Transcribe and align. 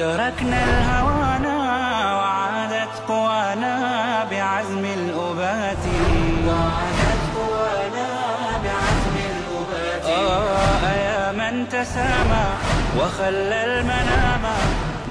تركنا 0.00 0.60
الهوانا 0.64 1.56
وعادت 2.18 2.94
قوانا 3.08 3.74
بعزم 4.30 4.84
الأبات. 4.84 5.84
وعادت 6.48 7.22
قوانا 7.36 8.08
بعزم 8.64 9.16
الأبات. 9.32 10.04
آه 10.04 10.84
يا 11.08 11.32
من 11.40 11.68
تسامى 11.68 12.46
وخلى 12.98 13.58
المنام 13.64 14.44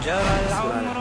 جرى 0.05 0.35
العمر 0.49 0.97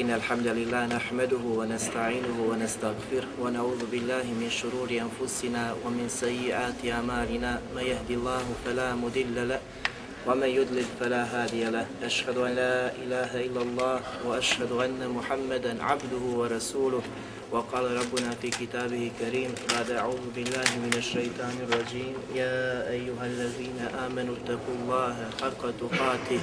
إن 0.00 0.10
الحمد 0.10 0.46
لله 0.46 0.82
نحمده 0.86 1.44
ونستعينه 1.58 2.36
ونستغفره 2.50 3.28
ونعوذ 3.40 3.82
بالله 3.92 4.24
من 4.40 4.48
شرور 4.52 4.88
أنفسنا 4.92 5.74
ومن 5.84 6.06
سيئات 6.08 6.80
أعمالنا. 6.84 7.52
من 7.76 7.84
يهدي 7.92 8.14
الله 8.20 8.44
فلا 8.64 8.88
مضل 8.94 9.48
له 9.48 9.60
ومن 10.26 10.48
يضلل 10.48 10.84
فلا 11.00 11.22
هادي 11.24 11.64
له. 11.70 11.86
أشهد 12.02 12.36
أن 12.38 12.52
لا 12.54 12.90
إله 12.92 13.30
إلا 13.46 13.62
الله 13.62 14.00
وأشهد 14.26 14.72
أن 14.72 14.98
محمدا 15.08 15.82
عبده 15.82 16.24
ورسوله. 16.34 17.02
وقال 17.52 17.84
ربنا 17.84 18.30
في 18.42 18.50
كتابه 18.50 19.10
الكريم 19.10 19.54
بعد 19.70 19.90
أعوذ 19.90 20.34
بالله 20.34 20.70
من 20.82 20.92
الشيطان 20.98 21.54
الرجيم. 21.70 22.14
يا 22.34 22.90
أيها 22.90 23.24
الذين 23.26 23.78
آمنوا 24.06 24.34
اتقوا 24.42 24.74
الله 24.82 25.16
حق 25.42 25.62
تقاته 25.82 26.40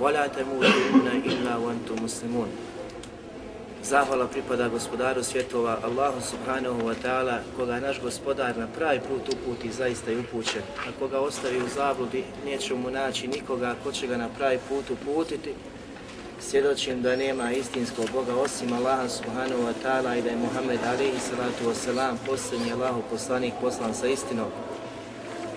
ولا 0.00 0.26
تموتن 0.26 1.06
إلا 1.24 1.56
وأنتم 1.56 2.04
مسلمون. 2.04 2.48
Zahvala 3.84 4.26
pripada 4.26 4.68
gospodaru 4.68 5.22
svjetova, 5.22 5.78
Allahu 5.82 6.20
subhanahu 6.20 6.84
wa 6.84 6.94
ta'ala, 7.02 7.40
koga 7.56 7.80
naš 7.80 8.00
gospodar 8.00 8.58
na 8.58 8.66
pravi 8.66 9.00
put 9.00 9.34
uputi, 9.34 9.72
zaista 9.72 10.10
je 10.10 10.18
upućen. 10.18 10.62
A 10.88 10.92
koga 10.98 11.20
ostavi 11.20 11.62
u 11.62 11.68
zabludi, 11.68 12.24
neće 12.44 12.74
mu 12.74 12.90
naći 12.90 13.28
nikoga 13.28 13.74
ko 13.84 13.92
će 13.92 14.06
ga 14.06 14.16
na 14.16 14.28
pravi 14.28 14.58
put 14.68 14.90
uputiti. 14.90 15.54
Svjedočim 16.40 17.02
da 17.02 17.16
nema 17.16 17.52
istinskog 17.52 18.06
Boga 18.12 18.34
osim 18.34 18.72
Allaha 18.72 19.08
subhanahu 19.08 19.62
wa 19.62 19.72
ta'ala 19.84 20.18
i 20.18 20.22
da 20.22 20.30
je 20.30 20.36
Muhammed 20.36 20.80
alaihi 20.86 21.20
salatu 21.20 21.64
wasalam 21.64 22.16
posljednji 22.26 22.72
Allahu 22.72 23.02
poslanik 23.10 23.54
poslan 23.60 23.94
sa 23.94 24.06
istinom. 24.06 24.48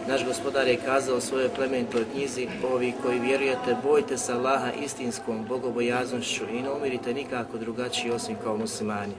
Naš 0.07 0.25
gospodar 0.25 0.67
je 0.67 0.77
kazao 0.85 1.17
u 1.17 1.21
svojoj 1.21 1.49
plemenitoj 1.49 2.05
knjizi, 2.13 2.47
ovi 2.73 2.93
koji 3.03 3.19
vjerujete, 3.19 3.75
bojte 3.83 4.17
se 4.17 4.33
Allaha 4.33 4.71
istinskom 4.83 5.45
bogobojaznošću 5.45 6.43
i 6.53 6.61
ne 6.61 6.71
umirite 6.71 7.13
nikako 7.13 7.57
drugačiji 7.57 8.11
osim 8.11 8.35
kao 8.43 8.57
muslimani. 8.57 9.13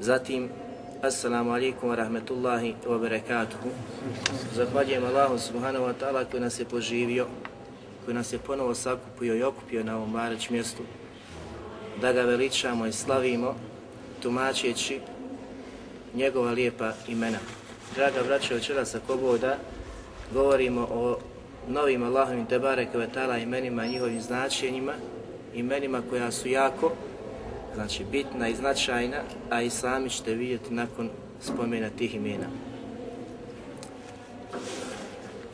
Zatim, 0.00 0.48
Assalamu 1.02 1.50
alaikum 1.50 1.90
wa 1.90 1.94
rahmetullahi 1.94 2.74
wa 2.86 2.98
barakatuhu. 3.00 3.68
Zahvaljujem 4.54 5.04
Allahu 5.04 5.38
subhanahu 5.38 5.84
wa 5.84 5.92
ta'ala 6.00 6.24
koji 6.30 6.40
nas 6.40 6.60
je 6.60 6.64
poživio, 6.64 7.26
koji 8.04 8.14
nas 8.14 8.32
je 8.32 8.38
ponovo 8.38 8.74
sakupio 8.74 9.36
i 9.36 9.42
okupio 9.42 9.84
na 9.84 9.96
ovom 9.96 10.10
Mareć 10.10 10.50
mjestu, 10.50 10.82
da 12.00 12.12
ga 12.12 12.22
veličamo 12.22 12.86
i 12.86 12.92
slavimo, 12.92 13.54
tumačeći 14.22 15.00
njegova 16.14 16.50
lijepa 16.50 16.92
imena. 17.08 17.38
Draga 17.92 18.22
braća, 18.26 18.54
večeras 18.54 18.90
sa 18.90 19.00
Koboda 19.06 19.56
govorimo 20.32 20.80
o 20.80 21.18
novim 21.68 22.02
Allahovim 22.02 22.46
Tebare 22.46 22.86
Kvetala 22.92 23.38
imenima 23.38 23.84
i 23.84 23.90
njihovim 23.90 24.20
značenjima, 24.20 24.92
imenima 25.54 26.02
koja 26.10 26.30
su 26.30 26.48
jako 26.48 26.92
znači 27.74 28.04
bitna 28.04 28.48
i 28.48 28.54
značajna, 28.54 29.16
a 29.50 29.62
i 29.62 29.70
sami 29.70 30.10
ćete 30.10 30.34
vidjeti 30.34 30.74
nakon 30.74 31.10
spomena 31.40 31.90
tih 31.98 32.14
imena. 32.14 32.46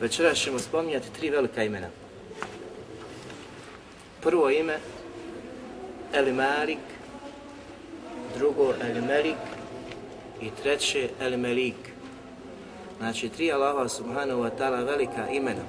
Večeras 0.01 0.37
ćemo 0.37 0.59
spominjati 0.59 1.13
tri 1.13 1.29
velika 1.29 1.63
imena. 1.63 1.87
Prvo 4.21 4.49
ime 4.49 4.77
El 6.13 6.33
Malik, 6.33 6.79
drugo 8.37 8.73
El 8.81 9.05
Melik 9.05 9.37
i 10.41 10.49
treće 10.61 11.09
El 11.19 11.37
Melik. 11.37 11.90
Znači, 13.01 13.29
tri 13.29 13.51
Allaha 13.51 13.89
subhanahu 13.89 14.45
wa 14.45 14.49
ta'ala 14.57 14.85
velika 14.85 15.29
imena. 15.29 15.63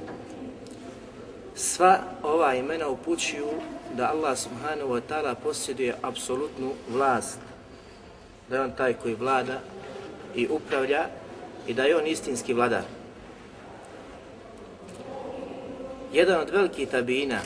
Sva 1.54 1.98
ova 2.22 2.54
imena 2.54 2.88
upućuju 2.88 3.46
da 3.96 4.10
Allah 4.10 4.38
subhanahu 4.38 4.88
wa 4.88 5.00
ta'ala 5.08 5.34
posjeduje 5.34 5.94
apsolutnu 6.02 6.72
vlast. 6.88 7.38
Da 8.48 8.56
je 8.56 8.62
on 8.62 8.72
taj 8.76 8.94
koji 8.94 9.14
vlada 9.14 9.60
i 10.34 10.48
upravlja 10.48 11.06
i 11.66 11.74
da 11.74 11.82
je 11.82 11.96
on 11.96 12.06
istinski 12.06 12.54
vladar. 12.54 12.84
Jedan 16.12 16.40
od 16.40 16.50
velikih 16.50 16.88
tabina, 16.88 17.40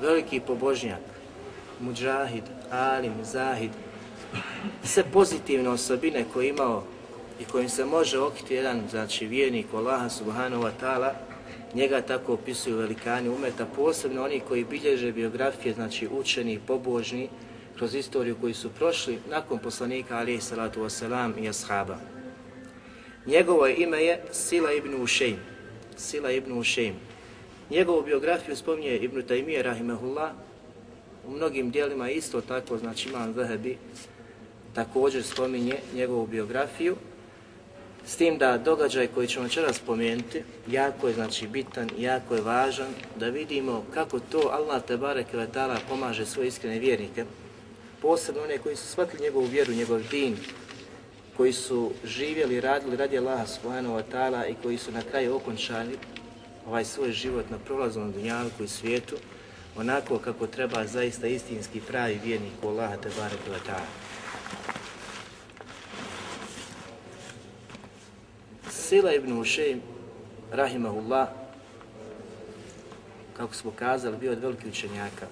veliki 0.00 0.40
pobožnjak, 0.40 1.02
muđahid, 1.80 2.44
alim, 2.70 3.14
zahid, 3.24 3.70
sve 4.84 5.04
pozitivne 5.12 5.68
osobine 5.68 6.24
koje 6.32 6.48
imao 6.48 6.82
i 7.40 7.44
kojim 7.44 7.68
se 7.68 7.84
može 7.84 8.18
okiti 8.18 8.54
jedan 8.54 8.82
znači, 8.90 9.26
vjernik 9.26 9.66
Allaha 9.74 10.08
subhanahu 10.08 10.62
wa 10.62 10.70
ta'ala, 10.80 11.10
njega 11.74 12.00
tako 12.00 12.32
opisuju 12.32 12.76
velikani 12.76 13.28
umeta, 13.28 13.66
posebno 13.76 14.24
oni 14.24 14.40
koji 14.40 14.64
bilježe 14.64 15.12
biografije, 15.12 15.74
znači 15.74 16.08
učeni, 16.08 16.60
pobožni, 16.66 17.28
kroz 17.76 17.94
istoriju 17.94 18.36
koji 18.40 18.54
su 18.54 18.70
prošli 18.70 19.18
nakon 19.30 19.58
poslanika 19.58 20.16
alaihi 20.16 20.40
salatu 20.40 20.80
wasalam 20.80 21.44
i 21.44 21.48
ashaba. 21.48 21.98
Njegovo 23.26 23.66
ime 23.66 24.04
je 24.04 24.22
Sila 24.32 24.72
ibn 24.72 25.02
Ušejm. 25.02 25.36
Sila 25.96 26.30
ibn 26.30 26.58
Ušejm. 26.58 26.94
Njegovu 27.70 28.02
biografiju 28.02 28.56
spominje 28.56 28.96
Ibn 28.96 29.22
Taymiye 29.22 29.62
rahimahullah 29.62 30.30
u 31.26 31.30
mnogim 31.30 31.70
dijelima 31.70 32.10
isto 32.10 32.40
tako, 32.40 32.78
znači 32.78 33.08
imam 33.08 33.34
Zahebi 33.34 33.78
također 34.74 35.22
spominje 35.22 35.74
njegovu 35.94 36.26
biografiju, 36.26 36.96
S 38.06 38.16
tim 38.16 38.38
da 38.38 38.58
događaj 38.58 39.06
koji 39.06 39.28
ćemo 39.28 39.44
večeras 39.44 39.76
spomenuti, 39.76 40.42
jako 40.66 41.08
je 41.08 41.14
znači 41.14 41.46
bitan, 41.46 41.90
jako 41.98 42.34
je 42.34 42.42
važan, 42.42 42.88
da 43.16 43.28
vidimo 43.28 43.84
kako 43.94 44.20
to 44.20 44.50
Allah 44.52 44.82
te 44.86 44.96
bareke 44.96 45.46
taala 45.52 45.78
pomaže 45.88 46.26
svoje 46.26 46.48
iskrene 46.48 46.78
vjernike, 46.78 47.24
posebno 48.02 48.42
one 48.42 48.58
koji 48.58 48.76
su 48.76 48.86
shvatili 48.86 49.22
njegovu 49.22 49.46
vjeru, 49.46 49.72
njegov 49.72 50.00
din, 50.10 50.36
koji 51.36 51.52
su 51.52 51.90
živjeli 52.04 52.54
i 52.54 52.60
radili 52.60 52.96
radi 52.96 53.18
Allaha 53.18 53.46
subhanahu 53.46 53.94
wa 53.94 54.02
ta'ala 54.12 54.50
i 54.50 54.54
koji 54.62 54.78
su 54.78 54.92
na 54.92 55.02
kraju 55.10 55.36
okončali 55.36 55.98
ovaj 56.66 56.84
svoj 56.84 57.12
život 57.12 57.50
na 57.50 57.58
prolaznom 57.58 58.12
dunjalku 58.12 58.64
i 58.64 58.68
svijetu, 58.68 59.16
onako 59.76 60.18
kako 60.18 60.46
treba 60.46 60.86
zaista 60.86 61.26
istinski 61.26 61.80
pravi 61.80 62.20
vjernik 62.24 62.52
u 62.62 62.68
Allaha 62.68 62.96
te 62.96 63.08
bareke 63.18 63.50
ve 63.50 63.58
taala. 63.66 63.86
Sila 68.88 69.14
ibn 69.14 69.32
Ušejm, 69.32 69.80
rahimahullah, 70.52 71.28
kako 73.36 73.54
smo 73.54 73.70
kazali, 73.70 74.16
bio 74.16 74.30
je 74.30 74.36
veliki 74.36 74.68
učenjaka. 74.68 75.26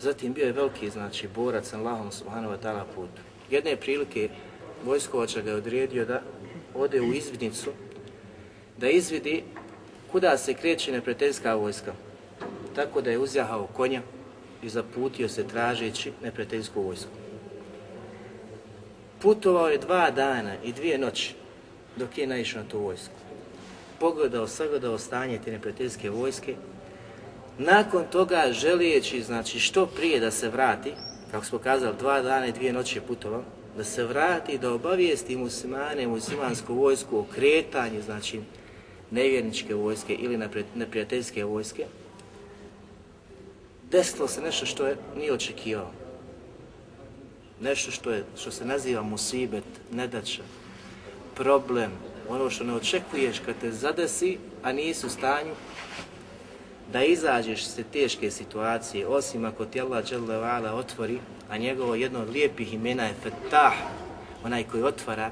Zatim 0.00 0.32
bio 0.32 0.46
je 0.46 0.52
veliki, 0.52 0.90
znači, 0.90 1.28
borac 1.28 1.72
na 1.72 1.78
Allahom 1.78 2.12
subhanahu 2.12 2.54
wa 2.54 2.58
ta'ala 2.62 2.84
putu. 2.94 3.22
Jedne 3.50 3.76
prilike 3.76 4.28
vojskovača 4.84 5.40
ga 5.40 5.50
je 5.50 5.56
odredio 5.56 6.04
da 6.04 6.22
ode 6.74 7.00
u 7.00 7.12
izvidnicu, 7.12 7.70
da 8.78 8.88
izvidi 8.88 9.44
kuda 10.12 10.38
se 10.38 10.54
kreće 10.54 10.92
neprijateljska 10.92 11.54
vojska. 11.54 11.92
Tako 12.74 13.00
da 13.00 13.10
je 13.10 13.18
uzjahao 13.18 13.66
konja 13.66 14.02
i 14.62 14.68
zaputio 14.68 15.28
se 15.28 15.48
tražeći 15.48 16.12
neprijateljsku 16.22 16.82
vojsku. 16.82 17.10
Putovao 19.22 19.68
je 19.68 19.78
dva 19.78 20.10
dana 20.10 20.54
i 20.64 20.72
dvije 20.72 20.98
noći 20.98 21.34
dok 21.96 22.18
je 22.18 22.26
naišao 22.26 22.62
na 22.62 22.68
tu 22.68 22.78
vojsku. 22.78 23.14
Pogledao, 24.00 24.48
sagledao 24.48 24.98
stanje 24.98 25.40
te 25.44 25.52
neprijateljske 25.52 26.10
vojske. 26.10 26.54
Nakon 27.58 28.04
toga, 28.12 28.52
želijeći, 28.52 29.22
znači, 29.22 29.60
što 29.60 29.86
prije 29.86 30.20
da 30.20 30.30
se 30.30 30.48
vrati, 30.48 30.92
kako 31.30 31.44
smo 31.44 31.58
kazali, 31.58 31.96
dva 31.98 32.20
dana 32.22 32.46
i 32.46 32.52
dvije 32.52 32.72
noći 32.72 32.98
je 32.98 33.02
putovao, 33.02 33.42
da 33.76 33.84
se 33.84 34.04
vrati, 34.04 34.58
da 34.58 34.72
obavijesti 34.72 35.36
muslimane, 35.36 36.06
muslimansku 36.06 36.74
vojsku 36.74 37.18
o 37.18 37.26
kretanju, 37.34 38.02
znači, 38.02 38.40
nevjerničke 39.10 39.74
vojske 39.74 40.14
ili 40.14 40.48
neprijateljske 40.74 41.44
vojske, 41.44 41.86
desilo 43.90 44.28
se 44.28 44.40
nešto 44.40 44.66
što 44.66 44.86
je 44.86 44.96
nije 45.16 45.32
očekivao. 45.32 45.90
Nešto 47.60 47.90
što, 47.90 48.10
je, 48.10 48.24
što 48.36 48.50
se 48.50 48.64
naziva 48.64 49.02
musibet, 49.02 49.64
nedača, 49.92 50.42
problem, 51.36 51.90
ono 52.28 52.50
što 52.50 52.64
ne 52.64 52.74
očekuješ 52.74 53.38
kad 53.38 53.54
te 53.60 53.72
zadesi, 53.72 54.38
a 54.62 54.72
nisi 54.72 55.06
u 55.06 55.10
stanju 55.10 55.54
da 56.92 57.04
izađeš 57.04 57.62
iz 57.62 57.84
teške 57.92 58.30
situacije, 58.30 59.06
osim 59.06 59.44
ako 59.44 59.64
ti 59.64 59.80
Allah 59.80 60.04
dželle 60.04 60.70
otvori, 60.72 61.18
a 61.50 61.58
njegovo 61.58 61.94
jedno 61.94 62.20
od 62.20 62.30
lijepih 62.30 62.74
imena 62.74 63.04
je 63.04 63.14
Fetah, 63.22 63.74
onaj 64.44 64.64
koji 64.64 64.82
otvara 64.82 65.30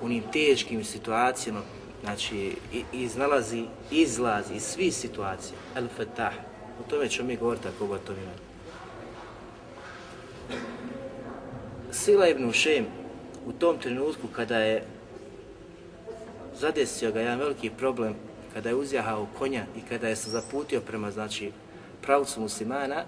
u 0.00 0.08
njim 0.08 0.22
teškim 0.32 0.84
situacijama, 0.84 1.60
znači 2.02 2.56
iznalazi 2.92 3.64
izlaz 3.90 4.50
iz 4.50 4.62
svih 4.62 4.94
situacija, 4.94 5.58
El 5.76 5.86
Fetah. 5.96 6.34
O 6.80 6.90
tome 6.90 7.08
ćemo 7.08 7.28
mi 7.28 7.36
govoriti 7.36 7.68
ako 7.68 7.86
god 7.86 8.04
to 8.04 8.12
ima. 8.12 8.32
Sila 11.92 12.28
ibn 12.28 12.44
Ušem 12.44 12.86
u 13.46 13.52
tom 13.52 13.78
trenutku 13.78 14.28
kada 14.28 14.58
je 14.58 14.84
zadesio 16.60 17.12
ga 17.12 17.20
jedan 17.20 17.38
veliki 17.38 17.70
problem, 17.70 18.14
kada 18.54 18.68
je 18.68 18.74
uzjahao 18.74 19.26
konja 19.38 19.64
i 19.76 19.80
kada 19.88 20.08
je 20.08 20.16
se 20.16 20.30
zaputio 20.30 20.80
prema 20.80 21.10
znači 21.10 21.52
pravcu 22.02 22.40
muslimana, 22.40 23.04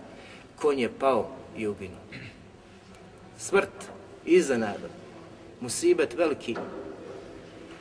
konj 0.56 0.80
je 0.80 0.92
pao 0.98 1.30
i 1.56 1.66
uginuo. 1.66 2.00
Smrt, 3.38 3.90
iznenada, 4.24 4.88
musibet 5.60 6.14
veliki, 6.14 6.56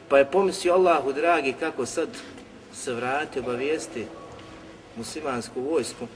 pa 0.09 0.17
je 0.17 0.31
pomislio 0.31 0.73
Allahu 0.73 1.13
dragi 1.13 1.53
kako 1.59 1.85
sad 1.85 2.09
se 2.73 2.94
vrati 2.94 3.39
obavijesti 3.39 4.06
muslimansku 4.97 5.62
vojsku, 5.62 6.07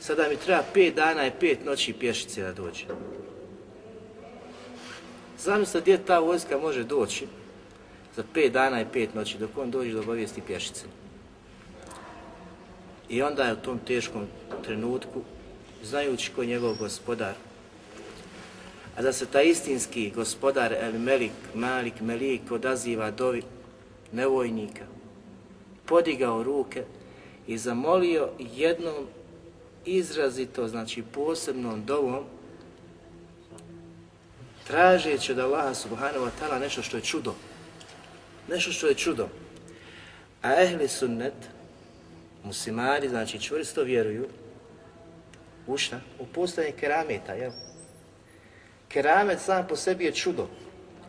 sada 0.00 0.28
mi 0.28 0.36
treba 0.36 0.62
pet 0.74 0.94
dana 0.94 1.26
i 1.26 1.32
pet 1.40 1.64
noći 1.64 1.92
pješice 1.92 2.42
da 2.42 2.52
dođe. 2.52 2.84
Zamislite 5.38 5.80
gdje 5.80 6.04
ta 6.04 6.18
vojska 6.18 6.58
može 6.58 6.84
doći 6.84 7.26
za 8.16 8.24
pet 8.34 8.52
dana 8.52 8.80
i 8.80 8.86
pet 8.92 9.14
noći 9.14 9.38
dok 9.38 9.50
on 9.58 9.70
dođe 9.70 9.92
do 9.92 10.00
obavijesti 10.00 10.42
pješice. 10.46 10.84
I 13.08 13.22
onda 13.22 13.44
je 13.44 13.52
u 13.52 13.56
tom 13.56 13.78
teškom 13.78 14.26
trenutku, 14.64 15.22
znajući 15.82 16.30
ko 16.34 16.42
je 16.42 16.48
njegov 16.48 16.76
gospodar, 16.78 17.34
a 18.96 19.02
da 19.02 19.12
se 19.12 19.26
ta 19.26 19.42
istinski 19.42 20.10
gospodar 20.10 20.72
El 20.72 20.98
Melik, 20.98 21.32
Malik, 21.54 22.00
Melik 22.00 22.50
odaziva 22.50 23.10
dovi 23.10 23.42
nevojnika, 24.12 24.84
podigao 25.86 26.42
ruke 26.42 26.84
i 27.46 27.58
zamolio 27.58 28.28
jednom 28.38 29.06
izrazito, 29.84 30.68
znači 30.68 31.02
posebnom 31.02 31.84
dovom, 31.84 32.24
tražeći 34.66 35.32
od 35.32 35.38
Allaha 35.38 35.74
subhanahu 35.74 36.24
wa 36.24 36.30
ta'ala 36.40 36.60
nešto 36.60 36.82
što 36.82 36.96
je 36.96 37.02
čudo. 37.02 37.34
Nešto 38.50 38.72
što 38.72 38.86
je 38.86 38.94
čudo. 38.94 39.28
A 40.42 40.62
ehli 40.62 40.88
sunnet, 40.88 41.34
muslimani, 42.44 43.08
znači 43.08 43.40
čvrsto 43.40 43.82
vjeruju, 43.82 44.28
u 45.66 45.76
šta? 45.78 46.00
U 46.18 46.26
postanje 46.26 46.72
kerameta, 46.72 47.32
jel? 47.32 47.52
Keramet 48.88 49.40
sam 49.40 49.66
po 49.68 49.76
sebi 49.76 50.04
je 50.04 50.12
čudo 50.12 50.48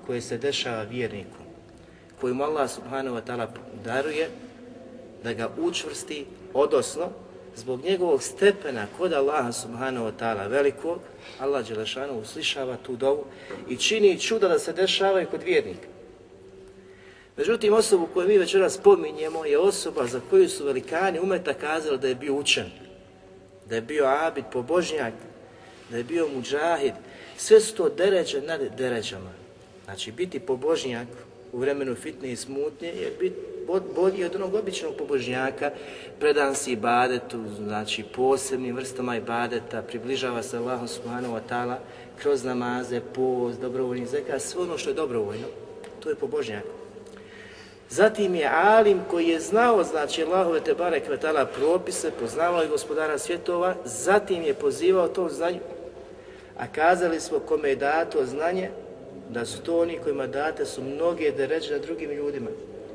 koje 0.05 0.21
se 0.21 0.37
dešava 0.37 0.83
vjerniku, 0.83 1.37
kojim 2.21 2.41
Allah 2.41 2.69
subhanahu 2.71 3.15
wa 3.15 3.21
ta'ala 3.25 3.47
daruje 3.83 4.29
da 5.23 5.33
ga 5.33 5.49
učvrsti, 5.57 6.25
odosno, 6.53 7.09
zbog 7.55 7.81
njegovog 7.83 8.23
stepena 8.23 8.87
kod 8.97 9.13
Allaha 9.13 9.51
subhanahu 9.51 10.05
wa 10.05 10.11
ta'ala 10.19 10.47
velikog, 10.47 10.99
Allah 11.39 11.67
Đelešanu 11.67 12.19
uslišava 12.19 12.77
tu 12.77 12.95
dovu 12.95 13.25
i 13.69 13.77
čini 13.77 14.19
čuda 14.19 14.47
da 14.47 14.59
se 14.59 14.73
dešavaju 14.73 15.27
kod 15.31 15.43
vjernika. 15.43 15.90
Međutim, 17.41 17.73
osobu 17.73 18.07
koju 18.13 18.27
mi 18.27 18.37
večeras 18.37 18.73
spominjemo 18.73 19.45
je 19.45 19.59
osoba 19.59 20.07
za 20.07 20.21
koju 20.29 20.49
su 20.49 20.65
velikani 20.65 21.19
umeta 21.19 21.53
kazali 21.53 21.97
da 21.97 22.07
je 22.07 22.15
bio 22.15 22.35
učen, 22.35 22.69
da 23.69 23.75
je 23.75 23.81
bio 23.81 24.05
abid, 24.05 24.43
pobožnjak, 24.51 25.13
da 25.89 25.97
je 25.97 26.03
bio 26.03 26.27
muđahid, 26.35 26.93
sve 27.37 27.59
su 27.59 27.75
to 27.75 27.89
deređe 27.89 28.41
nad 28.41 28.61
deređama. 28.77 29.31
Znači, 29.85 30.11
biti 30.11 30.39
pobožnjak 30.39 31.07
u 31.53 31.57
vremenu 31.57 31.95
fitne 31.95 32.31
i 32.31 32.35
smutnje 32.35 32.87
je 32.87 33.11
biti 33.19 33.35
bolji 33.95 34.25
od 34.25 34.35
onog 34.35 34.53
običnog 34.53 34.95
pobožnjaka, 34.97 35.71
predan 36.19 36.55
si 36.55 36.71
ibadetu, 36.71 37.39
znači 37.57 38.03
posebnim 38.15 38.75
vrstama 38.75 39.17
ibadeta, 39.17 39.81
približava 39.81 40.43
se 40.43 40.57
Allahu 40.57 40.87
subhanahu 40.87 41.33
wa 41.33 41.41
ta'ala 41.49 41.75
kroz 42.21 42.43
namaze, 42.43 43.01
post, 43.15 43.61
dobrovoljni 43.61 44.05
zeka, 44.05 44.39
sve 44.39 44.61
ono 44.61 44.77
što 44.77 44.89
je 44.89 44.93
dobrovoljno, 44.93 45.47
to 45.99 46.09
je 46.09 46.15
pobožnjak. 46.15 46.80
Zatim 47.91 48.35
je 48.35 48.49
alim 48.53 48.99
koji 49.09 49.27
je 49.27 49.39
znao, 49.39 49.83
znači 49.83 50.23
Allahove 50.23 50.59
te 50.59 50.73
barek 50.73 51.03
propise, 51.55 52.11
poznavao 52.19 52.61
je 52.61 52.67
gospodara 52.67 53.17
svjetova, 53.17 53.75
zatim 53.85 54.43
je 54.43 54.53
pozivao 54.53 55.07
to 55.07 55.29
znanju 55.29 55.59
A 56.57 56.67
kazali 56.67 57.19
smo 57.19 57.39
kome 57.39 57.69
je 57.69 57.75
dato 57.75 58.25
znanje, 58.25 58.69
da 59.29 59.45
su 59.45 59.61
to 59.61 59.79
oni 59.79 59.99
kojima 60.03 60.27
date 60.27 60.65
su 60.65 60.83
mnoge 60.83 61.31
deređe 61.31 61.73
na 61.73 61.79
drugim 61.79 62.11
ljudima. 62.11 62.49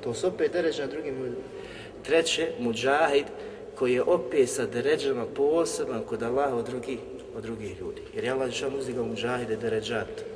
To 0.05 0.15
su 0.15 0.27
opet 0.27 0.53
deređe 0.53 0.83
na 0.83 0.89
drugim 0.89 1.15
ljudima. 1.15 1.45
Treće, 2.03 2.49
muđahid, 2.59 3.27
koji 3.79 3.95
je 3.95 4.03
opet 4.03 4.49
sa 4.49 4.67
deređama 4.67 5.27
poseban 5.27 6.03
kod 6.09 6.23
Allaha 6.23 6.57
od 6.57 6.67
drugih, 6.67 6.99
od 7.37 7.43
drugih 7.43 7.81
ljudi. 7.81 8.03
Jer 8.15 8.25
je 8.25 8.31
Allah 8.31 8.51
Žešan 8.51 8.75
uzdigao 8.75 9.05
muđahide 9.05 9.57
deređata 9.57 10.36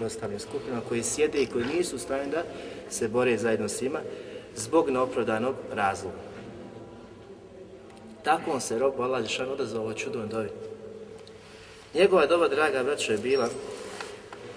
na 0.00 0.38
skupinama 0.38 0.82
koji 0.88 1.02
sjede 1.02 1.38
i 1.38 1.46
koji 1.46 1.64
nisu 1.64 1.96
u 1.96 1.98
stanju 1.98 2.30
da 2.30 2.42
se 2.90 3.08
bore 3.08 3.38
zajedno 3.38 3.68
s 3.68 3.80
njima 3.80 4.00
zbog 4.56 4.90
neoprodanog 4.90 5.54
razloga. 5.72 6.16
Tako 8.22 8.50
on 8.50 8.60
se 8.60 8.78
rob 8.78 9.00
Allah 9.00 9.22
Žešan 9.22 9.50
odazvao 9.50 9.82
ovo 9.82 9.92
čudo 9.92 10.26
dovi. 10.26 10.48
Njegova 11.94 12.26
doba, 12.26 12.48
draga 12.48 12.82
braćo, 12.82 13.12
je 13.12 13.18
bila 13.18 13.48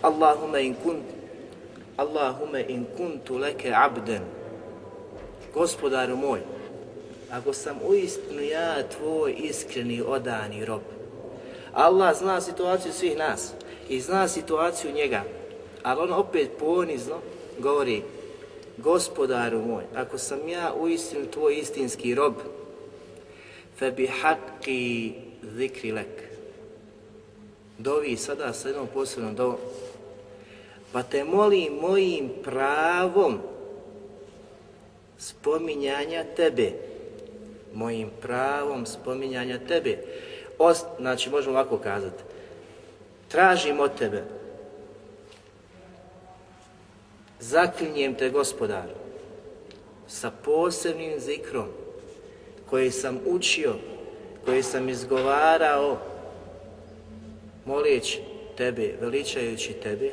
Allahume 0.02 0.64
in 0.64 0.76
kunt 0.84 1.04
Allahume 1.98 2.66
in 2.68 2.86
kuntu 2.98 3.38
leke 3.38 3.74
abden 3.76 4.22
Gospodaru 5.54 6.16
moj, 6.16 6.40
ako 7.32 7.54
sam 7.54 7.80
uistinu 7.88 8.42
ja 8.42 8.88
tvoj 8.98 9.36
iskreni 9.38 10.02
odani 10.02 10.66
rob, 10.66 10.82
Allah 11.74 12.18
zna 12.18 12.42
situaciju 12.42 12.94
svih 12.94 13.18
nas 13.18 13.54
i 13.92 14.02
zna 14.02 14.28
situaciju 14.28 14.92
njega, 14.92 15.24
ali 15.84 16.02
on 16.02 16.14
opet 16.14 16.50
ponizno 16.60 17.18
govori 17.60 18.02
Gospodaru 18.78 19.62
moj, 19.62 19.84
ako 19.96 20.18
sam 20.18 20.50
ja 20.50 20.74
uistinu 20.80 21.26
tvoj 21.32 21.58
istinski 21.58 22.16
rob, 22.16 22.34
fe 23.78 23.92
bi 23.92 24.10
haqqi 24.22 25.12
zikri 25.58 25.92
lek 25.92 26.32
dovi 27.82 28.18
sada 28.18 28.54
sa 28.54 28.70
jednom 28.70 28.88
posebnom 28.94 29.36
dovom. 29.36 29.58
Pa 30.92 31.04
te 31.04 31.24
molim 31.24 31.74
mojim 31.82 32.30
pravom 32.44 33.40
spominjanja 35.18 36.24
tebe. 36.36 36.72
Mojim 37.74 38.10
pravom 38.22 38.86
spominjanja 38.86 39.60
tebe. 39.68 39.98
Ost, 40.58 40.86
znači, 41.00 41.30
možemo 41.30 41.56
ovako 41.56 41.78
kazati. 41.78 42.24
Tražim 43.32 43.80
od 43.80 43.96
tebe. 43.98 44.24
Zaklinjem 47.40 48.16
te, 48.16 48.30
gospodaru, 48.30 48.96
sa 50.08 50.32
posebnim 50.44 51.20
zikrom 51.20 51.68
koji 52.70 52.92
sam 52.92 53.20
učio, 53.26 53.76
koji 54.46 54.64
sam 54.64 54.90
izgovarao 54.90 55.98
molijeći 57.66 58.20
tebe, 58.58 58.96
veličajući 59.02 59.74
tebe, 59.74 60.12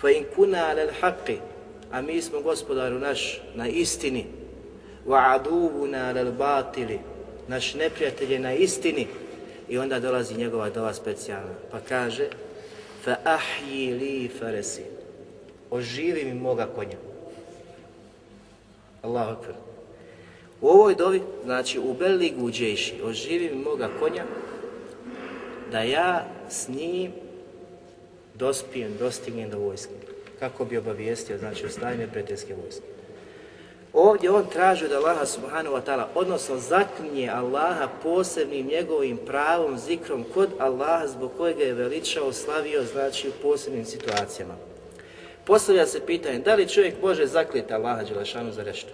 fa 0.00 0.10
in 0.10 0.24
kuna 0.34 0.68
alel 0.70 0.88
haqqi, 1.00 1.36
a 1.92 2.02
mi 2.02 2.22
smo 2.22 2.40
gospodaru 2.40 2.98
naš 2.98 3.40
na 3.54 3.68
istini, 3.68 4.26
wa 5.06 5.34
aduvuna 5.34 6.08
alel 6.08 6.32
batili, 6.32 6.98
naš 7.48 7.74
neprijatelj 7.74 8.32
je 8.32 8.38
na 8.38 8.52
istini, 8.52 9.06
i 9.68 9.78
onda 9.78 10.00
dolazi 10.00 10.34
njegova 10.34 10.70
dova 10.70 10.94
specijalna, 10.94 11.54
pa 11.70 11.80
kaže, 11.80 12.28
fa 13.04 13.16
ahji 13.24 13.92
li 13.94 14.30
faresi, 14.38 14.82
oživi 15.70 16.24
mi 16.24 16.34
moga 16.34 16.66
konja. 16.74 16.96
Allahu 19.02 19.30
akbar. 19.30 19.54
U 20.60 20.68
ovoj 20.68 20.94
dovi, 20.94 21.22
znači 21.44 21.78
u 21.78 21.94
Beligu 21.94 22.50
džeši, 22.50 22.94
oživi 23.04 23.50
mi 23.54 23.64
moga 23.64 23.88
konja, 24.00 24.24
da 25.72 25.80
ja 25.80 26.26
s 26.48 26.68
njim 26.68 27.12
dospijem, 28.34 28.96
dostignem 28.98 29.50
do 29.50 29.58
vojske. 29.58 29.92
Kako 30.38 30.64
bi 30.64 30.76
obavijestio, 30.78 31.38
znači, 31.38 31.66
ostavljanje 31.66 32.06
prijateljske 32.06 32.54
vojske. 32.54 32.93
Ovdje 33.94 34.30
on 34.30 34.46
traži 34.52 34.84
od 34.84 34.92
Allaha 34.92 35.26
subhanahu 35.26 35.76
wa 35.76 35.82
ta'ala, 35.86 36.06
odnosno 36.14 36.58
zaklinje 36.58 37.28
Allaha 37.28 37.88
posebnim 38.02 38.66
njegovim 38.66 39.18
pravom, 39.26 39.78
zikrom 39.78 40.24
kod 40.34 40.50
Allaha 40.58 41.06
zbog 41.06 41.32
kojeg 41.36 41.58
je 41.58 41.74
veličao, 41.74 42.32
slavio, 42.32 42.84
znači 42.84 43.28
u 43.28 43.32
posebnim 43.42 43.84
situacijama. 43.84 44.54
Postavlja 45.44 45.86
se 45.86 46.06
pitanje, 46.06 46.38
da 46.38 46.54
li 46.54 46.68
čovjek 46.68 46.94
može 47.02 47.26
zaklijeti 47.26 47.74
Allaha 47.74 48.02
Đelešanu 48.02 48.52
za 48.52 48.62
nešto? 48.62 48.90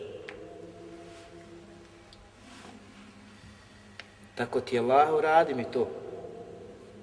Tako 4.35 4.61
ti 4.61 4.79
Allah 4.79 5.15
uradi 5.15 5.55
mi 5.55 5.65
to. 5.65 5.89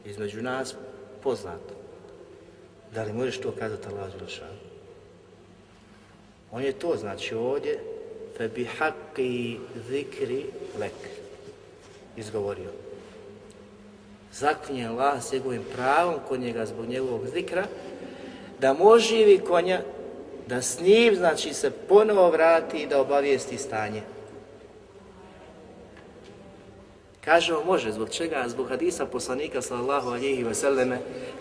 Između 0.05 0.41
nas 0.41 0.75
poznato. 1.23 1.73
Da 2.93 3.03
li 3.03 3.13
možeš 3.13 3.37
to 3.37 3.51
kazati 3.59 3.87
Allahu 3.87 4.17
Đelešanu? 4.17 4.66
On 6.51 6.63
je 6.63 6.71
to, 6.71 6.95
znači 6.97 7.35
ovdje, 7.35 7.79
fe 8.37 8.47
bi 8.47 8.67
haqqi 8.79 9.57
zikri 9.89 10.45
lek, 10.79 10.93
izgovorio. 12.17 12.69
Zaklinje 14.33 14.87
Allah 14.87 15.23
s 15.23 15.31
njegovim 15.31 15.63
pravom 15.75 16.15
kod 16.27 16.39
njega 16.39 16.65
zbog 16.65 16.85
njegovog 16.85 17.27
zikra, 17.33 17.65
da 18.59 18.73
moživi 18.73 19.39
konja, 19.39 19.81
da 20.47 20.61
s 20.61 20.79
njim, 20.79 21.15
znači, 21.15 21.53
se 21.53 21.71
ponovo 21.71 22.29
vrati 22.29 22.77
i 22.77 22.87
da 22.87 23.01
obavijesti 23.01 23.57
stanje. 23.57 24.01
Kažemo 27.27 27.63
može, 27.63 27.91
zbog 27.91 28.09
čega? 28.09 28.43
Zbog 28.47 28.69
hadisa 28.69 29.05
poslanika 29.05 29.61
sallallahu 29.61 30.09
alihi 30.09 30.43
wasallame 30.43 30.97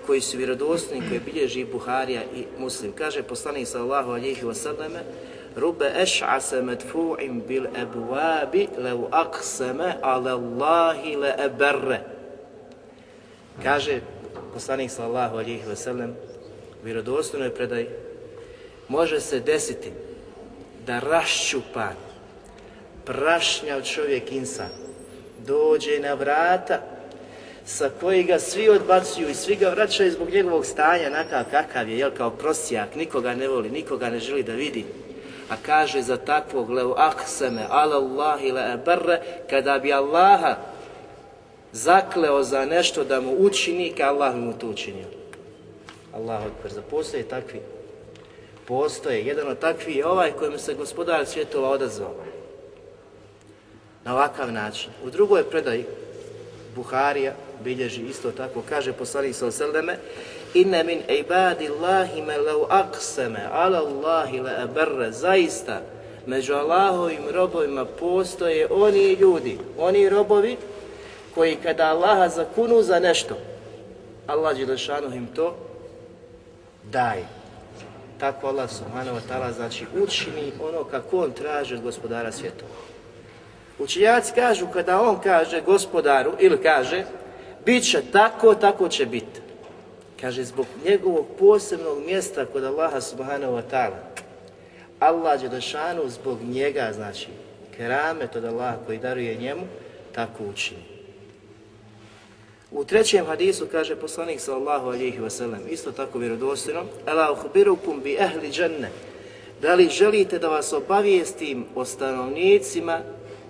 koji 0.07 0.21
su 0.21 0.37
vjerodostni, 0.37 1.03
koji 1.09 1.21
bilježi 1.21 1.65
Buharija 1.65 2.23
i 2.35 2.45
Muslim. 2.59 2.93
Kaže 2.93 3.23
poslanik 3.23 3.69
sallallahu 3.69 4.11
alihi 4.11 4.43
wasallame 4.43 4.99
Rube 5.57 5.93
eš'ase 5.97 6.63
medfu'im 6.63 7.47
bil 7.47 7.67
ebuabi 7.67 8.69
lev 8.79 8.99
akseme 9.11 9.95
ale 10.03 10.31
Allahi 10.31 11.17
le 11.17 11.35
eberre. 11.39 12.01
Kaže 13.63 14.01
poslanik 14.55 14.91
sallallahu 14.91 15.37
alihi 15.37 15.63
wasallam 15.71 16.13
vjerodostojnoj 16.85 17.55
predaj 17.55 17.89
može 18.89 19.21
se 19.21 19.41
desiti 19.41 19.93
da 20.87 21.01
raščupan 21.01 21.95
prašnjav 23.05 23.83
čovjek 23.83 24.33
insan 24.33 24.86
dođe 25.47 25.99
na 26.01 26.15
vrata 26.15 26.81
sa 27.65 27.91
koji 28.01 28.23
ga 28.23 28.39
svi 28.39 28.69
odbacuju 28.69 29.29
i 29.29 29.35
svi 29.35 29.57
ga 29.57 29.69
vraćaju 29.69 30.11
zbog 30.11 30.31
njegovog 30.31 30.67
stanja 30.67 31.11
nakav 31.11 31.45
kakav 31.51 31.89
je, 31.89 31.99
jel 31.99 32.11
kao 32.17 32.31
prosijak, 32.31 32.95
nikoga 32.95 33.35
ne 33.35 33.49
voli, 33.49 33.71
nikoga 33.71 34.11
ne 34.11 34.19
želi 34.19 34.43
da 34.43 34.53
vidi. 34.53 34.85
A 35.49 35.55
kaže 35.67 36.03
za 36.03 36.17
takvog 36.17 36.71
leu 36.71 36.95
akseme 36.97 37.67
ala 37.69 37.97
Allahi 37.97 38.53
le 38.53 38.73
eberre, 38.75 39.21
kada 39.51 39.79
bi 39.79 39.93
Allaha 39.93 40.57
zakleo 41.73 42.43
za 42.43 42.65
nešto 42.65 43.05
da 43.05 43.21
mu 43.21 43.33
učini, 43.39 43.93
ka 43.97 44.05
Allah 44.05 44.35
mu 44.35 44.53
to 44.53 44.69
učinio. 44.69 45.07
Allah 46.15 46.47
odpr, 46.47 46.75
za 46.75 46.83
postoje 46.83 47.23
takvi. 47.23 47.61
Postoje, 48.67 49.27
jedan 49.27 49.49
od 49.49 49.59
takvi 49.59 49.95
je 49.95 50.07
ovaj 50.07 50.33
kojem 50.33 50.59
se 50.59 50.75
gospodar 50.75 51.27
svjetova 51.27 51.71
odazvao 51.71 52.26
na 54.07 54.15
ovakav 54.15 54.53
način. 54.53 54.91
U 55.05 55.11
drugoj 55.11 55.51
predaji 55.51 55.85
Buharija 56.75 57.33
bilježi 57.65 58.03
isto 58.03 58.31
tako, 58.31 58.63
kaže 58.69 58.93
poslanik 58.93 59.35
sa 59.35 59.47
oseleme 59.47 59.99
Inne 60.55 60.85
min 60.85 61.03
ibadillahi 61.09 62.23
me 62.23 62.39
lau 62.39 62.67
akseme 62.71 63.49
ala 63.53 63.79
Allahi 63.79 64.41
le 64.41 64.53
eberre 64.65 65.13
zaista 65.13 65.81
među 66.27 66.55
Allahovim 66.55 67.23
robovima 67.33 67.85
postoje 67.85 68.69
oni 68.71 69.13
ljudi, 69.13 69.59
oni 69.79 70.09
robovi 70.09 70.57
koji 71.35 71.57
kada 71.57 71.85
Allaha 71.85 72.29
zakunu 72.29 72.83
za 72.83 72.99
nešto, 72.99 73.35
Allah 74.27 74.57
Đelešanu 74.57 75.15
im 75.15 75.27
to 75.27 75.57
daje. 76.85 77.25
Tako 78.21 78.47
Allah 78.47 78.71
subhanahu 78.71 79.17
wa 79.17 79.21
ta'ala 79.29 79.53
znači 79.53 79.87
učini 80.03 80.53
ono 80.63 80.85
kako 80.85 81.19
on 81.19 81.31
traži 81.31 81.75
od 81.75 81.83
gospodara 81.83 82.33
svjetova. 82.33 82.71
Učenjaci 83.79 84.33
kažu 84.35 84.67
kada 84.73 85.01
on 85.01 85.21
kaže 85.21 85.61
gospodaru 85.61 86.33
ili 86.39 86.63
kaže 86.63 87.05
bit 87.67 87.91
će 87.91 88.03
tako, 88.13 88.55
tako 88.55 88.89
će 88.89 89.07
biti. 89.07 89.41
Kaže 90.21 90.45
zbog 90.45 90.67
njegovog 90.85 91.27
posebnog 91.39 91.99
mjesta 92.07 92.47
kod 92.47 92.65
Allaha 92.65 93.01
subhanahu 93.01 93.53
wa 93.53 93.63
ta'ala. 93.71 94.01
Allah 95.01 95.43
je 95.43 95.49
došanu 95.49 96.09
zbog 96.09 96.39
njega, 96.43 96.93
znači 96.95 97.29
keramet 97.77 98.37
od 98.37 98.45
Allaha 98.45 98.77
koji 98.87 98.99
daruje 98.99 99.35
njemu, 99.35 99.63
tako 100.15 100.45
učini. 100.45 100.83
U 102.71 102.85
trećem 102.85 103.27
hadisu 103.27 103.67
kaže 103.73 103.97
poslanik 103.97 104.41
sallallahu 104.41 104.89
alihi 104.89 105.19
wasallam, 105.19 105.69
isto 105.71 105.93
tako 105.93 106.19
vjerodostojno, 106.19 106.85
Ela 107.07 107.33
uhbirukum 107.33 108.01
bi 108.01 108.17
ehli 108.21 108.51
dženne, 108.51 108.91
da 109.63 109.75
li 109.75 109.89
želite 109.89 110.39
da 110.39 110.49
vas 110.49 110.73
obavijestim 110.73 111.65
o 111.75 111.85
stanovnicima 111.85 113.01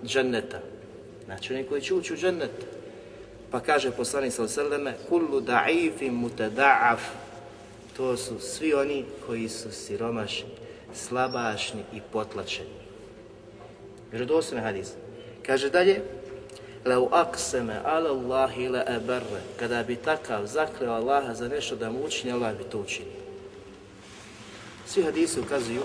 dženneta. 0.06 0.60
Znači 1.24 1.54
oni 1.54 1.64
koji 1.64 1.82
će 1.82 1.94
ući 1.94 2.14
u 2.14 2.16
džennet. 2.16 2.66
Pa 3.50 3.60
kaže 3.60 3.90
poslanik 3.90 4.32
sa 4.32 4.42
oseleme, 4.42 4.94
kullu 5.08 5.40
da'ifim 5.40 6.10
mutada'af. 6.10 6.98
To 7.96 8.16
su 8.16 8.38
svi 8.40 8.74
oni 8.74 9.04
koji 9.26 9.48
su 9.48 9.72
siromašni, 9.72 10.48
slabašni 10.94 11.82
i 11.94 12.00
potlačeni. 12.12 12.76
Vjerodostojni 14.10 14.64
hadis. 14.64 14.92
Kaže 15.46 15.70
dalje, 15.70 16.00
Lau 16.86 17.08
akseme 17.12 17.82
ala 17.84 18.10
Allahi 18.10 18.68
la 18.68 18.84
eberre, 18.86 19.42
kada 19.58 19.82
bi 19.82 19.96
takav 19.96 20.46
zakleo 20.46 20.92
Allaha 20.92 21.34
za 21.34 21.48
nešto 21.48 21.76
da 21.76 21.90
mu 21.90 22.04
učini, 22.04 22.32
Allah 22.32 22.54
bi 22.58 22.64
to 22.64 22.78
učinio. 22.78 23.12
Svi 24.86 25.02
hadisi 25.02 25.40
ukazuju 25.40 25.82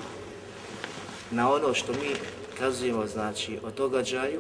na 1.31 1.53
ono 1.53 1.73
što 1.73 1.93
mi 1.93 2.13
kazujemo 2.59 3.07
znači 3.07 3.59
o 3.63 3.71
događaju 3.71 4.39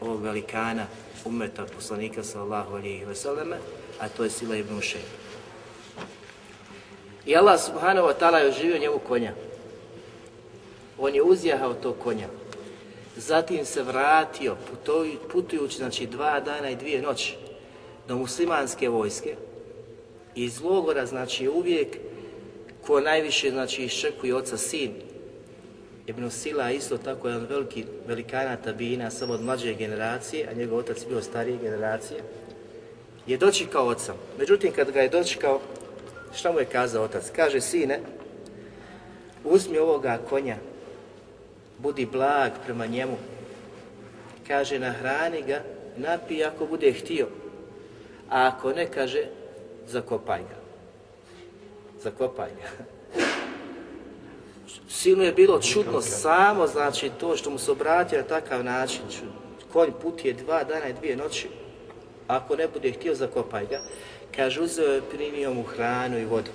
ovog 0.00 0.22
velikana 0.22 0.86
umeta 1.24 1.66
poslanika 1.76 2.22
sallahu 2.22 2.74
alihi 2.74 3.04
veseleme, 3.04 3.56
a 4.00 4.08
to 4.08 4.24
je 4.24 4.30
Sila 4.30 4.56
ibn 4.56 4.78
Ušej. 4.78 5.00
I 7.26 7.36
Allah 7.36 7.60
subhanahu 7.60 8.06
wa 8.08 8.14
ta'ala 8.20 8.38
je 8.38 8.48
oživio 8.48 8.78
njemu 8.78 8.98
konja. 8.98 9.32
On 10.98 11.14
je 11.14 11.22
uzjahao 11.22 11.74
to 11.74 11.92
konja. 11.92 12.28
Zatim 13.16 13.64
se 13.64 13.82
vratio 13.82 14.56
putujući 15.32 15.76
znači 15.76 16.06
dva 16.06 16.40
dana 16.40 16.70
i 16.70 16.76
dvije 16.76 17.02
noći 17.02 17.36
do 18.08 18.16
muslimanske 18.16 18.88
vojske. 18.88 19.36
Iz 20.34 20.60
logora 20.60 21.06
znači 21.06 21.48
uvijek 21.48 21.96
ko 22.86 23.00
najviše 23.00 23.50
znači 23.50 23.84
iščekuje 23.84 24.34
oca 24.34 24.56
sin 24.56 25.05
Ibn 26.06 26.30
Sila 26.30 26.70
isto 26.70 26.98
tako 26.98 27.28
jedan 27.28 27.46
veliki 27.46 27.84
velikana 28.06 28.56
tabina, 28.56 29.10
samo 29.10 29.34
od 29.34 29.42
mlađe 29.42 29.74
generacije, 29.74 30.48
a 30.50 30.52
njegov 30.52 30.78
otac 30.78 31.06
bio 31.08 31.22
starije 31.22 31.58
generacije, 31.62 32.20
je 33.26 33.36
dočekao 33.36 33.86
oca. 33.86 34.14
Međutim, 34.38 34.72
kad 34.72 34.90
ga 34.90 35.00
je 35.00 35.08
dočekao, 35.08 35.60
šta 36.34 36.52
mu 36.52 36.58
je 36.58 36.64
kazao 36.64 37.04
otac? 37.04 37.30
Kaže, 37.36 37.60
sine, 37.60 38.00
uzmi 39.44 39.78
ovoga 39.78 40.18
konja, 40.28 40.56
budi 41.78 42.06
blag 42.06 42.52
prema 42.64 42.86
njemu. 42.86 43.16
Kaže, 44.46 44.78
nahrani 44.78 45.42
ga, 45.42 45.62
napij 45.96 46.44
ako 46.44 46.66
bude 46.66 46.92
htio. 46.92 47.26
A 48.30 48.46
ako 48.46 48.72
ne, 48.72 48.86
kaže, 48.86 49.24
zakopaj 49.86 50.40
ga. 50.40 50.56
Zakopaj 52.02 52.50
ga. 52.50 52.95
Sinu 54.88 55.22
je 55.22 55.32
bilo 55.32 55.60
čudno 55.60 56.00
samo, 56.00 56.66
znači 56.66 57.10
to 57.20 57.36
što 57.36 57.50
mu 57.50 57.58
se 57.58 57.70
obratio 57.70 58.18
na 58.18 58.24
takav 58.24 58.64
način, 58.64 59.02
konj 59.72 59.90
putije 60.02 60.34
dva 60.34 60.64
dana 60.64 60.88
i 60.88 60.92
dvije 60.92 61.16
noći, 61.16 61.48
ako 62.26 62.56
ne 62.56 62.68
bude 62.68 62.92
htio 62.92 63.14
zakopaj 63.14 63.66
ga, 63.66 63.80
kaže 64.36 64.60
uzeo 64.60 64.92
je 64.92 65.02
primio 65.02 65.54
mu 65.54 65.62
hranu 65.62 66.18
i 66.18 66.24
vodu. 66.24 66.50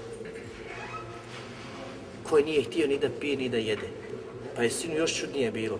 Koji 2.30 2.44
nije 2.44 2.63
htio 2.63 2.88
ni 2.88 2.98
da 2.98 3.10
pije 3.20 3.38
ni 3.38 3.50
da 3.50 3.58
jede. 3.58 3.88
Pa 4.56 4.63
je 4.63 4.70
sinu 4.70 4.96
još 4.96 5.20
čudnije 5.20 5.51
bilo. 5.51 5.80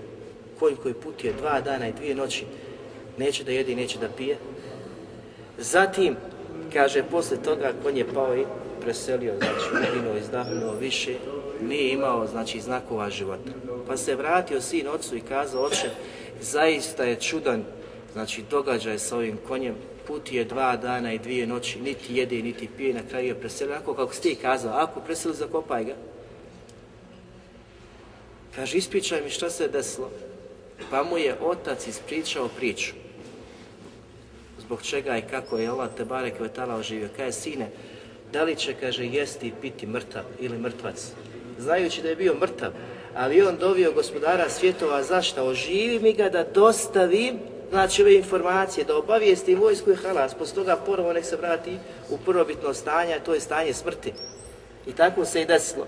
Konj 0.60 0.76
koji 0.76 0.94
putuje 0.94 1.34
dva 1.34 1.62
dana 1.62 1.88
i 1.88 1.94
dvije 1.94 2.16
noći, 2.16 2.46
neće 3.18 3.44
da 3.44 3.52
jede 3.52 3.72
i 3.72 3.76
neće 3.76 4.00
da 4.00 4.10
pije. 4.10 4.38
Zatim, 5.58 6.16
kaže, 6.74 7.04
posle 7.04 7.38
toga 7.44 7.74
konj 7.84 7.98
je 7.98 8.14
pao 8.14 8.38
i 8.38 8.46
preselio, 8.82 9.34
znači 9.38 9.90
uginuo, 9.90 10.18
izdahnuo 10.18 10.74
više, 10.74 11.16
nije 11.62 11.94
imao 11.94 12.28
znači 12.28 12.62
znakova 12.62 13.10
života. 13.10 13.52
Pa 13.88 13.98
se 13.98 14.16
vratio 14.16 14.62
sin 14.62 14.88
ocu 14.88 15.16
i 15.16 15.22
kazao, 15.22 15.64
oče, 15.64 15.90
zaista 16.42 17.04
je 17.04 17.16
čudan 17.16 17.64
znači 18.14 18.44
događaj 18.50 19.00
sa 19.00 19.18
ovim 19.18 19.38
konjem, 19.48 19.76
put 20.08 20.32
je 20.32 20.46
dva 20.46 20.78
dana 20.78 21.14
i 21.14 21.20
dvije 21.20 21.48
noći, 21.48 21.80
niti 21.80 22.16
jede, 22.16 22.36
niti 22.36 22.70
pije, 22.78 22.94
na 22.94 23.02
kraju 23.10 23.28
je 23.28 23.40
preselio, 23.40 23.76
ako 23.76 23.94
kako 23.94 24.14
ste 24.14 24.36
kazao, 24.36 24.74
ako 24.74 25.00
preselio, 25.00 25.36
zakopaj 25.36 25.84
ga. 25.84 25.96
Kaže, 28.56 28.78
ispričaj 28.78 29.22
mi 29.22 29.30
šta 29.30 29.50
se 29.50 29.68
desilo. 29.68 30.12
Pa 30.90 31.04
mu 31.04 31.18
je 31.18 31.36
otac 31.42 31.88
ispričao 31.88 32.48
priču. 32.48 32.94
Zbog 34.60 34.82
čega 34.82 35.18
i 35.18 35.22
kako 35.22 35.58
je 35.58 35.68
Allah 35.68 35.90
te 35.98 36.06
barek 36.06 36.40
vetala 36.40 36.76
oživio. 36.76 37.10
Kaže, 37.18 37.32
sine, 37.32 37.70
da 38.34 38.44
li 38.44 38.56
će, 38.56 38.74
kaže, 38.74 39.06
jesti 39.06 39.48
i 39.48 39.54
piti 39.62 39.88
mrtav 39.88 40.24
ili 40.40 40.58
mrtvac? 40.58 41.14
Znajući 41.62 42.02
da 42.02 42.10
je 42.10 42.16
bio 42.16 42.34
mrtav, 42.34 42.72
ali 43.16 43.42
on 43.42 43.58
dovio 43.58 43.92
gospodara 43.92 44.50
svjetova, 44.50 45.04
zašta, 45.04 45.44
Oživi 45.44 46.00
mi 46.00 46.14
ga 46.14 46.30
da 46.30 46.44
dostavim 46.44 47.40
znači 47.70 48.02
ove 48.02 48.16
informacije, 48.16 48.86
da 48.86 48.98
obavijesti 48.98 49.56
vojsku 49.56 49.92
i 49.92 49.96
halas, 49.96 50.34
posle 50.34 50.56
toga 50.56 50.76
ponovo 50.86 51.14
nek 51.14 51.26
se 51.26 51.36
vrati 51.36 51.78
u 52.10 52.18
prvobitno 52.18 52.74
stanje, 52.74 53.14
a 53.14 53.20
to 53.20 53.34
je 53.34 53.40
stanje 53.40 53.74
smrti. 53.74 54.14
I 54.88 54.92
tako 54.92 55.26
se 55.26 55.42
i 55.42 55.46
desilo. 55.46 55.88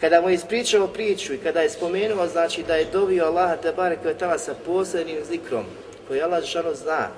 Kada 0.00 0.20
mu 0.20 0.28
je 0.28 0.34
ispričao 0.34 0.86
priču 0.86 1.34
i 1.34 1.38
kada 1.38 1.60
je 1.60 1.70
spomenuo, 1.70 2.26
znači 2.26 2.62
da 2.62 2.74
je 2.74 2.86
dovio 2.92 3.24
Allaha 3.24 3.56
te 3.56 3.72
barek 3.72 3.98
sa 4.38 4.54
posebnim 4.66 5.24
zikrom, 5.24 5.64
koji 6.08 6.22
Allah 6.22 6.44
Žešanu 6.44 6.74
zna, 6.74 7.08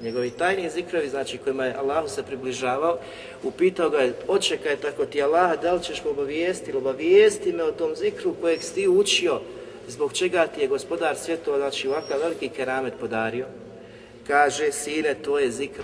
njegovi 0.00 0.30
tajni 0.30 0.70
zikrovi, 0.70 1.08
znači 1.08 1.38
kojima 1.38 1.64
je 1.64 1.74
Allahu 1.74 2.08
se 2.08 2.22
približavao, 2.22 2.98
upitao 3.42 3.90
ga 3.90 3.98
je, 3.98 4.14
očekaj 4.28 4.76
tako 4.76 5.06
ti 5.06 5.22
Allaha, 5.22 5.56
da 5.56 5.72
li 5.72 5.82
ćeš 5.82 6.04
me 6.04 6.10
obavijesti, 6.10 6.70
ili 6.70 6.78
obavijesti 6.78 7.52
me 7.52 7.64
o 7.64 7.72
tom 7.72 7.96
zikru 7.96 8.34
kojeg 8.40 8.62
si 8.62 8.74
ti 8.74 8.88
učio, 8.88 9.40
zbog 9.88 10.12
čega 10.12 10.46
ti 10.46 10.60
je 10.60 10.68
gospodar 10.68 11.16
svjetova, 11.16 11.58
znači 11.58 11.88
ovakav 11.88 12.20
veliki 12.20 12.48
keramet 12.48 12.94
podario, 13.00 13.46
kaže, 14.26 14.72
sine, 14.72 15.14
to 15.14 15.38
je 15.38 15.50
zikr 15.50 15.82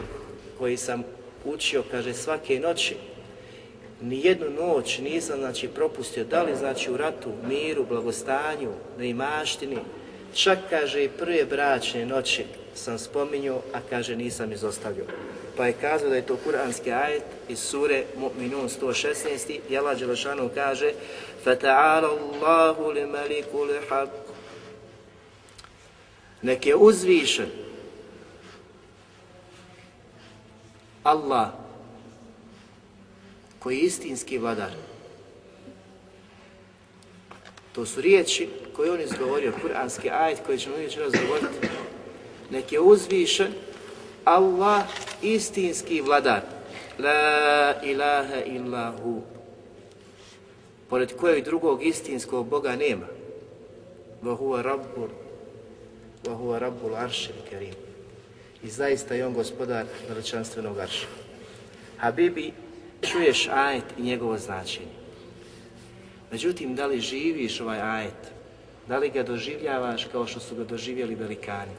koji 0.59 0.77
sam 0.77 1.05
učio, 1.45 1.83
kaže, 1.91 2.15
svake 2.15 2.61
noći, 2.61 2.97
ni 4.03 4.21
jednu 4.25 4.51
noć 4.51 4.99
nisam 4.99 5.39
znači 5.39 5.69
propustio, 5.69 6.25
da 6.25 6.43
li 6.43 6.57
znači 6.57 6.91
u 6.91 6.97
ratu, 6.97 7.31
miru, 7.49 7.85
blagostanju, 7.89 8.71
na 8.99 9.05
imaštini, 9.05 9.79
čak 10.34 10.60
kaže 10.70 11.04
i 11.04 11.10
prve 11.10 11.46
bračne 11.46 12.06
noći 12.06 12.46
sam 12.76 13.00
spominjao, 13.00 13.62
a 13.74 13.80
kaže 13.90 14.16
nisam 14.16 14.52
izostavio. 14.52 15.06
Pa 15.58 15.66
je 15.68 15.74
kazao 15.82 16.10
da 16.10 16.16
je 16.16 16.26
to 16.26 16.38
kuranski 16.44 16.92
ajet 16.92 17.24
iz 17.50 17.60
sure 17.60 18.04
Mu'minun 18.18 18.70
116. 18.82 19.60
I 19.70 19.78
Allah 19.78 20.00
Đelešanu 20.00 20.50
kaže 20.56 20.92
فَتَعَالَ 21.46 22.04
اللَّهُ 22.04 22.94
لِمَلِكُ 22.94 23.52
لِحَقُ 23.54 24.10
Nek 26.42 26.66
je 26.66 26.76
uzvišen 26.76 27.50
Allah 31.04 31.50
koji 33.60 33.78
je 33.78 33.84
istinski 33.84 34.38
vladar. 34.38 34.72
To 37.74 37.86
su 37.86 38.02
riječi 38.02 38.50
koji 38.77 38.91
on 38.91 39.01
izgovorio, 39.01 39.53
kuranski 39.63 40.11
ajet 40.11 40.41
koji 40.47 40.59
ćemo 40.59 40.77
vidjeti 40.77 41.01
raz 41.01 41.13
govoriti. 41.13 41.69
Nek 42.51 42.73
je 42.73 42.81
uzvišen 42.81 43.53
Allah 44.25 44.83
istinski 45.23 46.01
vladar. 46.01 46.41
La 46.99 47.75
ilaha 47.83 48.41
illa 48.47 48.93
hu. 49.03 49.23
Pored 50.89 51.17
kojeg 51.17 51.45
drugog 51.45 51.87
istinskog 51.87 52.47
Boga 52.47 52.77
nema. 52.77 53.07
Wa 54.23 54.37
huwa 54.37 54.63
rabbul 54.63 55.09
wa 56.25 56.35
huwa 56.37 56.59
rabbul 56.59 56.97
aršil 56.97 57.35
kerim. 57.51 57.75
I 58.63 58.69
zaista 58.69 59.15
je 59.15 59.27
on 59.27 59.35
gospodar 59.35 59.87
veličanstvenog 60.09 60.79
arša. 60.79 61.07
Habibi, 61.97 62.53
čuješ 63.03 63.49
ajet 63.49 63.85
i 63.99 64.03
njegovo 64.03 64.39
značenje. 64.39 65.03
Međutim, 66.31 66.75
da 66.75 66.87
li 66.87 67.01
živiš 67.01 67.61
ovaj 67.61 67.81
ajet? 67.81 68.32
Da 68.89 68.99
li 68.99 69.11
ga 69.11 69.23
doživljavaš 69.23 70.05
kao 70.13 70.27
što 70.27 70.41
su 70.41 70.55
ga 70.55 70.65
doživjeli 70.65 71.15
velikani? 71.15 71.73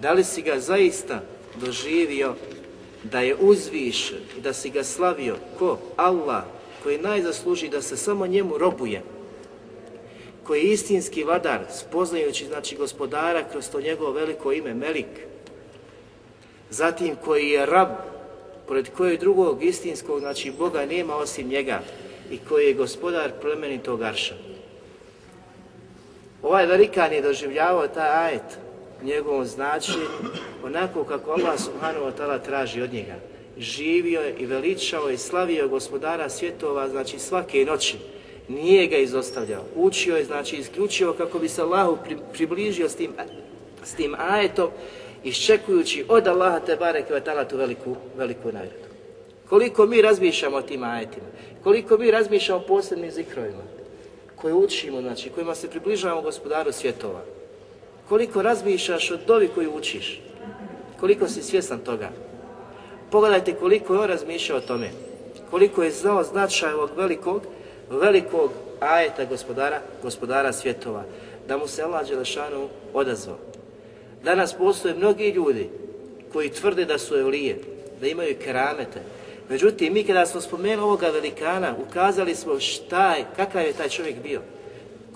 Da 0.00 0.12
li 0.12 0.24
si 0.24 0.42
ga 0.42 0.60
zaista 0.60 1.22
doživio 1.56 2.34
da 3.02 3.20
je 3.20 3.36
uzviš 3.36 4.12
i 4.38 4.40
da 4.40 4.52
si 4.52 4.70
ga 4.70 4.84
slavio? 4.84 5.36
Ko? 5.58 5.78
Allah 5.96 6.44
koji 6.82 6.98
najzasluži 6.98 7.68
da 7.68 7.82
se 7.82 7.96
samo 7.96 8.26
njemu 8.26 8.58
robuje. 8.58 9.02
Koji 10.44 10.60
je 10.60 10.72
istinski 10.72 11.24
vladar 11.24 11.60
spoznajući 11.70 12.46
znači 12.46 12.76
gospodara 12.76 13.44
kroz 13.52 13.70
to 13.70 13.80
njegovo 13.80 14.12
veliko 14.12 14.52
ime 14.52 14.74
Melik. 14.74 15.30
Zatim 16.70 17.16
koji 17.24 17.48
je 17.48 17.66
rab 17.66 17.88
pored 18.68 18.88
kojeg 18.96 19.20
drugog 19.20 19.64
istinskog 19.64 20.20
znači 20.20 20.52
Boga 20.58 20.86
nema 20.86 21.16
osim 21.16 21.48
njega 21.48 21.80
i 22.30 22.38
koji 22.48 22.66
je 22.66 22.74
gospodar 22.74 23.32
plemenitog 23.40 24.02
arša 24.02 24.34
ovaj 26.42 26.66
velikan 26.66 27.12
je 27.12 27.22
doživljavao 27.22 27.88
taj 27.88 28.08
ajet 28.08 28.58
njegovom 29.02 29.44
znači 29.44 29.98
onako 30.64 31.04
kako 31.04 31.30
Allah 31.30 31.60
subhanahu 31.60 32.04
wa 32.04 32.12
ta'ala 32.18 32.38
traži 32.38 32.82
od 32.82 32.92
njega. 32.92 33.14
Živio 33.58 34.20
je 34.20 34.34
i 34.38 34.46
veličao 34.46 35.10
i 35.10 35.18
slavio 35.18 35.68
gospodara 35.68 36.28
svjetova, 36.28 36.88
znači 36.88 37.18
svake 37.18 37.64
noći. 37.64 37.96
Nije 38.48 38.86
ga 38.86 38.96
izostavljao. 38.96 39.64
Učio 39.76 40.16
je, 40.16 40.24
znači 40.24 40.56
isključio 40.56 41.12
kako 41.12 41.38
bi 41.38 41.48
se 41.48 41.62
Allahu 41.62 41.98
približio 42.32 42.88
s 42.88 42.94
tim, 42.94 43.10
s 43.84 43.94
tim 43.94 44.14
ajetom, 44.18 44.68
iščekujući 45.24 46.04
od 46.08 46.26
Allaha 46.26 46.60
te 46.60 46.76
bareke 46.76 47.14
wa 47.14 47.20
ta'ala 47.20 47.48
tu 47.48 47.56
veliku, 47.56 47.96
veliku 48.16 48.52
nagradu. 48.52 48.90
Koliko 49.48 49.86
mi 49.86 50.02
razmišljamo 50.02 50.56
o 50.56 50.62
tim 50.62 50.84
ajetima, 50.84 51.26
koliko 51.62 51.98
mi 51.98 52.10
razmišljamo 52.10 52.60
o 52.60 52.66
posebnim 52.66 53.10
zikrovima, 53.10 53.62
koje 54.40 54.54
učimo, 54.54 55.00
znači, 55.00 55.30
kojima 55.30 55.54
se 55.54 55.70
približavamo 55.70 56.22
gospodaru 56.22 56.72
svjetova, 56.72 57.20
koliko 58.08 58.42
razmišljaš 58.42 59.10
o 59.10 59.16
dovi 59.26 59.48
koju 59.48 59.72
učiš, 59.72 60.20
koliko 61.00 61.28
si 61.28 61.42
svjestan 61.42 61.78
toga. 61.78 62.10
Pogledajte 63.10 63.54
koliko 63.54 63.94
je 63.94 64.00
on 64.00 64.08
razmišljao 64.08 64.58
o 64.58 64.60
tome, 64.60 64.90
koliko 65.50 65.82
je 65.82 65.90
znao 65.90 66.22
značaj 66.24 66.72
ovog 66.72 66.90
velikog, 66.96 67.42
velikog 67.90 68.50
ajeta 68.80 69.24
gospodara, 69.24 69.80
gospodara 70.02 70.52
svjetova, 70.52 71.04
da 71.48 71.56
mu 71.56 71.66
se 71.66 71.82
Allah 71.82 72.08
Đelešanu 72.08 72.68
odazvao. 72.94 73.38
Danas 74.24 74.54
postoje 74.54 74.94
mnogi 74.94 75.30
ljudi 75.30 75.68
koji 76.32 76.50
tvrde 76.50 76.84
da 76.84 76.98
su 76.98 77.16
evlije, 77.16 77.58
da 78.00 78.06
imaju 78.06 78.36
keramete. 78.44 79.00
Međutim, 79.50 79.92
mi 79.92 80.04
kada 80.04 80.26
smo 80.26 80.40
spomenuli 80.40 80.82
ovoga 80.82 81.08
velikana, 81.08 81.74
ukazali 81.88 82.34
smo 82.34 82.60
šta 82.60 83.14
je, 83.14 83.24
kakav 83.36 83.62
je 83.62 83.72
taj 83.72 83.88
čovjek 83.88 84.22
bio. 84.22 84.40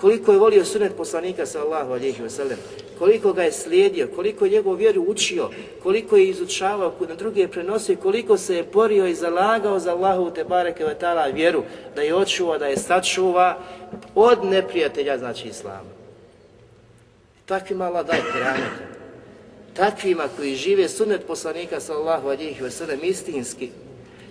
Koliko 0.01 0.33
je 0.33 0.39
volio 0.39 0.65
sunet 0.65 0.97
poslanika 0.97 1.47
sallahu 1.47 1.93
alihi 1.93 2.23
wasallam, 2.23 2.57
koliko 2.99 3.33
ga 3.33 3.43
je 3.43 3.53
slijedio, 3.53 4.09
koliko 4.15 4.45
je 4.45 4.51
njegovu 4.51 4.77
vjeru 4.77 5.05
učio, 5.09 5.51
koliko 5.83 6.17
je 6.17 6.29
izučavao, 6.29 6.93
na 7.09 7.15
druge 7.15 7.49
prenosio, 7.49 7.97
koliko 7.97 8.37
se 8.37 8.57
je 8.57 8.69
borio 8.73 9.07
i 9.07 9.15
zalagao 9.15 9.79
za 9.79 9.93
Allahu 9.93 10.31
te 10.31 10.45
bareke 10.45 10.85
vatala 10.85 11.27
vjeru, 11.27 11.63
da 11.95 12.03
je 12.03 12.15
očuva, 12.15 12.59
da 12.59 12.67
je 12.67 12.77
sačuva 12.77 13.59
od 14.15 14.45
neprijatelja, 14.45 15.19
znači 15.19 15.49
Islama. 15.49 15.91
Takvima 17.47 17.85
Allah 17.85 18.07
daj 18.07 18.21
keramete. 18.33 18.85
Takvima 19.75 20.25
koji 20.37 20.55
žive 20.55 20.89
sunet 20.89 21.27
poslanika 21.27 21.81
sallahu 21.81 22.29
alihi 22.29 22.63
wasallam 22.63 22.99
istinski, 23.03 23.71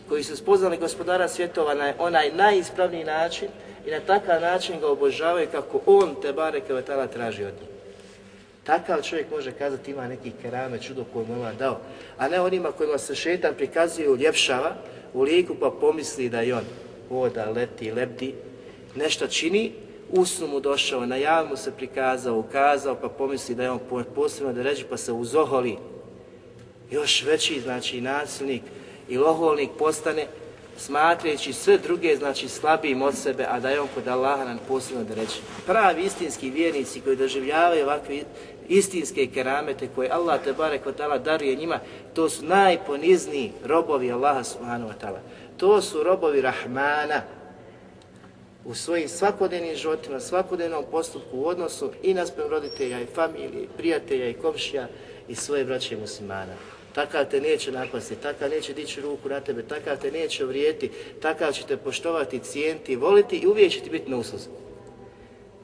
koji 0.10 0.24
su 0.24 0.38
spoznali 0.38 0.78
gospodara 0.78 1.28
svjetova 1.28 1.74
na 1.74 1.94
onaj 2.00 2.32
najispravniji 2.32 3.04
način 3.04 3.48
i 3.88 3.92
na 3.92 4.00
takav 4.00 4.42
način 4.42 4.80
ga 4.80 4.88
obožavaju 4.88 5.48
kako 5.52 5.80
on 5.86 6.16
te 6.22 6.34
bareke 6.34 6.74
vatala 6.74 7.08
traži 7.08 7.44
od 7.44 7.54
njih. 7.54 7.70
Takav 8.64 9.02
čovjek 9.02 9.32
može 9.32 9.52
kazati 9.52 9.92
ima 9.92 10.08
neki 10.08 10.32
kerame, 10.42 10.82
čudo 10.82 11.06
koje 11.14 11.26
mu 11.26 11.44
on 11.44 11.58
dao, 11.58 11.80
a 12.18 12.28
ne 12.28 12.42
onima 12.42 12.72
kojima 12.72 12.98
se 12.98 13.16
šetan 13.16 13.54
prikazuje 13.58 14.10
uljepšava 14.10 14.76
u 15.14 15.22
liku 15.22 15.56
pa 15.56 15.72
pomisli 15.82 16.30
da 16.30 16.42
je 16.42 16.56
on 16.56 16.64
voda, 17.10 17.50
leti, 17.50 17.92
lebdi, 17.92 18.36
nešto 18.96 19.28
čini, 19.28 19.72
usnu 20.12 20.48
mu 20.48 20.60
došao, 20.60 21.06
na 21.06 21.16
javu 21.16 21.48
mu 21.48 21.58
se 21.58 21.72
prikazao, 21.72 22.38
ukazao 22.38 22.96
pa 22.96 23.10
pomisli 23.10 23.56
da 23.56 23.64
je 23.64 23.72
on 23.72 23.80
posebno 24.16 24.54
da 24.54 24.64
ređi 24.64 24.86
pa 24.90 24.98
se 24.98 25.12
uzoholi. 25.12 25.78
Još 26.92 27.24
veći, 27.24 27.62
znači, 27.62 28.02
nasilnik 28.02 28.62
i 29.10 29.18
loholnik 29.18 29.70
postane 29.80 30.28
smatrajući 30.78 31.54
sve 31.54 31.78
druge, 31.78 32.16
znači 32.16 32.50
slabijim 32.50 33.02
od 33.02 33.16
sebe, 33.16 33.46
a 33.50 33.60
da 33.60 33.70
je 33.70 33.82
on 33.82 33.88
kod 33.96 34.08
Allaha 34.08 34.46
nam 34.46 34.60
posebno 34.68 35.04
da 35.04 35.14
reći. 35.14 35.40
Pravi 35.66 36.04
istinski 36.04 36.50
vjernici 36.50 37.02
koji 37.02 37.16
doživljavaju 37.16 37.84
ovakve 37.84 38.24
istinske 38.68 39.28
keramete 39.28 39.88
koje 39.96 40.10
Allah 40.10 40.44
te 40.44 40.54
barek 40.54 40.86
ta'ala 40.86 41.24
daruje 41.24 41.56
njima, 41.56 41.80
to 42.14 42.30
su 42.30 42.46
najponizniji 42.46 43.52
robovi 43.66 44.12
Allaha 44.12 44.44
subhanahu 44.44 44.92
wa 44.92 45.06
ta'ala. 45.06 45.20
To 45.58 45.82
su 45.82 46.04
robovi 46.04 46.42
Rahmana 46.42 47.22
u 48.66 48.74
svojim 48.74 49.10
svakodnevnim 49.10 49.76
životima, 49.76 50.20
svakodnevnom 50.20 50.84
postupku 50.92 51.38
u 51.38 51.48
odnosu 51.48 51.92
i 52.04 52.14
naspram 52.14 52.50
roditelja 52.50 53.02
i 53.02 53.06
familije, 53.06 53.64
i 53.64 53.68
prijatelja 53.78 54.30
i 54.30 54.34
komšija 54.34 54.88
i 55.28 55.36
svoje 55.36 55.66
braće 55.66 55.98
muslimana. 55.98 56.54
Takav 56.96 57.26
te 57.32 57.42
neće 57.42 57.72
napasti, 57.72 58.16
takav 58.16 58.50
neće 58.50 58.74
dići 58.74 59.02
ruku 59.02 59.30
na 59.30 59.40
tebe, 59.40 59.64
takav 59.64 59.98
te 59.98 60.12
neće 60.12 60.46
vrijeti, 60.46 60.92
takav 61.22 61.52
će 61.52 61.64
te 61.68 61.78
poštovati, 61.78 62.40
cijenti, 62.40 62.96
voliti 62.96 63.38
i 63.38 63.48
uvijek 63.48 63.72
će 63.72 63.80
ti 63.80 63.90
biti 63.90 64.12
na 64.12 64.18
usluzi. 64.18 64.48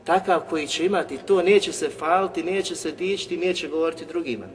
takav 0.05 0.41
koji 0.49 0.67
će 0.67 0.85
imati 0.85 1.17
to, 1.25 1.41
neće 1.41 1.71
se 1.71 1.89
faliti, 1.89 2.43
neće 2.43 2.75
se 2.75 2.91
dičiti, 2.91 3.37
neće 3.37 3.67
govoriti 3.67 4.05
drugima. 4.05 4.45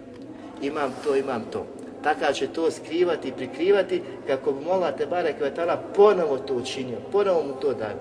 Imam 0.62 0.94
to, 1.04 1.16
imam 1.16 1.44
to. 1.52 1.66
Takav 2.02 2.32
će 2.32 2.46
to 2.46 2.70
skrivati 2.70 3.28
i 3.28 3.32
prikrivati 3.32 4.02
kako 4.26 4.52
bi 4.52 4.64
mola 4.64 4.92
te 4.92 5.06
bare 5.06 5.32
kvetala 5.38 5.76
ponovo 5.96 6.38
to 6.38 6.54
učinio, 6.54 6.98
ponovo 7.12 7.42
mu 7.42 7.54
to 7.60 7.74
dan. 7.74 7.98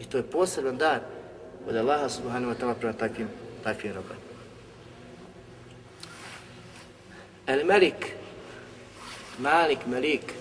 I 0.00 0.04
to 0.04 0.16
je 0.16 0.22
poseban 0.22 0.76
dar 0.76 1.00
od 1.68 1.76
Allaha 1.76 2.08
subhanahu 2.08 2.52
wa 2.52 2.56
ta'ala 2.60 2.74
prema 2.74 2.92
takvim, 2.92 3.28
takvim 3.64 3.92
robama. 3.92 4.31
El 7.52 7.66
Melik, 7.66 8.14
Malik, 9.38 9.78
Melik, 9.86 10.32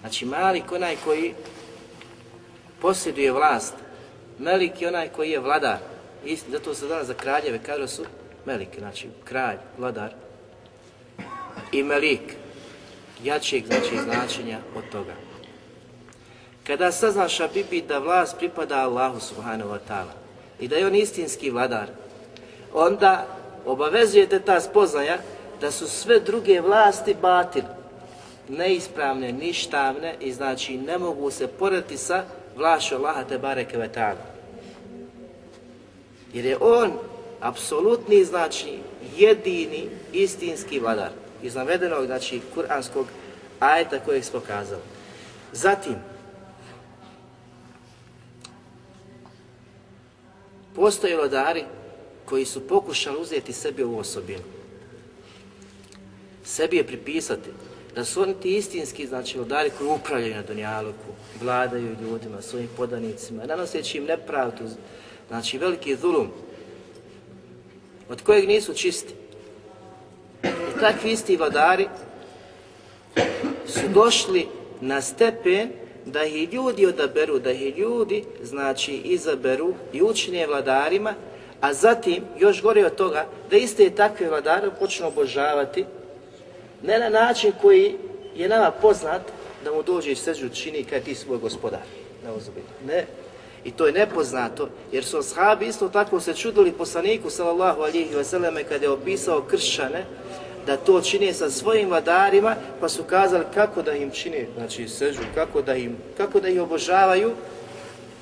znači 0.00 0.26
Malik 0.26 0.72
onaj 0.72 0.96
koji 1.04 1.34
posjeduje 2.80 3.32
vlast, 3.32 3.74
Melik 4.38 4.82
je 4.82 4.88
onaj 4.88 5.08
koji 5.08 5.30
je 5.30 5.40
vladar, 5.40 5.78
I 6.24 6.36
zato 6.36 6.74
se 6.74 6.86
danas 6.86 7.06
za 7.06 7.14
kraljeve 7.14 7.58
kaže 7.66 7.88
su 7.88 8.04
Melik, 8.44 8.68
znači 8.78 9.08
kralj, 9.24 9.56
vladar, 9.78 10.12
i 11.72 11.82
Melik, 11.82 12.36
jačijeg 13.22 13.66
znači 13.66 13.98
značenja 14.04 14.58
od 14.76 14.84
toga. 14.92 15.14
Kada 16.66 16.92
saznaš 16.92 17.40
Bibi 17.54 17.82
da 17.82 17.98
vlast 17.98 18.36
pripada 18.38 18.84
Allahu 18.84 19.20
subhanahu 19.20 19.70
wa 19.70 19.78
ta'ala 19.88 20.12
i 20.60 20.68
da 20.68 20.76
je 20.76 20.86
on 20.86 20.94
istinski 20.94 21.50
vladar, 21.50 21.88
onda 22.72 23.26
obavezujete 23.66 24.40
ta 24.40 24.60
spoznaja 24.60 25.18
da 25.60 25.70
su 25.70 25.88
sve 25.88 26.20
druge 26.20 26.60
vlasti 26.60 27.14
batil, 27.22 27.62
neispravne, 28.48 29.32
ništavne 29.32 30.14
i 30.20 30.32
znači 30.32 30.76
ne 30.76 30.98
mogu 30.98 31.30
se 31.30 31.46
porediti 31.46 31.96
sa 31.96 32.24
vlašću 32.56 32.94
Allaha 32.94 33.24
te 33.24 33.38
bareke 33.38 33.78
ve. 33.78 33.90
Jer 36.32 36.44
je 36.44 36.58
on 36.60 36.92
apsolutni, 37.40 38.24
znači 38.24 38.78
jedini 39.16 39.88
istinski 40.12 40.80
vladar 40.80 41.10
iz 41.42 41.54
navedenog, 41.54 42.06
znači 42.06 42.40
kuranskog 42.54 43.06
ajeta 43.60 43.98
kojeg 43.98 44.24
smo 44.24 44.40
kazali. 44.40 44.82
Zatim, 45.52 45.94
postoje 50.74 51.16
vladari 51.16 51.64
koji 52.24 52.44
su 52.44 52.60
pokušali 52.60 53.20
uzeti 53.20 53.52
sebi 53.52 53.82
ovu 53.82 53.98
osobinu. 53.98 54.42
Sebi 56.44 56.76
je 56.76 56.86
pripisati 56.86 57.50
da 57.94 58.04
su 58.04 58.22
oni 58.22 58.34
ti 58.34 58.56
istinski, 58.56 59.06
znači, 59.06 59.38
vladari 59.38 59.70
koji 59.78 59.90
upravljaju 59.90 60.34
na 60.34 60.42
Dunjaluku, 60.42 61.10
vladaju 61.42 61.96
ljudima, 62.02 62.42
svojim 62.42 62.68
podanicima, 62.76 63.46
nanoseći 63.46 63.98
im 63.98 64.04
nepravdu, 64.04 64.64
znači 65.28 65.58
veliki 65.58 65.96
zulum, 65.96 66.28
od 68.08 68.22
kojeg 68.22 68.48
nisu 68.48 68.74
čisti. 68.74 69.14
I 70.44 70.80
takvi 70.80 71.10
isti 71.10 71.36
vladari 71.36 71.88
su 73.66 73.88
došli 73.94 74.46
na 74.80 75.00
stepen 75.00 75.70
da 76.06 76.24
ih 76.24 76.52
ljudi 76.52 76.86
odaberu, 76.86 77.38
da 77.38 77.50
ih 77.50 77.78
ljudi, 77.78 78.24
znači, 78.42 78.94
izaberu 78.94 79.74
i 79.92 80.02
učine 80.02 80.46
vladarima, 80.46 81.14
a 81.64 81.72
zatim, 81.74 82.24
još 82.38 82.62
gore 82.62 82.86
od 82.86 82.94
toga, 82.94 83.26
da 83.50 83.56
iste 83.56 83.90
takve 83.90 84.28
vladare 84.28 84.70
počnu 84.78 85.06
obožavati, 85.06 85.84
ne 86.82 86.98
na 86.98 87.08
način 87.08 87.52
koji 87.62 87.96
je 88.36 88.48
nama 88.48 88.70
poznat, 88.70 89.22
da 89.64 89.72
mu 89.72 89.82
dođe 89.82 90.12
i 90.12 90.16
seđu 90.16 90.48
čini 90.48 90.84
kaj 90.84 91.00
ti 91.00 91.14
svoj 91.14 91.38
gospodar. 91.38 91.80
Ne, 92.24 92.30
ne. 92.86 93.06
I 93.64 93.70
to 93.70 93.86
je 93.86 93.92
nepoznato, 93.92 94.68
jer 94.92 95.04
su 95.04 95.18
ashabi 95.18 95.66
isto 95.66 95.88
tako 95.88 96.20
se 96.20 96.34
čudili 96.34 96.72
poslaniku 96.72 97.30
sallallahu 97.30 97.82
alihi 97.82 98.16
vseleme 98.16 98.64
kada 98.64 98.84
je 98.84 98.90
opisao 98.90 99.42
kršćane, 99.42 100.04
da 100.66 100.76
to 100.76 101.00
čine 101.00 101.32
sa 101.32 101.50
svojim 101.50 101.88
vladarima, 101.88 102.56
pa 102.80 102.88
su 102.88 103.02
kazali 103.02 103.44
kako 103.54 103.82
da 103.82 103.92
im 103.92 104.10
čine, 104.10 104.46
znači 104.56 104.88
sežu, 104.88 105.20
kako 105.34 105.62
da 105.62 105.74
im, 105.74 105.96
kako 106.16 106.40
da 106.40 106.48
ih 106.48 106.62
obožavaju, 106.62 107.32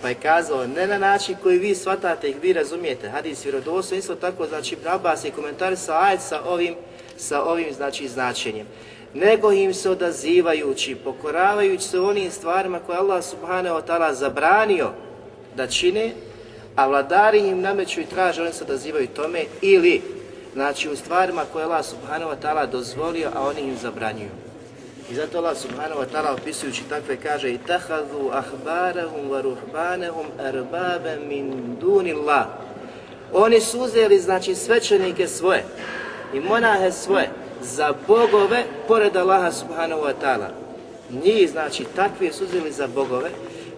pa 0.02 0.08
je 0.08 0.14
kazao 0.14 0.66
ne 0.66 0.86
na 0.86 0.98
način 0.98 1.36
koji 1.42 1.58
vi 1.58 1.74
shvatate 1.74 2.30
i 2.30 2.34
vi 2.42 2.52
razumijete, 2.52 3.08
hadis 3.08 3.44
vjerodosto, 3.44 3.94
isto 3.94 4.14
tako, 4.14 4.46
znači 4.46 4.76
Abbas 4.86 5.24
je 5.24 5.30
komentar 5.30 5.76
sa 5.76 6.02
ajet 6.02 6.20
sa 6.20 6.42
ovim, 6.44 6.74
sa 7.16 7.42
ovim 7.42 7.72
znači 7.72 8.08
značenjem 8.08 8.66
nego 9.14 9.52
im 9.52 9.74
se 9.74 9.90
odazivajući, 9.90 10.94
pokoravajući 10.94 11.88
se 11.88 12.00
onim 12.00 12.30
stvarima 12.30 12.78
koje 12.78 12.98
Allah 12.98 13.24
subhanahu 13.24 13.76
wa 13.76 13.82
ta'ala 13.86 14.12
zabranio 14.12 14.90
da 15.56 15.66
čine, 15.66 16.10
a 16.76 16.86
vladari 16.86 17.38
im 17.38 17.60
nameću 17.60 18.00
i 18.00 18.06
traže, 18.06 18.42
oni 18.42 18.52
se 18.52 18.64
odazivaju 18.64 19.06
tome, 19.06 19.44
ili, 19.60 20.02
znači 20.52 20.88
u 20.88 20.96
stvarima 20.96 21.44
koje 21.52 21.64
Allah 21.64 21.84
subhanahu 21.84 22.30
wa 22.30 22.36
ta'ala 22.42 22.70
dozvolio, 22.70 23.30
a 23.34 23.48
oni 23.48 23.60
im 23.60 23.76
zabranjuju. 23.76 24.30
I 25.12 25.14
zato 25.14 25.38
Allah 25.38 25.56
subhanahu 25.56 26.00
wa 26.00 26.06
ta'ala 26.06 26.32
opisujući 26.32 26.88
takve 26.88 27.16
kaže 27.16 27.52
i 27.52 27.58
tahadu 27.58 28.30
ahbarahum 28.32 29.30
wa 29.30 29.42
ruhbanahum 29.42 30.26
arbabe 30.40 31.16
min 31.28 31.76
dunillah. 31.80 32.46
Oni 33.32 33.60
su 33.60 33.80
uzeli 33.80 34.18
znači 34.18 34.54
svećenike 34.54 35.28
svoje 35.28 35.64
i 36.34 36.40
monahe 36.40 36.92
svoje 36.92 37.30
za 37.62 37.94
bogove 38.06 38.64
pored 38.88 39.16
Allaha 39.16 39.52
subhanahu 39.52 40.02
wa 40.02 40.12
ta'ala. 40.22 40.48
Njih 41.24 41.50
znači 41.50 41.84
takvi 41.96 42.32
su 42.32 42.44
uzeli 42.44 42.72
za 42.72 42.86
bogove 42.86 43.30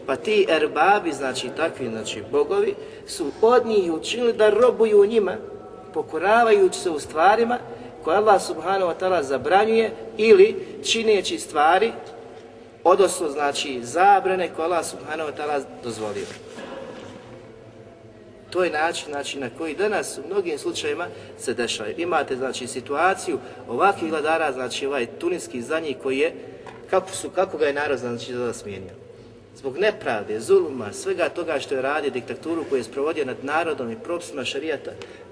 pa 0.07 0.17
ti 0.17 0.47
erbabi, 0.49 1.13
znači 1.13 1.49
takvi 1.57 1.89
znači 1.89 2.23
bogovi, 2.31 2.75
su 3.07 3.27
od 3.43 3.67
njih 3.67 3.93
učinili 3.93 4.33
da 4.33 4.51
robuju 4.51 5.07
njima, 5.07 5.37
pokoravajući 5.95 6.79
se 6.81 6.91
u 6.91 7.01
stvarima 7.01 7.59
koje 8.05 8.17
Allah 8.17 8.43
subhanahu 8.43 8.93
wa 8.93 8.95
ta'ala 9.01 9.23
zabranjuje 9.23 9.91
ili 10.17 10.57
čineći 10.85 11.39
stvari, 11.39 11.93
odnosno 12.85 13.29
znači 13.29 13.81
zabrane 13.83 14.51
koje 14.57 14.65
Allah 14.65 14.85
subhanahu 14.85 15.31
wa 15.31 15.35
ta'ala 15.37 15.63
dozvolio. 15.85 16.27
To 18.51 18.65
je 18.65 18.71
način, 18.71 19.13
način 19.13 19.41
na 19.41 19.51
koji 19.59 19.75
danas 19.75 20.19
u 20.19 20.27
mnogim 20.27 20.59
slučajima 20.59 21.07
se 21.39 21.55
dešava. 21.55 21.89
Imate 21.97 22.37
znači 22.37 22.67
situaciju 22.67 23.39
ovakvih 23.69 24.11
vladara, 24.13 24.53
znači 24.53 24.87
ovaj 24.87 25.07
tuninski 25.07 25.63
zadnji 25.63 25.97
koji 26.03 26.19
je, 26.19 26.35
kako, 26.91 27.11
su, 27.11 27.31
kako 27.31 27.59
ga 27.59 27.67
je 27.67 27.73
narod 27.73 27.99
znači, 27.99 28.33
da 28.33 28.53
smijenio. 28.53 28.95
Zbog 29.57 29.79
nepravde, 29.79 30.41
zuluma, 30.41 30.93
svega 30.93 31.29
toga 31.29 31.61
što 31.61 31.75
je 31.75 31.83
radio 31.83 32.11
diktaturu 32.11 32.65
koju 32.69 32.79
je 32.79 32.85
sprovodio 32.85 33.25
nad 33.25 33.37
narodom 33.43 33.91
i 33.91 33.99
propisima 34.05 34.45
šarijata, 34.45 34.91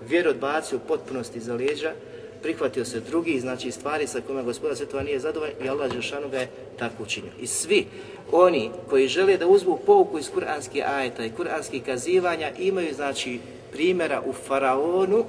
vjer 0.09 0.29
odbacio 0.29 0.79
u 0.79 0.89
potpunosti 0.89 1.41
za 1.41 1.55
leđa, 1.55 1.93
prihvatio 2.42 2.85
se 2.85 3.00
drugi, 3.00 3.40
znači 3.40 3.70
stvari 3.70 4.07
sa 4.07 4.20
kojima 4.20 4.42
gospoda 4.42 4.76
Svetova 4.76 5.02
nije 5.02 5.20
zadovoljan 5.20 5.57
i 5.64 5.68
Allah 5.68 5.92
Žešanu 5.92 6.28
ga 6.28 6.38
je 6.38 6.48
tako 6.78 7.02
učinio. 7.02 7.33
I 7.40 7.46
svi 7.46 7.87
oni 8.33 8.70
koji 8.90 9.09
žele 9.09 9.37
da 9.37 9.46
uzmu 9.46 9.78
pouku 9.87 10.18
iz 10.18 10.31
kuranskih 10.31 10.85
ajeta 10.88 11.24
i 11.24 11.31
kuranskih 11.31 11.83
kazivanja 11.85 12.50
imaju 12.59 12.94
znači 12.94 13.38
primjera 13.72 14.22
u 14.26 14.33
faraonu 14.33 15.24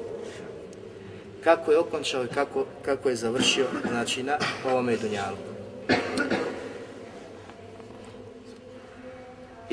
kako 1.44 1.72
je 1.72 1.80
okončao 1.80 2.24
i 2.24 2.28
kako, 2.28 2.66
kako 2.86 3.10
je 3.10 3.16
završio 3.16 3.66
znači 3.90 4.24
na 4.24 4.38
ovome 4.66 4.98
dunjalu. 4.98 5.38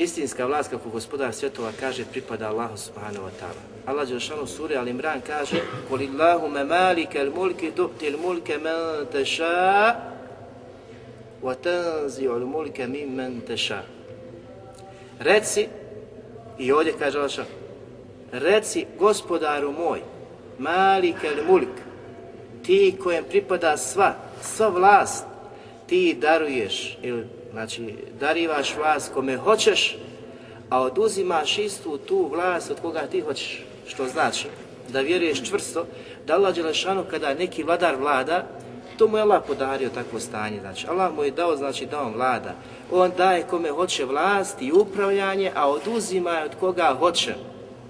istinska 0.03 0.45
vlast 0.45 0.69
kako 0.69 0.89
gospodar 0.89 1.33
svjetova 1.33 1.71
kaže 1.79 2.05
pripada 2.11 2.49
Allahu 2.49 2.77
subhanahu 2.77 3.25
wa 3.25 3.31
ta'ala. 3.39 3.61
Allah 3.85 4.07
Đelšanu 4.07 4.47
suri 4.47 4.75
Al 4.75 4.87
Imran 4.87 5.21
kaže 5.27 5.61
Kul 5.89 6.01
illahu 6.01 6.49
me 6.49 6.63
malike 6.63 7.19
al 7.19 7.31
mulke 7.31 7.71
tuhti 7.71 8.07
al 8.07 8.17
mulke 8.17 8.57
men 8.57 9.05
teša 9.11 9.95
wa 11.41 11.55
tanzi 11.55 12.27
al 12.27 12.45
mulke 12.45 12.87
min 12.87 13.15
men 13.15 13.41
teša. 13.41 13.81
Reci, 15.19 15.67
i 16.57 16.71
ovdje 16.71 16.93
kaže 16.99 17.17
Allah 17.17 17.29
Đelšanu, 17.29 17.49
reci 18.31 18.85
gospodaru 18.99 19.71
moj, 19.71 20.01
malike 20.59 21.27
al 21.27 21.45
mulk, 21.47 21.75
ti 22.63 22.95
kojem 23.03 23.23
pripada 23.23 23.77
sva, 23.77 24.13
sva 24.41 24.69
vlast, 24.69 25.25
ti 25.87 26.17
daruješ 26.21 26.97
ili 27.01 27.40
Znači, 27.51 27.95
darivaš 28.19 28.75
vlast 28.77 29.13
kome 29.13 29.37
hoćeš, 29.37 29.97
a 30.69 30.81
oduzimaš 30.81 31.57
istu 31.57 31.97
tu 31.97 32.27
vlast 32.27 32.71
od 32.71 32.81
koga 32.81 33.07
ti 33.07 33.21
hoćeš. 33.21 33.63
Što 33.87 34.07
znači 34.07 34.47
da 34.89 35.01
vjeruješ 35.01 35.43
čvrsto 35.43 35.85
da 36.27 36.33
Allah 36.35 36.55
Đelešanu 36.55 37.03
kada 37.11 37.33
neki 37.33 37.63
vladar 37.63 37.95
vlada, 37.95 38.47
to 38.97 39.07
mu 39.07 39.17
je 39.17 39.21
Allah 39.21 39.43
podario 39.47 39.89
takvo 39.89 40.19
stanje. 40.19 40.59
Znači, 40.59 40.87
Allah 40.87 41.13
mu 41.15 41.23
je 41.23 41.31
dao, 41.31 41.55
znači 41.55 41.85
da 41.85 42.01
on 42.01 42.13
vlada. 42.13 42.53
On 42.91 43.11
daje 43.17 43.43
kome 43.49 43.69
hoće 43.69 44.05
vlast 44.05 44.61
i 44.61 44.71
upravljanje, 44.71 45.51
a 45.55 45.69
oduzima 45.69 46.41
od 46.45 46.51
koga 46.59 46.95
hoće. 46.99 47.33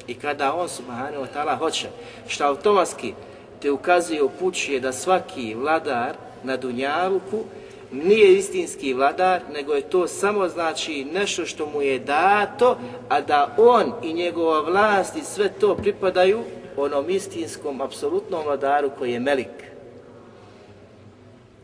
I 0.08 0.13
kada 0.13 0.54
on, 0.54 0.69
subhanahu 0.69 1.24
wa 1.24 1.28
ta'ala, 1.36 1.58
hoće, 1.58 1.88
što 2.28 2.45
automatski 2.45 3.13
te 3.62 3.71
ukazuje, 3.71 4.24
upućuje 4.24 4.80
da 4.80 4.93
svaki 4.93 5.56
vladar 5.56 6.15
na 6.43 6.58
Dunjaluku 6.58 7.43
nije 7.91 8.38
istinski 8.38 8.93
vladar, 8.93 9.41
nego 9.54 9.73
je 9.73 9.82
to 9.82 10.08
samo 10.08 10.49
znači 10.49 11.06
nešto 11.06 11.45
što 11.45 11.65
mu 11.65 11.82
je 11.82 11.99
dato, 11.99 12.77
a 13.10 13.21
da 13.21 13.56
on 13.58 13.93
i 14.04 14.13
njegova 14.13 14.62
vlast 14.62 15.15
i 15.15 15.23
sve 15.23 15.49
to 15.60 15.75
pripadaju 15.75 16.39
onom 16.77 17.10
istinskom, 17.10 17.82
apsolutnom 17.82 18.43
vladaru 18.45 18.89
koji 18.97 19.12
je 19.12 19.19
Melik, 19.19 19.71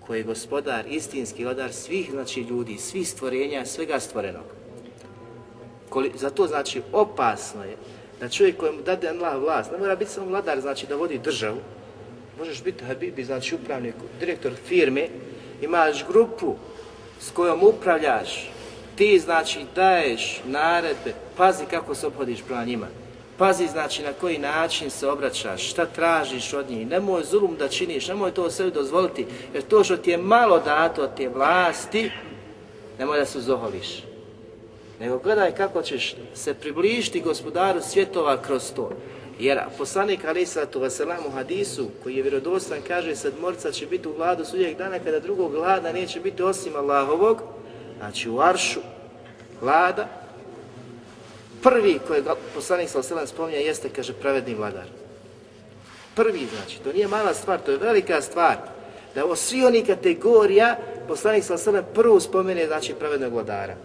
koji 0.08 0.20
je 0.20 0.24
gospodar, 0.24 0.84
istinski 0.90 1.44
vladar 1.44 1.74
svih 1.74 2.12
znači 2.12 2.42
ljudi, 2.42 2.78
svih 2.78 3.10
stvorenja, 3.10 3.66
svega 3.66 4.00
stvorenog. 4.00 4.46
Koli, 5.90 6.12
zato 6.16 6.48
znači 6.48 6.82
opasno 6.94 7.64
je 7.64 7.76
da 8.20 8.30
čovjek 8.30 8.58
kojemu 8.58 8.82
dade 8.82 9.10
Allah 9.10 9.42
vlast, 9.42 9.72
ne 9.72 9.78
mora 9.78 9.96
biti 9.96 10.12
samo 10.12 10.28
vladar, 10.28 10.62
znači 10.62 10.88
da 10.88 10.96
vodi 10.96 11.18
državu, 11.18 11.58
možeš 12.40 12.64
biti 12.64 12.84
habibi, 12.84 13.24
znači 13.24 13.56
upravnik, 13.56 13.96
direktor 14.20 14.52
firme, 14.66 15.08
imaš 15.62 16.06
grupu 16.08 16.56
s 17.20 17.32
kojom 17.32 17.64
upravljaš, 17.64 18.50
ti 18.96 19.20
znači 19.20 19.60
daješ 19.76 20.42
naredbe, 20.46 21.14
pazi 21.38 21.66
kako 21.66 21.96
se 21.96 22.08
obhodiš 22.08 22.42
prema 22.48 22.66
njima. 22.66 22.88
Pazi 23.38 23.68
znači 23.68 24.04
na 24.04 24.14
koji 24.14 24.38
način 24.38 24.90
se 24.90 25.08
obraćaš, 25.08 25.70
šta 25.70 25.86
tražiš 25.86 26.54
od 26.54 26.70
njih, 26.70 26.88
nemoj 26.88 27.24
zulum 27.24 27.56
da 27.60 27.68
činiš, 27.68 28.08
nemoj 28.08 28.32
to 28.32 28.50
sebi 28.50 28.72
dozvoliti, 28.72 29.26
jer 29.54 29.64
to 29.64 29.84
što 29.84 29.98
ti 29.98 30.12
je 30.12 30.18
malo 30.18 30.60
dato 30.60 31.04
od 31.04 31.16
te 31.18 31.30
vlasti, 31.30 32.12
nemoj 33.00 33.20
da 33.20 33.26
se 33.26 33.38
uzoholiš. 33.38 34.04
Nego 35.00 35.18
gledaj 35.18 35.56
kako 35.56 35.82
ćeš 35.82 36.16
se 36.34 36.54
približiti 36.54 37.22
gospodaru 37.22 37.82
svjetova 37.82 38.42
kroz 38.42 38.74
to. 38.76 38.92
Jer 39.40 39.60
poslanik 39.78 40.26
Ali 40.26 40.46
Sallatu 40.46 40.80
Veselam 40.80 41.26
u 41.28 41.32
hadisu, 41.32 41.90
koji 42.04 42.16
je 42.16 42.22
vjerodostan, 42.22 42.78
kaže 42.88 43.16
sedmorca 43.16 43.72
će 43.72 43.86
biti 43.86 44.08
u 44.08 44.14
vladu 44.14 44.46
sudjeg 44.46 44.78
dana 44.78 45.00
kada 45.00 45.20
drugog 45.20 45.54
vlada 45.54 45.92
neće 45.92 46.20
biti 46.20 46.44
osim 46.44 46.76
Allahovog, 46.76 47.42
znači 47.98 48.30
u 48.30 48.42
Aršu, 48.42 48.80
vlada, 49.62 50.08
prvi 51.64 52.00
koji 52.08 52.24
poslanik 52.56 52.90
Sallallahu 52.90 53.08
Veselam 53.08 53.28
spominja 53.28 53.60
jeste, 53.60 53.90
kaže, 53.90 54.14
pravedni 54.14 54.56
vladar. 54.56 54.86
Prvi, 56.16 56.48
znači, 56.56 56.80
to 56.84 56.94
nije 56.94 57.08
mala 57.08 57.34
stvar, 57.34 57.60
to 57.60 57.72
je 57.72 57.78
velika 57.78 58.22
stvar. 58.22 58.58
Da 59.16 59.26
ovo 59.26 59.36
svi 59.36 59.66
oni 59.66 59.86
kategorija, 59.86 60.78
poslanik 61.08 61.44
Sallallahu 61.44 61.72
Veselam 61.72 61.94
prvo 61.94 62.20
spomene, 62.20 62.68
znači, 62.68 62.94
pravednog 62.94 63.34
vladara. 63.34 63.76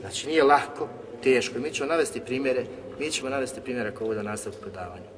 Znači, 0.00 0.26
nije 0.26 0.44
lahko, 0.44 0.88
teško. 1.22 1.58
Mi 1.58 1.72
ćemo 1.72 1.88
navesti 1.88 2.20
primjere 2.20 2.64
Mi 3.00 3.10
ćemo 3.10 3.30
navesti 3.30 3.60
primjera 3.60 3.92
ovo 4.00 4.14
da 4.14 4.22
nastavku 4.22 4.60
predavanja. 4.60 5.08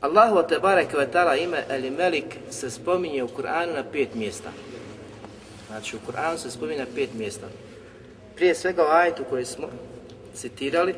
Allahu 0.00 0.48
te 0.48 0.58
barek 0.58 0.92
ve 0.92 1.10
taala 1.10 1.36
ime 1.36 1.64
El 1.68 1.92
Melik 1.98 2.36
se 2.50 2.70
spominje 2.70 3.22
u 3.22 3.28
Kur'anu 3.28 3.74
na 3.74 3.84
pet 3.92 4.14
mjesta. 4.14 4.50
Znači 5.66 5.96
u 5.96 5.98
Kur'anu 6.10 6.36
se 6.36 6.50
spominje 6.50 6.78
na 6.78 6.86
pet 6.94 7.14
mjesta. 7.14 7.46
Prije 8.34 8.54
svega 8.54 8.82
u 8.82 8.86
ajetu 8.86 9.24
koji 9.30 9.44
smo 9.44 9.68
citirali, 10.34 10.94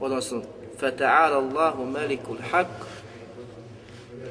odnosno 0.00 0.42
Fata'ala 0.80 1.34
Allahu 1.34 1.86
Melikul 1.86 2.36
Haq, 2.52 2.66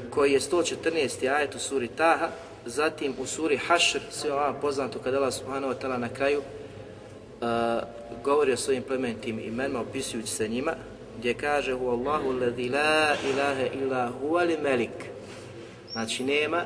koji 0.09 0.31
je 0.31 0.39
114. 0.39 1.35
ajet 1.35 1.55
u 1.55 1.59
suri 1.59 1.87
Taha, 1.87 2.29
zatim 2.65 3.13
u 3.19 3.25
suri 3.25 3.57
Hašr, 3.57 3.99
sve 4.11 4.33
ovo 4.33 4.53
poznato 4.61 4.99
kada 4.99 5.17
Allah 5.17 5.33
subhanahu 5.33 5.73
wa 5.73 5.77
ta'ala 5.81 5.97
na 5.97 6.09
kraju 6.09 6.41
govori 8.23 8.53
o 8.53 8.57
svojim 8.57 8.83
plemenitim 8.83 9.39
imenima, 9.39 9.81
opisujući 9.81 10.27
se 10.27 10.47
njima, 10.47 10.73
gdje 11.17 11.33
kaže 11.33 11.73
Hu 11.73 11.89
Allahu 11.89 12.31
ladhi 12.31 12.69
la 12.69 13.15
ilaha 13.33 13.65
illa 13.73 14.11
huwa 14.21 14.47
li 14.47 14.57
melik. 14.57 15.05
Znači 15.91 16.23
nema 16.23 16.63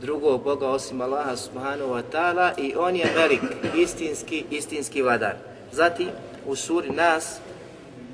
drugog 0.00 0.42
Boga 0.42 0.68
osim 0.68 1.00
Allaha 1.00 1.36
subhanahu 1.36 1.90
wa 1.90 2.02
ta'ala 2.12 2.52
i 2.58 2.74
on 2.76 2.96
je 2.96 3.12
melik, 3.16 3.40
istinski, 3.76 4.44
istinski 4.50 5.02
vladar. 5.02 5.34
Zatim 5.72 6.08
u 6.46 6.56
suri 6.56 6.90
Nas, 6.90 7.38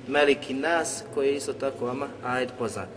Meliki 0.08 0.54
Nas, 0.54 1.04
koji 1.14 1.28
je 1.28 1.36
isto 1.36 1.52
tako 1.52 1.86
vama 1.86 2.08
ajed 2.24 2.50
poznat. 2.58 2.88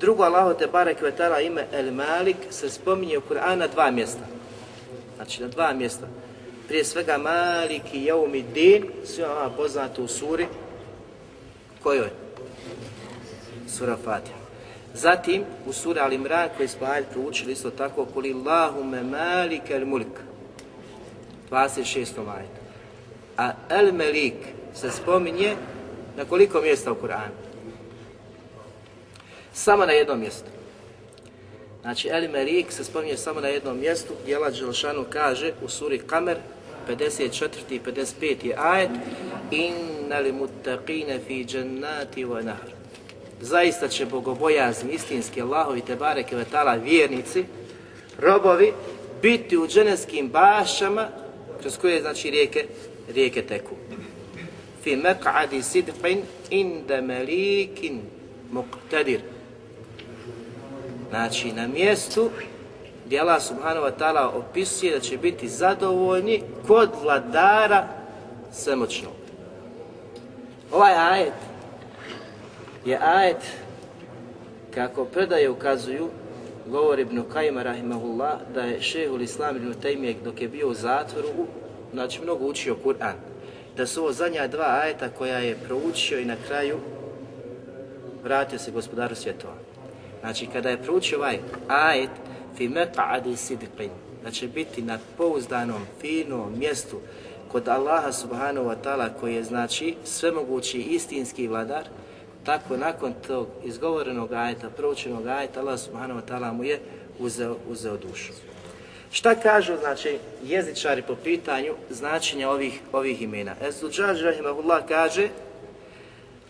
Drugo 0.00 0.22
Allaho 0.22 0.54
te 0.54 0.66
barek 0.66 1.02
ve 1.02 1.12
ta'ala 1.18 1.46
ime 1.46 1.66
El 1.72 1.92
Malik 1.92 2.36
se 2.50 2.70
spominje 2.70 3.18
u 3.18 3.22
Kur'ana 3.30 3.68
dva 3.74 3.90
mjesta. 3.90 4.24
Znači 5.16 5.42
na 5.42 5.48
dva 5.48 5.72
mjesta 5.72 6.06
prije 6.68 6.84
svega 6.84 7.18
Maliki 7.18 8.04
Jaumi 8.04 8.42
Din, 8.54 8.84
svi 9.04 9.22
vama 9.22 9.40
ono 9.40 9.56
poznato 9.56 10.02
u 10.02 10.08
suri, 10.08 10.46
kojoj? 11.82 12.10
Sura 13.68 13.96
Fatiha. 14.04 14.38
Zatim, 14.94 15.44
u 15.66 15.72
suri 15.72 16.00
Al 16.00 16.12
Imran, 16.12 16.48
koji 16.56 16.68
smo 16.68 16.86
ajde 16.86 17.06
proučili 17.12 17.52
isto 17.52 17.70
tako, 17.70 18.04
kuli 18.04 18.34
Allahume 18.34 19.02
Malika 19.02 19.74
al 19.74 19.86
Mulk, 19.86 20.20
26. 21.50 22.06
ajet. 22.36 22.50
A 23.36 23.52
El 23.70 23.92
Melik 23.92 24.34
se 24.74 24.90
spominje 24.90 25.56
na 26.16 26.24
koliko 26.24 26.60
mjesta 26.60 26.92
u 26.92 26.94
Kur'anu? 26.94 27.36
Samo 29.52 29.86
na 29.86 29.92
jednom 29.92 30.20
mjestu. 30.20 30.50
Znači, 31.82 32.08
El 32.08 32.30
Melik 32.30 32.72
se 32.72 32.84
spominje 32.84 33.16
samo 33.16 33.40
na 33.40 33.48
jednom 33.48 33.78
mjestu, 33.78 34.14
gdje 34.22 34.36
Allah 34.36 34.52
Đelšanu 34.52 35.04
kaže 35.10 35.52
u 35.64 35.68
suri 35.68 35.98
Kamer, 35.98 36.36
54. 36.88 37.74
i 37.74 37.80
55. 37.80 38.52
ajet 38.56 38.90
Inna 39.50 40.18
li 40.18 40.32
muttaqine 40.32 41.20
fi 41.26 41.44
džennati 41.44 42.24
wa 42.24 42.44
nahr 42.44 42.78
Zaista 43.40 43.88
će 43.88 44.06
bogobojazni, 44.06 44.92
istinski 44.92 45.42
Allahovi 45.42 45.80
te 45.80 45.96
bareke 45.96 46.36
vetala 46.36 46.74
vjernici, 46.74 47.44
robovi, 48.18 48.72
biti 49.22 49.56
u 49.56 49.68
dženevskim 49.68 50.28
bašama 50.28 51.08
kroz 51.60 51.78
koje 51.78 52.00
znači 52.00 52.30
rijeke, 52.30 52.64
rijeke 53.14 53.42
teku. 53.42 53.74
Fi 54.82 54.96
meq'adi 54.96 55.62
sidqin 55.62 56.20
inda 56.50 57.00
malikin 57.00 58.00
muqtadir. 58.52 59.20
Znači 61.10 61.52
na 61.52 61.66
mjestu 61.66 62.30
gdje 63.08 63.20
Allah 63.20 63.40
subhanahu 63.40 63.86
wa 63.86 63.92
ta'ala 63.98 64.28
opisuje 64.36 64.92
da 64.92 65.00
će 65.00 65.16
biti 65.16 65.48
zadovoljni 65.48 66.42
kod 66.66 66.90
vladara 67.02 67.88
svemoćnog. 68.52 69.12
Ovaj 70.72 70.94
ajet 70.94 71.32
je 72.84 72.98
ajet 73.02 73.42
kako 74.74 75.04
predaje 75.04 75.50
ukazuju 75.50 76.08
govori 76.66 77.02
Ibn 77.02 77.22
Kajma 77.32 77.62
rahimahullah 77.62 78.38
da 78.54 78.60
je 78.60 78.82
šehul 78.82 79.22
Islam 79.22 79.56
Ibn 79.56 79.72
Taymiye 79.82 80.14
dok 80.24 80.40
je 80.40 80.48
bio 80.48 80.68
u 80.68 80.74
zatvoru 80.74 81.28
znači 81.92 82.22
mnogo 82.22 82.44
učio 82.44 82.76
Kur'an 82.84 83.14
da 83.76 83.86
su 83.86 84.00
ovo 84.00 84.12
zadnja 84.12 84.46
dva 84.46 84.80
ajeta 84.82 85.08
koja 85.08 85.38
je 85.38 85.56
proučio 85.66 86.18
i 86.18 86.24
na 86.24 86.36
kraju 86.48 86.78
vratio 88.24 88.58
se 88.58 88.70
gospodaru 88.70 89.14
svjetova. 89.14 89.54
Znači 90.20 90.46
kada 90.46 90.70
je 90.70 90.82
proučio 90.82 91.18
ovaj 91.18 91.38
ajet 91.68 92.10
fi 92.58 92.68
meq'adi 92.68 93.36
sidqin, 93.36 93.90
da 94.24 94.30
će 94.30 94.48
biti 94.48 94.82
na 94.82 94.98
pouzdanom, 95.16 95.82
finom 96.00 96.58
mjestu 96.58 97.00
kod 97.52 97.68
Allaha 97.68 98.12
subhanahu 98.12 98.66
wa 98.66 98.76
ta'ala 98.84 99.08
koji 99.20 99.34
je 99.34 99.44
znači 99.44 99.94
svemogući 100.04 100.78
istinski 100.78 101.48
vladar, 101.48 101.84
tako 102.44 102.76
nakon 102.76 103.14
tog 103.26 103.48
izgovorenog 103.64 104.32
ajeta, 104.32 104.70
proučenog 104.70 105.26
ajeta, 105.26 105.60
Allah 105.60 105.80
subhanahu 105.80 106.20
wa 106.20 106.24
ta'ala 106.28 106.52
mu 106.52 106.64
je 106.64 106.80
uzeo, 107.18 107.56
uzeo 107.68 107.96
dušu. 107.96 108.32
Šta 109.12 109.34
kažu, 109.34 109.76
znači, 109.76 110.18
jezičari 110.44 111.02
po 111.02 111.14
pitanju 111.14 111.74
značenja 111.90 112.50
ovih, 112.50 112.80
ovih 112.92 113.22
imena? 113.22 113.54
Ezuđaž, 113.68 114.22
rahimahullah, 114.22 114.82
kaže 114.88 115.28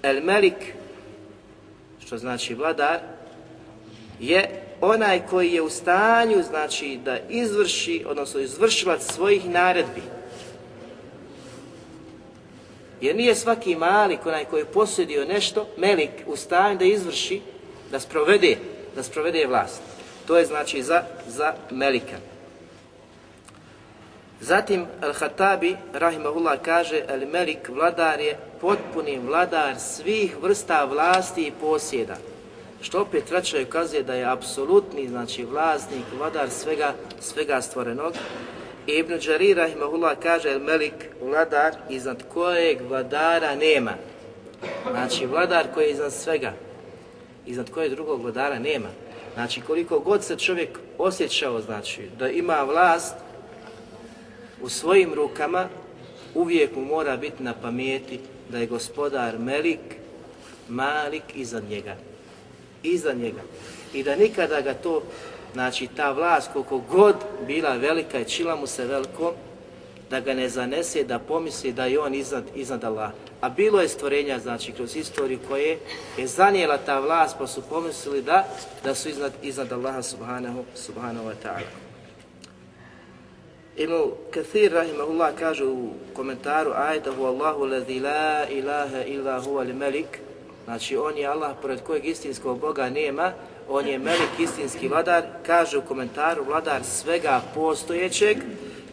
El 0.02 0.24
Melik, 0.24 0.74
što 2.06 2.18
znači 2.18 2.54
vladar, 2.54 2.98
je 4.20 4.67
onaj 4.80 5.26
koji 5.30 5.52
je 5.52 5.62
u 5.62 5.70
stanju, 5.70 6.42
znači, 6.42 6.98
da 7.04 7.18
izvrši, 7.28 8.04
odnosno 8.08 8.40
izvršilac 8.40 9.02
svojih 9.14 9.50
naredbi. 9.50 10.02
Jer 13.00 13.16
nije 13.16 13.34
svaki 13.34 13.76
malik, 13.76 14.26
onaj 14.26 14.44
koji 14.44 14.60
je 14.60 14.72
posjedio 14.72 15.24
nešto, 15.24 15.68
melik, 15.76 16.10
u 16.26 16.36
stanju 16.36 16.78
da 16.78 16.84
izvrši, 16.84 17.40
da 17.90 18.00
sprovede, 18.00 18.56
da 18.96 19.02
sprovede 19.02 19.46
vlast. 19.46 19.82
To 20.26 20.38
je 20.38 20.46
znači 20.46 20.82
za, 20.82 21.02
za 21.28 21.54
melika. 21.70 22.16
Zatim 24.40 24.86
Al-Hatabi, 25.00 25.76
rahimahullah, 25.92 26.58
kaže 26.62 27.02
Al-Melik, 27.08 27.68
vladar 27.68 28.20
je 28.20 28.38
potpuni 28.60 29.18
vladar 29.18 29.78
svih 29.78 30.36
vrsta 30.42 30.84
vlasti 30.84 31.46
i 31.46 31.52
posjeda. 31.60 32.16
Što 32.82 33.00
opet 33.00 33.30
vraćaju 33.30 33.66
ukazuje 33.66 34.02
da 34.02 34.14
je 34.14 34.30
apsolutni, 34.32 35.08
znači 35.08 35.44
vlasnik, 35.44 36.04
vladar 36.18 36.50
svega, 36.50 36.94
svega 37.20 37.62
stvorenog. 37.62 38.14
I 38.86 38.92
Ibn 38.92 39.18
Đari 39.26 39.54
rahimahullah, 39.54 40.18
kaže 40.22 40.50
El 40.50 40.60
Melik, 40.60 40.94
vladar 41.22 41.74
iznad 41.90 42.22
kojeg 42.32 42.78
vladara 42.88 43.54
nema. 43.54 43.94
Znači 44.90 45.26
vladar 45.26 45.66
koji 45.74 45.84
je 45.84 45.90
iznad 45.90 46.12
svega, 46.12 46.52
iznad 47.46 47.70
kojeg 47.70 47.94
drugog 47.94 48.22
vladara 48.22 48.58
nema. 48.58 48.88
Znači 49.34 49.60
koliko 49.60 49.98
god 49.98 50.24
se 50.24 50.36
čovjek 50.36 50.78
osjećao 50.98 51.60
znači 51.60 52.08
da 52.18 52.28
ima 52.28 52.62
vlast 52.62 53.14
u 54.62 54.68
svojim 54.68 55.14
rukama, 55.14 55.68
uvijek 56.34 56.76
mu 56.76 56.84
mora 56.84 57.16
biti 57.16 57.42
na 57.42 57.54
pameti 57.54 58.20
da 58.48 58.58
je 58.58 58.66
gospodar 58.66 59.38
Melik, 59.38 59.80
Malik 60.68 61.22
iznad 61.34 61.64
njega. 61.70 61.96
Iza 62.82 63.12
njega. 63.12 63.42
I 63.92 64.02
da 64.02 64.16
nikada 64.16 64.60
ga 64.60 64.74
to, 64.74 65.02
znači 65.52 65.88
ta 65.96 66.10
vlast 66.10 66.50
koliko 66.52 66.78
god 66.78 67.16
bila 67.46 67.76
velika 67.76 68.20
i 68.20 68.24
čila 68.24 68.56
mu 68.56 68.66
se 68.66 68.84
veliko, 68.84 69.34
da 70.10 70.20
ga 70.20 70.34
ne 70.34 70.48
zanese, 70.48 71.04
da 71.04 71.18
pomisli 71.18 71.72
da 71.72 71.84
je 71.84 72.00
on 72.00 72.14
iznad, 72.14 72.44
iznad 72.54 72.84
Allah. 72.84 73.10
A 73.40 73.48
bilo 73.48 73.80
je 73.80 73.88
stvorenja, 73.88 74.38
znači, 74.38 74.72
kroz 74.72 74.96
istoriju 74.96 75.38
koje 75.48 75.78
je 76.16 76.26
zanijela 76.26 76.78
ta 76.78 77.00
vlast, 77.00 77.36
pa 77.38 77.46
su 77.46 77.62
pomislili 77.62 78.22
da, 78.22 78.48
da 78.84 78.94
su 78.94 79.08
iznad, 79.08 79.32
iznad 79.42 79.72
Allaha 79.72 80.02
subhanahu, 80.02 80.64
subhanahu 80.74 81.28
wa 81.28 81.34
ta'ala. 81.44 81.70
Ibn 83.76 83.94
Kathir, 84.30 84.72
rahimahullah, 84.72 85.34
kaže 85.38 85.64
u 85.64 85.90
komentaru 86.14 86.72
ajta 86.76 87.12
hu 87.12 87.24
Allahu 87.24 87.64
ladhi 87.64 88.00
la 88.00 88.48
ilaha 88.50 89.04
illa 89.04 89.40
huwa 89.40 89.66
li 89.66 89.72
melik, 89.72 90.18
znači 90.68 90.96
on 90.96 91.18
je 91.18 91.26
Allah 91.26 91.56
pored 91.62 91.80
kojeg 91.80 92.06
istinskog 92.06 92.60
Boga 92.60 92.90
nema, 92.90 93.32
on 93.68 93.86
je 93.86 93.98
melik 93.98 94.38
istinski 94.38 94.88
vladar, 94.88 95.24
kaže 95.46 95.78
u 95.78 95.82
komentaru 95.82 96.44
vladar 96.44 96.84
svega 96.84 97.42
postojećeg, 97.54 98.38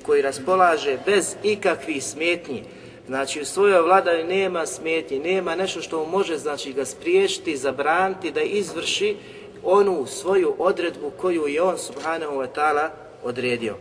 koji 0.05 0.21
raspolaže 0.21 0.97
bez 1.05 1.35
ikakvih 1.43 2.03
smetnji, 2.03 2.63
znači 3.07 3.41
u 3.41 3.45
svojoj 3.45 3.81
vladari 3.81 4.23
nema 4.23 4.65
smetnji, 4.65 5.19
nema 5.19 5.55
nešto 5.55 5.81
što 5.81 5.99
mu 5.99 6.05
može 6.05 6.37
znači 6.37 6.73
ga 6.73 6.85
spriješiti, 6.85 7.57
zabraniti, 7.57 8.31
da 8.31 8.41
izvrši 8.41 9.15
onu 9.63 10.05
svoju 10.05 10.55
odredbu 10.57 11.11
koju 11.17 11.47
je 11.47 11.61
on 11.61 11.77
subhanahu 11.77 12.35
wa 12.35 12.47
ta'ala 12.55 12.89
odredio. 13.23 13.75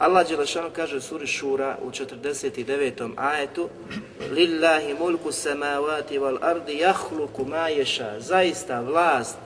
Allah 0.00 0.28
Đelešanu 0.28 0.70
kaže 0.76 0.96
u 0.96 1.00
suri 1.00 1.26
Šura 1.26 1.76
u 1.82 1.90
49. 1.90 3.10
ajetu 3.16 3.68
Lillahi 4.30 4.94
mulku 4.94 5.32
samavati 5.32 6.18
wal 6.18 6.38
ardi 6.40 6.78
jahluku 6.78 7.44
ma 7.44 7.68
ješa 7.68 8.20
Zaista 8.20 8.80
vlast 8.80 9.36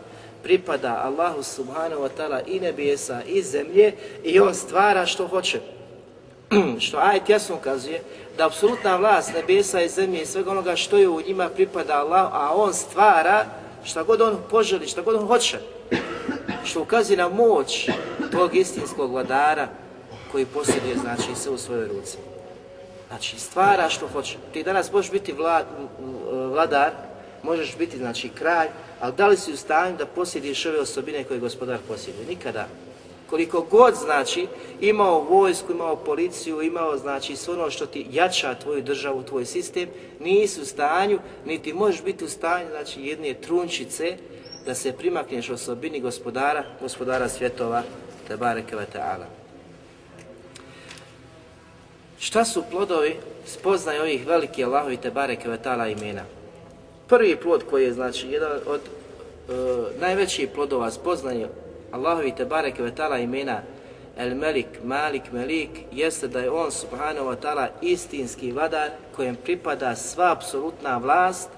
pripada 0.42 1.02
Allahu 1.04 1.42
subhanahu 1.42 2.02
wa 2.02 2.08
ta'ala 2.18 2.40
i 2.46 2.60
nebesa 2.60 3.22
i 3.26 3.42
zemlje 3.42 3.92
i 4.24 4.40
on 4.40 4.54
stvara 4.54 5.06
što 5.06 5.26
hoće. 5.26 5.60
što 6.84 6.98
ajet 6.98 7.28
jasno 7.28 7.56
ukazuje 7.56 8.02
da 8.38 8.46
apsolutna 8.46 8.96
vlast 8.96 9.32
nebesa 9.34 9.82
i 9.82 9.88
zemlje 9.88 10.22
i 10.22 10.26
svega 10.26 10.50
onoga 10.50 10.76
što 10.76 10.98
je 10.98 11.08
u 11.08 11.22
njima 11.22 11.48
pripada 11.48 11.94
Allah, 11.94 12.30
a 12.32 12.50
on 12.54 12.74
stvara 12.74 13.44
šta 13.84 14.02
god 14.02 14.20
on 14.20 14.38
poželi, 14.50 14.86
šta 14.86 15.02
god 15.02 15.14
on 15.14 15.26
hoće. 15.26 15.58
Što 16.64 16.80
ukazuje 16.82 17.16
na 17.16 17.28
moć 17.28 17.88
tog 18.32 18.56
istinskog 18.56 19.12
vladara 19.12 19.68
koji 20.34 20.46
posjeduje 20.46 20.96
znači 20.96 21.34
sve 21.34 21.52
u 21.52 21.58
svojoj 21.58 21.88
ruci. 21.88 22.16
Znači 23.08 23.40
stvara 23.40 23.88
što 23.88 24.08
hoće. 24.08 24.36
Ti 24.52 24.62
danas 24.62 24.92
možeš 24.92 25.10
biti 25.10 25.32
vlad, 25.32 25.66
vladar, 26.30 26.90
možeš 27.42 27.76
biti 27.78 27.98
znači 27.98 28.28
kralj, 28.28 28.68
ali 29.00 29.12
da 29.16 29.26
li 29.26 29.36
si 29.36 29.52
u 29.52 29.56
stanju 29.56 29.96
da 29.96 30.06
posjediš 30.06 30.66
ove 30.66 30.80
osobine 30.80 31.24
koje 31.24 31.40
gospodar 31.40 31.78
posjeduje? 31.88 32.26
Nikada. 32.26 32.66
Koliko 33.30 33.60
god 33.60 33.94
znači 33.94 34.46
imao 34.80 35.20
vojsku, 35.20 35.72
imao 35.72 35.96
policiju, 35.96 36.62
imao 36.62 36.96
znači 36.96 37.36
sve 37.36 37.54
ono 37.54 37.70
što 37.70 37.86
ti 37.86 38.06
jača 38.10 38.54
tvoju 38.54 38.82
državu, 38.82 39.22
tvoj 39.22 39.44
sistem, 39.44 39.88
nisi 40.20 40.60
u 40.60 40.64
stanju, 40.64 41.18
niti 41.44 41.72
možeš 41.72 42.02
biti 42.02 42.24
u 42.24 42.28
stanju 42.28 42.66
znači 42.70 43.02
jedne 43.02 43.34
trunčice 43.34 44.16
da 44.66 44.74
se 44.74 44.92
primakneš 44.92 45.50
osobini 45.50 46.00
gospodara, 46.00 46.64
gospodara 46.80 47.28
svjetova, 47.28 47.82
te 48.28 48.36
bareke 48.36 48.76
ve 48.76 48.86
ta'ala. 48.94 49.33
Šta 52.24 52.44
su 52.44 52.62
plodovi 52.70 53.16
spoznaje 53.46 54.00
ovih 54.00 54.26
velike 54.26 54.64
Allahovi 54.64 54.96
te 54.96 55.10
bareke 55.10 55.48
vetala 55.48 55.88
imena? 55.88 56.22
Prvi 57.08 57.36
plod 57.36 57.64
koji 57.70 57.84
je 57.84 57.92
znači 57.92 58.28
jedan 58.28 58.52
od 58.66 58.80
e, 58.80 59.52
najvećih 60.00 60.48
plodova 60.54 60.90
spoznaje 60.90 61.48
Allahovi 61.92 62.32
te 62.36 62.44
bareke 62.44 62.82
vetala 62.82 63.18
imena 63.18 63.60
El 64.18 64.34
Melik, 64.34 64.66
Malik, 64.84 65.22
Melik, 65.32 65.70
jeste 65.92 66.28
da 66.28 66.40
je 66.40 66.50
on 66.50 66.70
subhanahu 66.70 67.26
wa 67.26 67.36
ta'ala 67.42 67.68
istinski 67.82 68.52
vladar 68.52 68.90
kojem 69.16 69.36
pripada 69.36 69.96
sva 69.96 70.32
apsolutna 70.32 70.96
vlast 70.96 71.48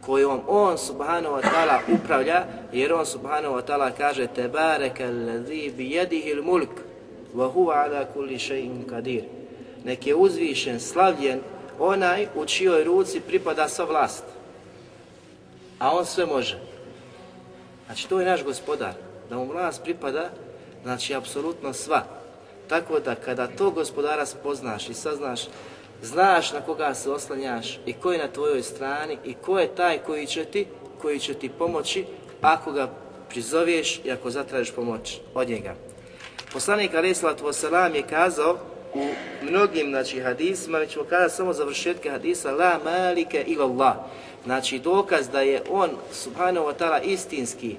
kojom 0.00 0.40
on 0.46 0.78
subhanahu 0.78 1.34
wa 1.34 1.42
ta'ala 1.42 1.80
upravlja, 1.94 2.44
jer 2.72 2.92
on 2.92 3.06
subhanahu 3.06 3.54
wa 3.54 3.62
ta'ala 3.62 3.90
kaže 3.98 4.26
Tebareke 4.26 5.04
allazi 5.04 5.72
bi 5.76 5.90
jedihi 5.90 6.34
mulk 6.42 6.80
wa 7.34 7.46
huwa 7.46 7.84
ala 7.84 8.04
kulli 8.04 8.38
shay'in 8.38 8.86
qadir. 8.90 9.37
Nek 9.88 10.06
je 10.06 10.14
uzvišen, 10.14 10.80
slavljen 10.80 11.40
onaj 11.78 12.26
u 12.34 12.44
čijoj 12.44 12.84
ruci 12.84 13.20
pripada 13.20 13.68
sva 13.68 13.84
vlast. 13.84 14.24
A 15.78 15.96
on 15.96 16.06
sve 16.06 16.26
može. 16.26 16.58
Znači 17.86 18.08
to 18.08 18.20
je 18.20 18.26
naš 18.26 18.44
gospodar 18.44 18.92
da 19.30 19.36
mu 19.36 19.46
vlast 19.46 19.82
pripada, 19.82 20.30
znači 20.82 21.14
apsolutno 21.14 21.72
sva. 21.72 22.02
Tako 22.68 23.00
da 23.00 23.14
kada 23.14 23.46
to 23.46 23.70
gospodara 23.70 24.26
spoznaš 24.26 24.88
i 24.88 24.94
saznaš, 24.94 25.48
znaš 26.02 26.52
na 26.52 26.60
koga 26.60 26.94
se 26.94 27.10
oslanjaš 27.10 27.78
i 27.86 27.92
ko 27.92 28.12
je 28.12 28.18
na 28.18 28.28
tvojoj 28.28 28.62
strani 28.62 29.18
i 29.24 29.34
ko 29.34 29.58
je 29.58 29.74
taj 29.74 29.98
koji 29.98 30.26
će 30.26 30.44
ti, 30.44 30.66
koji 31.00 31.18
će 31.18 31.34
ti 31.34 31.48
pomoći 31.48 32.04
ako 32.40 32.72
ga 32.72 32.90
prizoveš 33.30 34.00
i 34.04 34.10
ako 34.10 34.30
zatražiš 34.30 34.74
pomoć 34.74 35.20
od 35.34 35.48
njega. 35.48 35.74
Poslanik 36.52 36.94
Ali 36.94 37.14
Salatu 37.14 37.44
Vosalam 37.44 37.94
je 37.94 38.02
kazao 38.02 38.58
u 38.94 39.04
mnogim 39.42 39.88
znači, 39.88 40.20
hadisima, 40.20 40.78
mi 40.78 40.86
ćemo 40.86 41.04
kada 41.04 41.28
samo 41.28 41.52
završetke 41.52 42.10
hadisa, 42.10 42.50
la 42.50 42.78
malike 42.84 43.44
ila 43.46 43.64
Allah. 43.64 43.96
Znači 44.44 44.78
dokaz 44.78 45.28
da 45.28 45.40
je 45.40 45.62
on, 45.70 45.90
subhanahu 46.12 46.66
wa 46.66 46.74
ta'ala, 46.78 47.02
istinski, 47.02 47.70
e, 47.70 47.76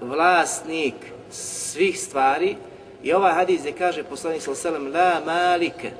vlasnik 0.00 0.94
svih 1.30 2.00
stvari 2.00 2.56
i 3.02 3.12
ovaj 3.12 3.32
hadis 3.32 3.60
gdje 3.60 3.72
kaže 3.72 4.02
poslanik 4.02 4.42
sallallahu 4.42 4.92
la 4.92 5.20
malike 5.26 5.90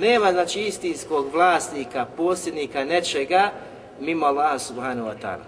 nema 0.00 0.32
znači 0.32 0.60
istinskog 0.60 1.26
vlasnika, 1.32 2.06
posjednika 2.16 2.84
nečega 2.84 3.50
mimo 4.00 4.26
Allaha 4.26 4.58
subhanahu 4.58 5.08
wa 5.08 5.14
ta'ala. 5.22 5.44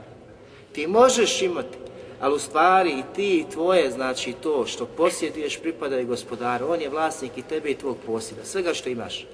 Ti 0.72 0.86
možeš 0.86 1.42
imati, 1.42 1.78
ali 2.22 2.34
u 2.34 2.38
stvari 2.38 2.90
i 2.90 3.14
ti 3.14 3.38
i 3.38 3.52
tvoje, 3.52 3.90
znači 3.90 4.32
to 4.32 4.66
što 4.66 4.86
posjeduješ 4.86 5.58
pripada 5.60 6.00
i 6.00 6.04
gospodaru. 6.04 6.66
On 6.68 6.80
je 6.80 6.88
vlasnik 6.88 7.38
i 7.38 7.42
tebe 7.42 7.70
i 7.70 7.74
tvog 7.74 7.96
posjeda, 8.06 8.44
svega 8.44 8.74
što 8.74 8.88
imaš. 8.88 9.26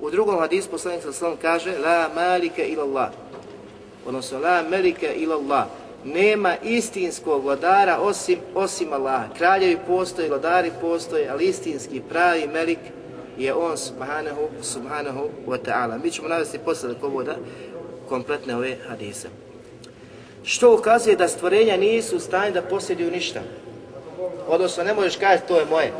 U 0.00 0.10
drugom 0.10 0.38
hadisu 0.38 0.70
poslanik 0.70 1.02
sallallahu 1.02 1.42
kaže 1.42 1.78
la 1.78 2.08
malike 2.14 2.64
ila 2.64 2.84
Allah. 2.84 3.10
Odnosno 4.06 4.38
la 4.38 4.62
malike 4.70 5.12
ila 5.16 5.36
Allah 5.36 5.64
nema 6.04 6.56
istinskog 6.62 7.44
vladara 7.44 7.98
osim 7.98 8.38
osim 8.54 8.92
Allaha. 8.92 9.34
Kraljevi 9.38 9.78
postoje, 9.86 10.28
vladari 10.28 10.70
postoje, 10.80 11.28
ali 11.28 11.44
istinski 11.44 12.00
pravi 12.08 12.46
melik 12.46 12.78
je 13.38 13.54
on 13.54 13.76
subhanahu, 13.76 14.48
subhanahu 14.62 15.28
wa 15.46 15.58
ta'ala. 15.64 16.02
Mi 16.02 16.10
ćemo 16.10 16.28
navesti 16.28 16.58
posle 16.58 16.94
povoda 17.00 17.36
kompletne 18.08 18.56
ove 18.56 18.76
hadise. 18.88 19.41
Što 20.44 20.74
ukazuje 20.74 21.16
da 21.16 21.28
stvorenja 21.28 21.76
nisu 21.76 22.16
u 22.16 22.20
stanju 22.20 22.52
da 22.52 22.62
posjeduju 22.62 23.10
ništa. 23.10 23.40
Odnosno, 24.48 24.84
ne 24.84 24.94
možeš 24.94 25.16
kaži 25.16 25.42
to 25.48 25.58
je 25.58 25.66
moje. 25.66 25.92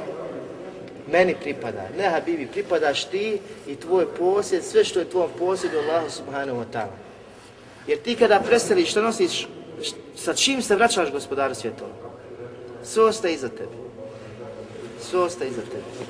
Meni 1.13 1.35
pripada. 1.43 1.89
Ne, 1.97 2.09
Habibi, 2.09 2.47
pripadaš 2.47 3.05
ti 3.05 3.39
i 3.67 3.77
tvoj 3.77 4.07
posjed, 4.19 4.65
sve 4.65 4.85
što 4.85 4.99
je 4.99 5.11
tvoj 5.11 5.29
posjedu, 5.39 5.79
Allahu 5.79 6.11
subhanahu 6.11 6.59
wa 6.59 6.65
ta'ala. 6.73 6.97
Jer 7.87 7.99
ti 7.99 8.17
kada 8.17 8.41
preseliš, 8.41 8.91
što 8.91 9.03
nosiš 9.03 9.49
sa 10.17 10.35
čim 10.35 10.63
se 10.63 10.77
vraćaš 10.77 11.13
gospodaru 11.13 11.55
svjetova? 11.55 11.91
Sve 12.85 13.05
ostaje 13.05 13.35
iza 13.35 13.49
tebe. 13.49 13.77
Sve 15.01 15.21
ostaje 15.21 15.51
iza 15.51 15.61
tebe. 15.61 16.07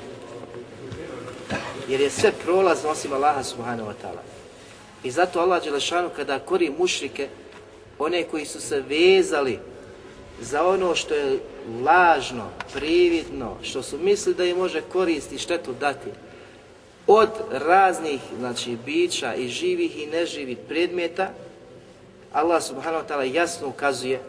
Jer 1.87 2.01
je 2.01 2.09
sve 2.09 2.31
prolazno 2.45 2.89
osim 2.89 3.13
Allaha 3.13 3.43
subhanahu 3.43 3.89
wa 3.89 3.93
ta'ala. 4.03 4.21
I 5.03 5.11
zato 5.11 5.39
Allah 5.39 5.63
Đelešanu 5.63 6.09
kada 6.15 6.39
kori 6.39 6.69
mušrike, 6.79 7.27
one 7.99 8.23
koji 8.23 8.45
su 8.45 8.61
se 8.61 8.83
vezali 8.89 9.59
za 10.41 10.67
ono 10.67 10.95
što 10.95 11.13
je 11.13 11.39
lažno, 11.83 12.49
prividno, 12.73 13.57
što 13.61 13.83
su 13.83 13.97
mislili 13.97 14.37
da 14.37 14.45
im 14.45 14.57
može 14.57 14.81
koristi 14.81 15.37
štetu 15.37 15.73
dati, 15.79 16.09
od 17.07 17.29
raznih 17.51 18.19
znači, 18.39 18.77
bića 18.85 19.35
i 19.35 19.47
živih 19.47 20.03
i 20.03 20.07
neživih 20.07 20.57
predmeta, 20.67 21.29
Allah 22.33 22.63
subhanahu 22.63 23.03
wa 23.03 23.07
ta'ala 23.07 23.35
jasno 23.35 23.67
ukazuje 23.67 24.19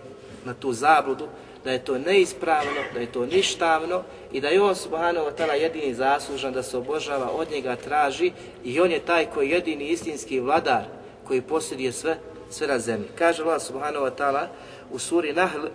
na 0.44 0.54
tu 0.54 0.72
zabludu, 0.72 1.28
da 1.64 1.72
je 1.72 1.84
to 1.84 1.98
neispravno, 1.98 2.80
da 2.94 3.00
je 3.00 3.12
to 3.12 3.26
ništavno 3.26 4.02
i 4.32 4.40
da 4.40 4.48
je 4.48 4.62
on 4.62 4.76
subhanahu 4.76 5.26
wa 5.26 5.32
ta'ala 5.36 5.52
jedini 5.52 5.94
zaslužan 5.94 6.52
da 6.52 6.62
se 6.62 6.76
obožava, 6.76 7.30
od 7.30 7.50
njega 7.50 7.76
traži 7.76 8.32
i 8.64 8.80
on 8.80 8.90
je 8.90 9.00
taj 9.00 9.26
koji 9.26 9.48
je 9.48 9.54
jedini 9.54 9.88
istinski 9.88 10.40
vladar 10.40 10.84
koji 11.28 11.40
posjeduje 11.40 11.92
sve, 11.92 12.18
sve 12.53 12.67
na 12.67 12.79
zemlji. 12.79 13.07
Kaže 13.15 13.43
Allah 13.43 13.61
subhanahu 13.61 14.05
wa 14.05 14.11
ta'ala 14.11 14.47
u 14.91 14.99
suri 14.99 15.33
Nahl 15.33 15.67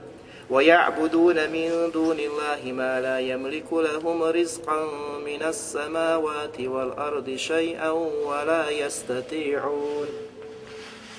ويعبدون 0.50 1.50
من 1.50 1.90
دون 1.92 2.20
الله 2.20 2.72
ما 2.72 3.00
لا 3.00 3.20
يملك 3.20 3.72
لهم 3.72 4.22
رزقا 4.22 4.84
من 5.24 5.42
السماوات 5.42 6.60
والأرض 6.60 7.36
شيئا 7.36 7.90
ولا 7.90 8.70
يستطيعون 8.70 10.08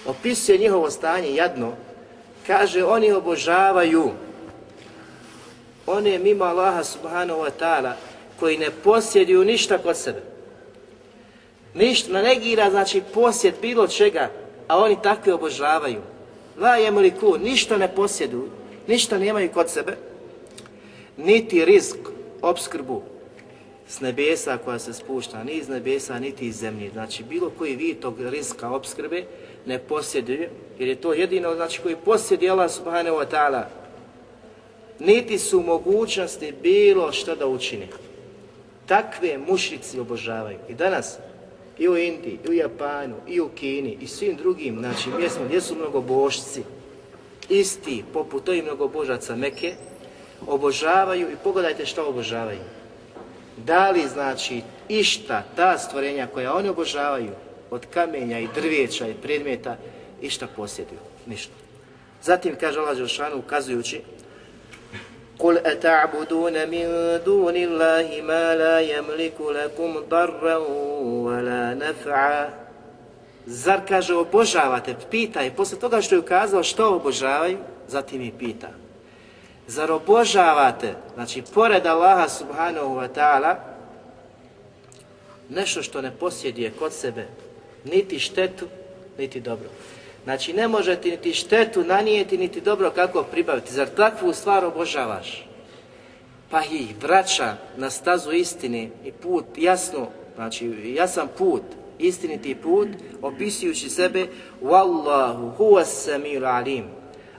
Opisuje 0.05 0.57
njihovo 0.57 0.91
stanje 0.91 1.35
jadno, 1.35 1.73
kaže 2.47 2.83
oni 2.83 3.11
obožavaju 3.11 4.11
one 5.85 6.19
mimo 6.19 6.45
Allaha 6.45 6.83
subhanahu 6.83 7.39
wa 7.41 7.49
ta'ala 7.59 7.93
koji 8.39 8.57
ne 8.57 8.69
posjeduju 8.83 9.45
ništa 9.45 9.77
kod 9.77 9.97
sebe. 9.97 10.21
Ništa, 11.73 12.21
negira 12.21 12.69
znači 12.69 13.01
posjed 13.13 13.53
bilo 13.61 13.87
čega, 13.87 14.29
a 14.70 14.78
oni 14.78 15.02
takve 15.02 15.34
obožavaju. 15.34 16.00
La 16.58 16.76
jemliku, 16.76 17.36
ništa 17.38 17.78
ne 17.78 17.94
posjeduju, 17.94 18.48
ništa 18.86 19.18
nemaju 19.18 19.50
kod 19.52 19.70
sebe, 19.70 19.96
niti 21.16 21.64
rizk, 21.64 21.96
obskrbu 22.42 23.02
s 23.88 24.00
nebesa 24.00 24.58
koja 24.64 24.78
se 24.78 24.92
spušta, 24.94 25.44
ni 25.44 25.52
iz 25.52 25.68
nebesa, 25.68 26.18
niti 26.18 26.46
iz 26.46 26.56
zemlje. 26.56 26.90
Znači, 26.90 27.24
bilo 27.24 27.50
koji 27.58 27.76
vid 27.76 27.98
tog 27.98 28.20
rizka 28.20 28.70
obskrbe 28.70 29.24
ne 29.66 29.78
posjeduju, 29.78 30.48
jer 30.78 30.88
je 30.88 31.00
to 31.00 31.12
jedino 31.12 31.54
znači, 31.54 31.80
koji 31.82 31.96
posjedi 31.96 32.50
Allah 32.50 32.70
subhanahu 32.70 33.16
wa 33.16 33.26
ta'ala, 33.30 33.62
niti 34.98 35.38
su 35.38 35.62
mogućnosti 35.62 36.54
bilo 36.62 37.12
što 37.12 37.34
da 37.34 37.46
učine. 37.46 37.88
Takve 38.86 39.38
mušrici 39.38 40.00
obožavaju. 40.00 40.58
I 40.68 40.74
danas, 40.74 41.18
i 41.80 41.88
u 41.88 41.96
Indiji, 41.96 42.38
i 42.44 42.48
u 42.48 42.52
Japanu, 42.52 43.16
i 43.28 43.40
u 43.40 43.48
Kini, 43.48 43.96
i 44.00 44.06
svim 44.06 44.36
drugim 44.36 44.78
znači, 44.78 45.10
mjestima 45.18 45.46
gdje 45.46 45.60
su 45.60 45.74
mnogobožci, 45.74 46.62
isti, 47.48 48.04
poput 48.12 48.48
ovih 48.48 48.64
mnogobožaca 48.64 49.36
Meke, 49.36 49.74
obožavaju 50.46 51.30
i 51.32 51.36
pogledajte 51.44 51.86
što 51.86 52.08
obožavaju. 52.08 52.60
Da 53.56 53.90
li 53.90 54.08
znači 54.08 54.62
išta 54.88 55.42
ta 55.56 55.78
stvorenja 55.78 56.26
koja 56.26 56.54
oni 56.54 56.68
obožavaju 56.68 57.30
od 57.70 57.86
kamenja 57.86 58.38
i 58.38 58.48
drvijeća 58.54 59.08
i 59.08 59.14
predmeta 59.22 59.76
išta 60.20 60.46
posjeduju? 60.56 61.00
Ništa. 61.26 61.52
Zatim 62.22 62.56
kaže 62.60 62.80
Allah 62.80 62.96
Želšanu 62.96 63.38
ukazujući 63.38 64.00
قل 65.39 65.57
أتعبدون 65.57 66.69
من 66.69 66.87
دون 67.25 67.55
الله 67.55 68.21
ما 68.21 68.55
لا 68.55 68.79
يملك 68.79 69.41
لكم 69.41 69.99
ضرا 70.09 70.57
ولا 71.27 71.73
نفعا 71.73 72.65
Zar 73.47 73.85
kaže 73.87 74.15
obožavate, 74.15 74.95
pita 75.11 75.43
i 75.43 75.51
posle 75.51 75.79
toga 75.79 76.01
što 76.01 76.15
je 76.15 76.19
ukazao 76.19 76.63
što 76.63 76.95
obožavaju, 76.95 77.57
zatim 77.87 78.21
i 78.21 78.31
pita. 78.39 78.67
Zar 79.67 79.91
obožavate, 79.91 80.95
znači 81.13 81.43
pored 81.53 81.85
Allaha 81.85 82.29
subhanahu 82.29 82.95
wa 82.95 83.07
ta'ala, 83.15 83.55
nešto 85.49 85.83
što 85.83 86.01
ne 86.01 86.11
posjeduje 86.11 86.71
kod 86.79 86.93
sebe, 86.93 87.27
niti 87.83 88.19
štetu, 88.19 88.65
niti 89.17 89.39
dobro. 89.39 89.69
Znači 90.24 90.52
ne 90.52 90.68
može 90.68 90.96
ti 90.96 91.10
niti 91.10 91.32
štetu 91.32 91.84
nanijeti, 91.84 92.38
niti 92.38 92.60
dobro 92.60 92.90
kako 92.90 93.22
pribaviti. 93.22 93.72
Zar 93.72 93.88
takvu 93.88 94.32
stvar 94.32 94.64
obožavaš? 94.64 95.46
Pa 96.50 96.62
ih 96.62 96.94
vraća 97.02 97.56
na 97.76 97.90
stazu 97.90 98.32
istine 98.32 98.88
i 99.04 99.12
put 99.12 99.44
jasno, 99.56 100.06
znači 100.34 100.92
jasan 100.94 101.28
put, 101.38 101.62
istiniti 101.98 102.54
put, 102.54 102.88
opisujući 103.22 103.90
sebe 103.90 104.26
Wallahu 104.62 105.50
huwa 105.58 105.84
samir 105.84 106.44
alim. 106.44 106.84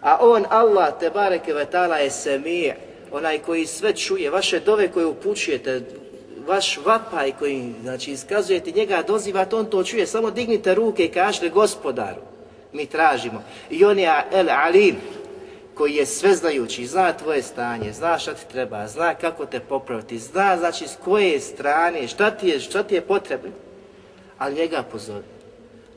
A 0.01 0.17
on, 0.21 0.45
Allah, 0.49 0.99
te 0.99 1.09
bareke 1.09 1.53
vetala 1.53 1.97
je 1.97 2.09
samir, 2.09 2.73
onaj 3.11 3.39
koji 3.39 3.65
sve 3.65 3.95
čuje, 3.95 4.29
vaše 4.29 4.59
dove 4.59 4.87
koje 4.87 5.05
upućujete, 5.05 5.81
vaš 6.47 6.79
vapaj 6.85 7.31
koji 7.39 7.73
znači, 7.81 8.11
iskazujete 8.11 8.71
njega, 8.71 9.03
dozivate, 9.07 9.55
on 9.55 9.65
to 9.65 9.83
čuje, 9.83 10.07
samo 10.07 10.31
dignite 10.31 10.75
ruke 10.75 11.05
i 11.05 11.11
kažete 11.11 11.49
gospodaru 11.49 12.30
mi 12.72 12.86
tražimo. 12.86 13.42
I 13.70 13.84
on 13.84 13.98
je 13.98 14.12
El 14.32 14.50
Alim, 14.50 14.96
koji 15.74 15.94
je 15.94 16.06
sveznajući, 16.06 16.86
zna 16.86 17.12
tvoje 17.12 17.42
stanje, 17.42 17.92
zna 17.92 18.18
šta 18.18 18.34
ti 18.34 18.48
treba, 18.52 18.88
zna 18.88 19.14
kako 19.14 19.46
te 19.46 19.60
popraviti, 19.60 20.18
zna 20.18 20.56
znači 20.56 20.88
s 20.88 20.96
koje 21.04 21.40
strane, 21.40 22.08
šta 22.08 22.30
ti 22.30 22.48
je, 22.48 22.60
šta 22.60 22.82
ti 22.82 22.94
je 22.94 23.00
potrebno, 23.00 23.50
ali 24.38 24.54
njega 24.54 24.82
pozove. 24.82 25.22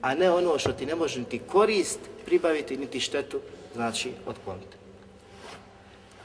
A 0.01 0.13
ne 0.13 0.31
ono 0.31 0.59
što 0.59 0.71
ti 0.71 0.85
ne 0.85 0.95
može 0.95 1.19
niti 1.19 1.39
korist 1.39 1.99
pribaviti, 2.25 2.77
niti 2.77 2.99
štetu, 2.99 3.39
znači 3.75 4.11
otkloniti. 4.27 4.77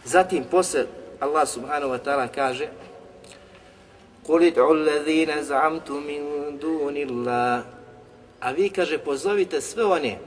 Zatim 0.05 0.45
posle 0.51 0.85
Allah 1.21 1.49
subhanahu 1.49 1.93
wa 1.93 1.99
ta'ala 2.05 2.29
kaže 2.29 2.69
قُلِ 4.25 4.43
ادْعُوا 4.43 4.75
الَّذِينَ 4.75 5.43
زَعَمْتُ 5.43 5.91
مِنْ 5.91 6.23
دُونِ 6.59 6.97
اللَّهِ 6.97 7.63
A 8.41 8.51
vi, 8.53 8.69
kaže, 8.69 8.99
pozovite 8.99 9.61
sve 9.61 9.85
one 9.85 10.19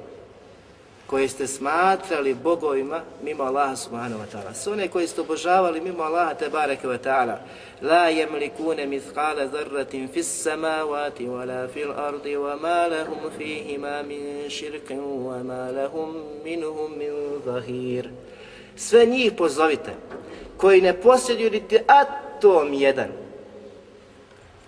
koje 1.13 1.29
ste 1.29 1.47
smatrali 1.47 2.35
bogovima 2.35 3.01
mimo 3.23 3.43
Allaha 3.43 3.77
subhanahu 3.77 4.23
wa 4.23 4.27
ta'ala. 4.33 4.55
Sve 4.55 4.73
one 4.73 4.89
koje 4.89 5.09
ste 5.09 5.21
obožavali 5.21 5.81
mimo 5.81 6.03
Allaha 6.03 6.35
te 6.35 6.49
bareke 6.49 6.87
wa 6.87 6.99
ta'ala. 6.99 7.37
La 7.83 8.11
yamlikune 8.11 8.87
mithqala 8.87 9.47
dharratin 9.47 10.09
fis 10.09 10.43
samawati 10.45 11.27
wa 11.29 11.45
la 11.45 11.69
fil 11.69 11.93
ardi 11.93 12.37
wa 12.37 12.57
ma 12.61 12.87
lahum 12.87 13.19
fihima 13.39 14.03
min 14.03 14.51
shirkin 14.51 15.01
wa 15.01 15.45
ma 15.45 15.71
lahum 15.71 16.15
minhum 16.45 16.99
min 16.99 17.13
zahir. 17.45 18.09
Sve 18.77 19.07
njih 19.07 19.33
pozovite 19.33 19.93
koji 20.57 20.81
ne 20.81 20.93
posjeduju 20.93 21.51
niti 21.51 21.79
atom 21.87 22.73
jedan. 22.75 23.09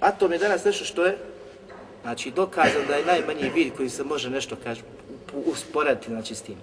Atom 0.01 0.32
je 0.32 0.38
danas 0.38 0.64
nešto 0.64 0.84
što 0.84 1.05
je 1.05 1.18
Znači, 2.03 2.30
dokazano 2.30 2.84
da 2.88 2.95
je 2.95 3.05
najmanji 3.05 3.51
vid 3.55 3.72
koji 3.76 3.88
se 3.88 4.05
može 4.05 4.30
nešto 4.30 4.57
kaži, 4.64 4.82
usporediti 5.47 6.11
znači, 6.11 6.35
s 6.35 6.43
tim. 6.43 6.57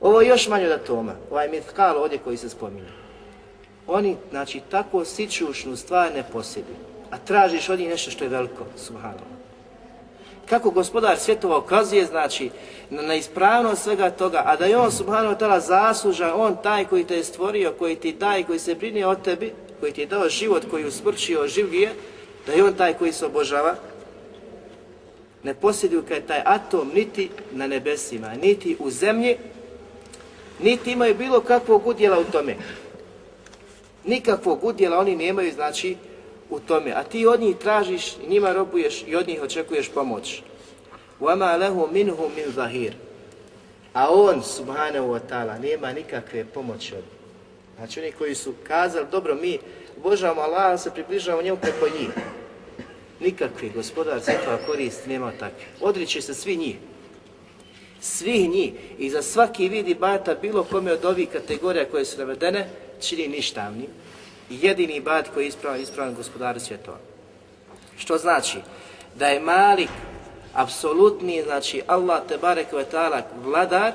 Ovo 0.00 0.20
je 0.20 0.28
još 0.28 0.48
manje 0.48 0.66
od 0.66 0.72
atoma, 0.72 1.14
ovaj 1.30 1.48
mitkal 1.48 1.98
ovdje 1.98 2.18
koji 2.18 2.36
se 2.36 2.48
spominje. 2.48 2.88
Oni, 3.86 4.16
znači, 4.30 4.60
tako 4.70 5.04
sičušnu 5.04 5.76
stvar 5.76 6.14
ne 6.14 6.24
posjeduju, 6.32 6.76
a 7.10 7.18
tražiš 7.18 7.68
od 7.68 7.78
njih 7.78 7.88
nešto 7.88 8.10
što 8.10 8.24
je 8.24 8.30
veliko, 8.30 8.64
subhanallah. 8.76 9.40
Kako 10.48 10.70
gospodar 10.70 11.18
svjetova 11.18 11.58
ukazuje, 11.58 12.06
znači, 12.06 12.50
na, 12.90 13.02
na 13.02 13.14
ispravnost 13.14 13.82
svega 13.82 14.10
toga, 14.10 14.42
a 14.46 14.56
da 14.56 14.64
je 14.64 14.76
on, 14.76 14.92
subhanahu 14.92 15.34
ta'ala, 15.34 15.60
zaslužan, 15.60 16.30
on 16.34 16.56
taj 16.62 16.84
koji 16.84 17.04
te 17.04 17.16
je 17.16 17.24
stvorio, 17.24 17.74
koji 17.78 17.96
ti 17.96 18.12
daje, 18.12 18.44
koji 18.44 18.58
se 18.58 18.74
brine 18.74 19.06
o 19.06 19.14
tebi, 19.14 19.52
koji 19.80 19.92
ti 19.92 20.00
je 20.00 20.06
dao 20.06 20.28
život, 20.28 20.62
koji 20.70 20.84
usmrčio, 20.84 21.46
življe, 21.46 21.90
da 22.46 22.52
je 22.52 22.64
on 22.64 22.74
taj 22.74 22.94
koji 22.94 23.12
se 23.12 23.26
obožava, 23.26 23.74
ne 25.43 25.53
posjeduju 25.53 26.03
kaj 26.07 26.21
taj 26.21 26.41
atom 26.45 26.91
niti 26.93 27.29
na 27.51 27.67
nebesima, 27.67 28.33
niti 28.33 28.77
u 28.79 28.89
zemlji, 28.89 29.37
niti 30.59 30.91
imaju 30.91 31.15
bilo 31.15 31.41
kakvog 31.41 31.87
udjela 31.87 32.19
u 32.19 32.23
tome. 32.23 32.55
Nikakvog 34.05 34.63
udjela 34.63 34.99
oni 34.99 35.15
nemaju, 35.15 35.51
znači, 35.53 35.95
u 36.49 36.59
tome. 36.59 36.91
A 36.91 37.03
ti 37.03 37.25
od 37.25 37.39
njih 37.39 37.55
tražiš, 37.57 38.17
njima 38.27 38.53
robuješ 38.53 39.03
i 39.07 39.15
od 39.15 39.27
njih 39.27 39.41
očekuješ 39.41 39.89
pomoć. 39.89 40.41
وَمَا 41.21 41.57
لَهُ 41.57 41.87
مِنْهُ 41.91 42.17
مِنْ 42.37 42.53
ظَهِيرٍ 42.55 42.91
A 43.93 44.09
on, 44.11 44.43
subhanahu 44.43 45.07
wa 45.07 45.19
ta'ala, 45.29 45.59
nema 45.59 45.93
nikakve 45.93 46.45
pomoći 46.45 46.95
od 46.95 47.03
Znači 47.77 47.99
oni 47.99 48.11
koji 48.11 48.35
su 48.35 48.53
kazali, 48.67 49.05
dobro, 49.11 49.35
mi 49.35 49.59
obožavamo 49.97 50.41
Allah, 50.41 50.81
se 50.81 50.91
približavamo 50.91 51.43
njemu 51.43 51.57
preko 51.57 51.85
njih 51.99 52.09
nikakvi 53.20 53.72
gospodar 53.74 54.20
svjetova 54.20 54.58
korist 54.66 55.06
nema 55.06 55.32
takve. 55.32 55.64
Odriče 55.80 56.22
se 56.22 56.34
svi 56.34 56.56
njih. 56.56 56.76
Svi 58.00 58.48
njih. 58.48 58.72
I 58.98 59.10
za 59.10 59.22
svaki 59.22 59.68
vid 59.68 59.98
bata 59.98 60.34
bilo 60.34 60.64
kome 60.64 60.92
od 60.92 61.04
ovih 61.04 61.28
kategorija 61.28 61.84
koje 61.90 62.04
su 62.04 62.18
navedene, 62.18 62.68
čini 63.00 63.28
ništavni. 63.28 63.88
I 64.50 64.58
jedini 64.62 65.00
bat 65.00 65.28
koji 65.34 65.44
je 65.44 65.48
ispravan, 65.48 65.80
ispravan 65.80 66.14
gospodar 66.14 66.60
svjetova. 66.60 66.98
Što 67.98 68.18
znači? 68.18 68.58
Da 69.14 69.26
je 69.26 69.40
malik, 69.40 69.90
apsolutni, 70.54 71.42
znači 71.42 71.82
Allah 71.86 72.22
te 72.28 72.38
barek 72.38 72.72
ta'ala 72.72 73.22
vladar, 73.44 73.92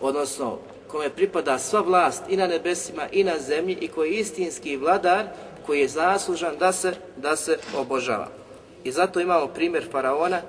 odnosno 0.00 0.58
kome 0.88 1.10
pripada 1.10 1.58
sva 1.58 1.80
vlast 1.80 2.22
i 2.28 2.36
na 2.36 2.46
nebesima 2.46 3.08
i 3.12 3.24
na 3.24 3.38
zemlji 3.38 3.78
i 3.80 3.88
koji 3.88 4.12
je 4.12 4.20
istinski 4.20 4.76
vladar 4.76 5.26
koji 5.66 5.80
je 5.80 5.88
zaslužan 5.88 6.56
da 6.58 6.72
se 6.72 6.94
da 7.16 7.36
se 7.36 7.58
obožava. 7.76 8.41
I 8.84 8.92
zato 8.92 9.20
imamo 9.20 9.46
primjer 9.46 9.84
faraona 9.90 10.40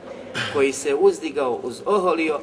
koji 0.53 0.73
se 0.73 0.95
uzdigao 0.95 1.59
uz 1.63 1.81
oholio 1.85 2.39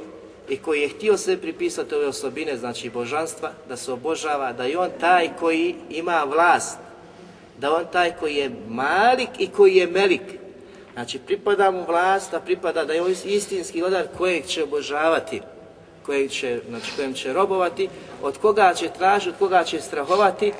i 0.48 0.56
koji 0.56 0.80
je 0.80 0.88
htio 0.88 1.16
sve 1.16 1.36
pripisati 1.36 1.94
ove 1.94 2.06
osobine, 2.06 2.56
znači 2.56 2.90
božanstva, 2.90 3.52
da 3.68 3.76
se 3.76 3.92
obožava, 3.92 4.52
da 4.52 4.64
je 4.64 4.78
on 4.78 4.90
taj 5.00 5.30
koji 5.40 5.74
ima 5.90 6.24
vlast, 6.24 6.78
da 7.58 7.74
on 7.74 7.84
taj 7.92 8.12
koji 8.20 8.34
je 8.34 8.50
malik 8.68 9.28
i 9.38 9.46
koji 9.46 9.76
je 9.76 9.86
melik. 9.86 10.22
Znači 10.94 11.18
pripada 11.18 11.70
mu 11.70 11.84
vlast, 11.84 12.34
a 12.34 12.40
pripada 12.40 12.84
da 12.84 12.92
je 12.92 13.02
on 13.02 13.14
istinski 13.24 13.80
vladar 13.80 14.06
kojeg 14.18 14.46
će 14.46 14.62
obožavati. 14.62 15.40
kojeg 16.06 16.30
će, 16.30 16.60
znači, 16.68 16.92
kojem 16.96 17.14
će 17.14 17.32
robovati, 17.32 17.88
od 18.22 18.38
koga 18.38 18.74
će 18.74 18.88
tražiti, 18.98 19.30
od 19.30 19.38
koga 19.38 19.64
će 19.64 19.80
strahovati, 19.80 20.52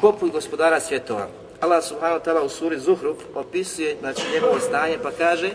poput 0.00 0.32
gospodara 0.32 0.80
svjetova. 0.80 1.28
Allah 1.61 1.83
subhanahu 1.83 2.19
wa 2.19 2.23
ta'ala 2.23 2.41
u 2.41 2.49
suri 2.49 2.79
Zuhruf 2.79 3.17
opisuje 3.35 3.97
znači, 3.99 4.21
njegovo 4.33 4.59
stanje 4.59 4.97
pa 5.03 5.11
kaže 5.11 5.51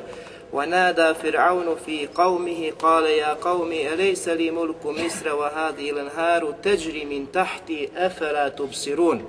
وَنَادَا 0.52 1.12
فِرْعَوْنُ 1.12 1.76
فِي 1.86 2.08
قَوْمِهِ 2.14 2.72
قَالَ 2.78 3.06
يَا 3.06 3.34
قَوْمِ 3.34 3.72
أَلَيْسَ 3.72 4.28
لِي 4.28 4.50
مُلْكُ 4.50 4.86
مِسْرَ 4.86 5.34
وَهَذِي 5.34 5.90
الْأَنْهَارُ 5.90 6.54
تَجْرِي 6.62 7.04
مِنْ 7.04 7.32
تَحْتِي 7.32 7.88
أَفَلَا 7.96 8.48
تُبْصِرُونَ 8.48 9.22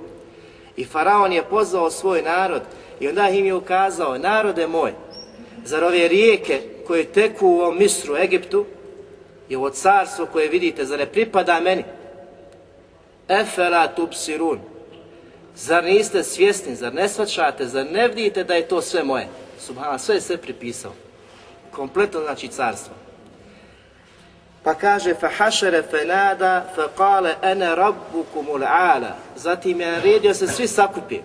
I 0.76 0.84
Faraon 0.84 1.32
je 1.32 1.42
pozvao 1.42 1.90
svoj 1.90 2.22
narod 2.22 2.62
i 3.00 3.08
onda 3.08 3.28
im 3.28 3.46
je 3.46 3.54
ukazao, 3.54 4.18
narode 4.18 4.66
moj, 4.66 4.92
zar 5.64 5.84
ove 5.84 6.08
rijeke 6.08 6.60
koje 6.86 7.04
teku 7.04 7.48
u 7.48 7.60
ovom 7.60 7.78
Misru, 7.78 8.16
Egiptu, 8.16 8.64
i 9.48 9.56
ovo 9.56 9.70
carstvo 9.70 10.26
koje 10.26 10.48
vidite, 10.48 10.84
zar 10.84 10.98
ne 10.98 11.06
pripada 11.06 11.60
meni? 11.60 11.84
Efela 13.28 13.88
tubsirun. 13.88 14.58
Zar 15.55 15.83
niste 15.83 16.23
svjesni, 16.23 16.75
zar 16.75 16.93
ne 16.93 17.09
svačate, 17.09 17.67
zar 17.67 17.85
ne 17.91 18.07
vidite 18.07 18.43
da 18.43 18.53
je 18.53 18.67
to 18.67 18.81
sve 18.81 19.03
moje? 19.03 19.27
Subhana, 19.59 19.99
sve 19.99 20.15
je 20.15 20.21
sve 20.21 20.37
pripisao. 20.37 20.91
Kompletno 21.71 22.21
znači 22.21 22.47
carstvo. 22.47 22.93
Pa 24.63 24.73
kaže, 24.73 25.13
fa 25.13 25.29
hašere 25.37 25.81
fe 25.81 26.05
nada, 26.05 26.65
fa 26.75 26.87
kale 26.97 27.35
ene 27.41 27.75
rabbukum 27.75 28.47
ala. 28.67 29.15
Zatim 29.35 29.81
je 29.81 29.91
naredio 29.91 30.33
se 30.33 30.47
svi 30.47 30.67
sakupi. 30.67 31.19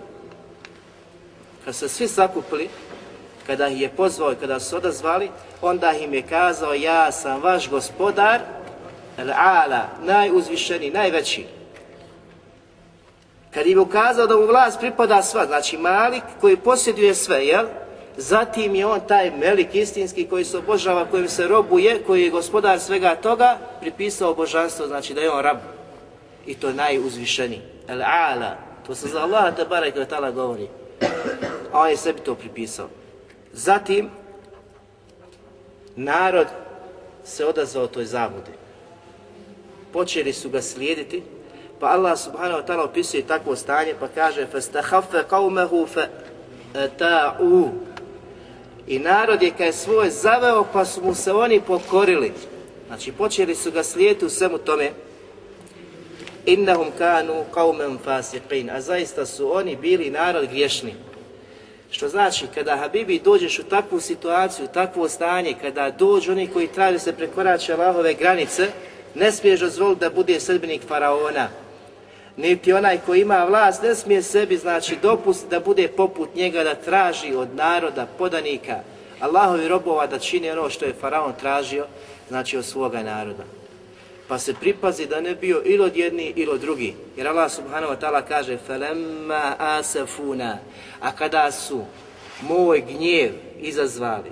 Kad 1.65 1.75
se 1.75 1.89
svi 1.89 2.07
sakupili, 2.07 2.69
kada 3.47 3.67
ih 3.67 3.81
je 3.81 3.89
pozvao 3.89 4.31
i 4.31 4.35
kada 4.35 4.59
su 4.59 4.75
odazvali, 4.77 5.29
onda 5.61 5.91
im 5.91 6.13
je 6.13 6.21
kazao, 6.21 6.73
ja 6.73 7.11
sam 7.11 7.41
vaš 7.41 7.69
gospodar, 7.69 8.39
el'ala, 9.17 9.81
najuzvišeni, 10.03 10.89
najveći. 10.89 11.60
Kad 13.51 13.67
im 13.67 13.79
ukazao 13.79 14.27
da 14.27 14.35
mu 14.35 14.45
vlast 14.45 14.79
pripada 14.79 15.21
sva, 15.21 15.45
znači 15.45 15.77
Malik 15.77 16.23
koji 16.41 16.57
posjeduje 16.57 17.15
sve, 17.15 17.45
jel? 17.45 17.65
Zatim 18.17 18.75
je 18.75 18.85
on 18.85 18.99
taj 19.07 19.31
Melik 19.31 19.75
istinski 19.75 20.27
koji 20.27 20.45
se 20.45 20.57
obožava, 20.57 21.05
kojim 21.05 21.29
se 21.29 21.47
robuje, 21.47 22.03
koji 22.03 22.23
je 22.23 22.29
gospodar 22.29 22.79
svega 22.79 23.15
toga, 23.15 23.57
pripisao 23.81 24.33
božanstvo, 24.33 24.87
znači 24.87 25.13
da 25.13 25.21
je 25.21 25.31
on 25.31 25.43
rab. 25.43 25.57
I 26.45 26.55
to 26.55 26.67
je 26.67 26.73
najuzvišeniji. 26.73 27.61
Al-ala, 27.87 28.55
to 28.87 28.95
se 28.95 29.07
za 29.07 29.21
Allah 29.21 29.55
te 29.55 29.65
barek 29.65 29.95
govori. 30.35 30.67
A 31.71 31.79
on 31.79 31.89
je 31.89 31.97
sebi 31.97 32.19
to 32.19 32.35
pripisao. 32.35 32.87
Zatim, 33.53 34.09
narod 35.95 36.47
se 37.23 37.45
odazvao 37.45 37.87
toj 37.87 38.05
zavodi. 38.05 38.51
Počeli 39.93 40.33
su 40.33 40.49
ga 40.49 40.61
slijediti, 40.61 41.23
pa 41.80 41.86
Allah 41.86 42.18
subhanahu 42.18 42.60
wa 42.60 42.66
ta'ala 42.66 42.84
opisuje 42.84 43.26
takvo 43.26 43.56
stanje, 43.56 43.94
pa 44.00 44.08
kaže 44.08 44.46
فَاسْتَحَفَ 44.52 45.28
قَوْمَهُ 45.28 45.86
فَتَاُوا 46.74 47.70
I 48.86 48.98
narod 48.98 49.42
je 49.42 49.50
kaj 49.50 49.72
svoj 49.72 50.10
zaveo, 50.10 50.64
pa 50.72 50.84
su 50.84 51.02
mu 51.04 51.14
se 51.14 51.32
oni 51.32 51.60
pokorili. 51.60 52.32
Znači, 52.86 53.12
počeli 53.12 53.54
su 53.54 53.70
ga 53.70 53.82
slijediti 53.82 54.24
u 54.24 54.30
svemu 54.30 54.58
tome. 54.58 54.90
Innahum 56.46 56.86
kanu 56.98 57.44
qauman 57.54 57.96
fasiqin. 58.04 58.70
A 58.76 58.80
zaista 58.80 59.26
su 59.26 59.56
oni 59.56 59.76
bili 59.76 60.10
narod 60.10 60.48
griješni. 60.48 60.94
Što 61.90 62.08
znači, 62.08 62.46
kada 62.54 62.76
Habibi 62.76 63.18
dođeš 63.18 63.58
u 63.58 63.62
takvu 63.62 64.00
situaciju, 64.00 64.64
u 64.64 64.74
takvo 64.74 65.08
stanje, 65.08 65.54
kada 65.62 65.90
dođu 65.90 66.32
oni 66.32 66.46
koji 66.46 66.66
traže 66.66 66.98
se 66.98 67.12
prekorače 67.12 67.72
Allahove 67.72 68.14
granice, 68.14 68.68
ne 69.14 69.32
smiješ 69.32 69.60
dozvoliti 69.60 70.00
da 70.00 70.10
bude 70.10 70.40
sredbenik 70.40 70.82
faraona. 70.88 71.48
Niti 72.36 72.72
onaj 72.72 72.98
koji 73.06 73.20
ima 73.20 73.44
vlast 73.44 73.82
ne 73.82 73.94
smije 73.94 74.22
sebi, 74.22 74.56
znači, 74.56 74.96
dopustiti 75.02 75.50
da 75.50 75.60
bude 75.60 75.88
poput 75.88 76.34
njega, 76.34 76.64
da 76.64 76.74
traži 76.74 77.34
od 77.34 77.54
naroda, 77.54 78.06
podanika, 78.18 78.80
Allahovi 79.20 79.68
robova 79.68 80.06
da 80.06 80.18
čini 80.18 80.50
ono 80.50 80.70
što 80.70 80.84
je 80.84 80.94
faraon 81.00 81.32
tražio, 81.40 81.86
znači 82.28 82.56
od 82.56 82.64
svoga 82.64 83.02
naroda 83.02 83.44
pa 84.28 84.38
se 84.38 84.54
pripazi 84.54 85.06
da 85.06 85.20
ne 85.20 85.34
bio 85.34 85.62
ili 85.64 85.84
od 85.84 85.96
jedni 85.96 86.32
ili 86.36 86.50
od 86.50 86.60
drugi. 86.60 86.94
Jer 87.16 87.28
Allah 87.28 87.52
subhanahu 87.52 87.92
wa 87.92 88.00
ta'ala 88.00 88.22
kaže 88.28 88.58
فَلَمَّا 88.68 89.56
أَسَفُونَا 89.58 90.56
A 91.00 91.12
kada 91.12 91.52
su 91.52 91.84
moj 92.42 92.80
gnjev 92.80 93.32
izazvali, 93.60 94.30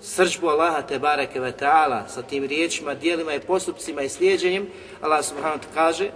srđbu 0.00 0.48
Allaha 0.48 0.82
te 0.82 0.98
bareke 0.98 1.40
ve 1.40 1.52
ta'ala 1.52 2.08
sa 2.08 2.22
tim 2.22 2.44
riječima, 2.44 2.94
dijelima 2.94 3.34
i 3.34 3.40
postupcima 3.40 4.02
i 4.02 4.08
slijedženjem, 4.08 4.66
Allah 5.00 5.24
subhanahu 5.24 5.58
wa 5.58 5.60
ta'ala 5.60 5.74
kaže 5.74 6.10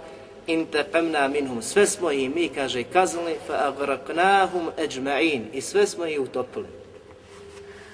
intaqamna 0.46 1.28
minhum. 1.28 1.62
Sve 1.62 1.86
smo 1.86 2.10
i 2.10 2.28
mi 2.28 2.48
kaže 2.48 2.82
kaznili 2.82 3.36
fa 3.46 3.52
agraknahum 3.52 4.70
ajma'in. 4.78 5.42
I 5.52 5.60
sve 5.60 5.86
smo 5.86 6.06
ih 6.06 6.20
utopili. 6.20 6.68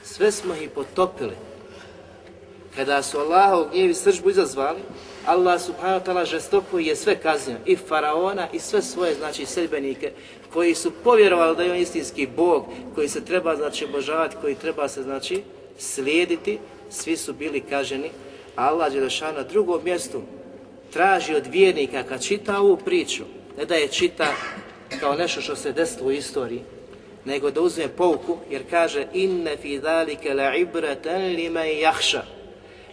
Sve 0.04 0.32
smo 0.32 0.54
ih 0.54 0.70
potopili. 0.70 1.34
Kada 2.76 3.02
su 3.02 3.18
Allahov 3.18 3.70
gnjev 3.72 3.90
i 3.90 3.94
sržbu 3.94 4.30
izazvali 4.30 4.78
Allah 5.26 5.60
subhanahu 5.60 6.00
wa 6.00 6.04
ta'ala 6.04 6.24
žestoko 6.24 6.78
je 6.78 6.96
sve 6.96 7.16
kaznio, 7.16 7.56
i 7.66 7.76
faraona 7.76 8.48
i 8.52 8.58
sve 8.58 8.82
svoje 8.82 9.14
znači 9.14 9.46
sedbenike 9.46 10.12
koji 10.52 10.74
su 10.74 10.90
povjerovali 11.04 11.56
da 11.56 11.62
je 11.62 11.70
on 11.70 11.76
istinski 11.76 12.26
Bog, 12.36 12.64
koji 12.94 13.08
se 13.08 13.24
treba 13.24 13.56
znači 13.56 13.84
obožavati, 13.84 14.36
koji 14.40 14.54
treba 14.54 14.88
se 14.88 15.02
znači 15.02 15.42
slijediti, 15.78 16.58
svi 16.90 17.16
su 17.16 17.32
bili 17.32 17.60
kaženi. 17.60 18.10
Allah 18.56 18.94
je 18.94 19.00
došao 19.00 19.32
na 19.32 19.42
drugom 19.42 19.80
mjestu, 19.84 20.22
traži 20.92 21.34
od 21.34 21.46
vjernika 21.46 22.02
kad 22.02 22.24
čita 22.24 22.60
ovu 22.60 22.76
priču, 22.76 23.24
ne 23.58 23.64
da 23.64 23.74
je 23.74 23.88
čita 23.88 24.26
kao 25.00 25.14
nešto 25.14 25.40
što 25.40 25.56
se 25.56 25.72
desilo 25.72 26.08
u 26.08 26.12
istoriji, 26.12 26.62
nego 27.24 27.50
da 27.50 27.60
uzme 27.60 27.88
pouku, 27.88 28.36
jer 28.50 28.62
kaže 28.70 29.06
inne 29.12 29.56
fi 29.56 29.78
dhalike 29.78 30.34
la 30.34 30.56
ibratan 30.56 31.22
liman 31.22 31.68
jahša. 31.80 32.22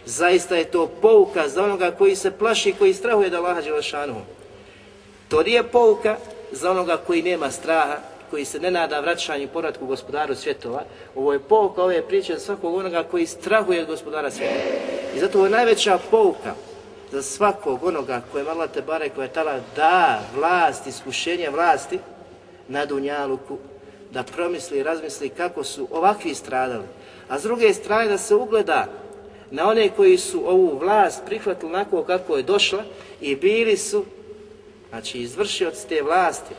zaista 0.04 0.56
je 0.56 0.64
to 0.64 0.86
pouka 0.86 1.48
za 1.48 1.64
onoga 1.64 1.90
koji 1.90 2.16
se 2.16 2.30
plaši, 2.30 2.72
koji 2.78 2.94
strahuje 2.94 3.30
da 3.30 3.38
Allaha 3.38 3.60
Đelešanu. 3.60 4.14
To 5.28 5.42
nije 5.42 5.62
pouka 5.62 6.16
za 6.52 6.70
onoga 6.70 6.96
koji 6.96 7.22
nema 7.22 7.50
straha, 7.50 7.96
koji 8.30 8.44
se 8.44 8.60
ne 8.60 8.70
nada 8.70 9.00
vraćanju 9.00 9.44
i 9.44 9.46
povratku 9.46 9.86
gospodaru 9.86 10.34
svjetova. 10.34 10.82
Ovo 11.14 11.32
je 11.32 11.38
pouka 11.38 11.82
ove 11.82 12.02
priče 12.02 12.34
za 12.34 12.40
svakog 12.40 12.74
onoga 12.74 13.02
koji 13.02 13.26
strahuje 13.26 13.80
od 13.82 13.86
gospodara 13.86 14.30
svjetova. 14.30 14.60
I 15.16 15.20
zato 15.20 15.38
ovo 15.38 15.46
je 15.46 15.50
najveća 15.50 15.98
pouka 16.10 16.54
za 17.12 17.22
svakog 17.22 17.84
onoga 17.84 18.22
koje 18.32 18.42
je 18.42 18.50
Allah 18.50 18.70
te 18.70 18.82
bare, 18.82 19.08
koje 19.08 19.24
je 19.24 19.32
tala 19.32 19.60
da 19.76 20.20
vlast, 20.34 20.86
iskušenje 20.86 21.50
vlasti 21.50 21.98
na 22.68 22.86
Dunjaluku, 22.86 23.58
da 24.10 24.22
promisli 24.22 24.78
i 24.78 24.82
razmisli 24.82 25.28
kako 25.28 25.64
su 25.64 25.88
ovakvi 25.90 26.34
stradali. 26.34 26.84
A 27.28 27.38
s 27.38 27.42
druge 27.42 27.74
strane 27.74 28.08
da 28.08 28.18
se 28.18 28.34
ugleda 28.34 28.86
na 29.50 29.68
one 29.68 29.88
koji 29.88 30.18
su 30.18 30.42
ovu 30.48 30.78
vlast 30.78 31.22
prihvatili 31.26 31.72
onako 31.72 32.02
kako 32.02 32.36
je 32.36 32.42
došla 32.42 32.82
i 33.20 33.36
bili 33.36 33.76
su, 33.76 34.04
znači 34.88 35.18
izvršioci 35.18 35.88
te 35.88 36.02
vlasti, 36.02 36.54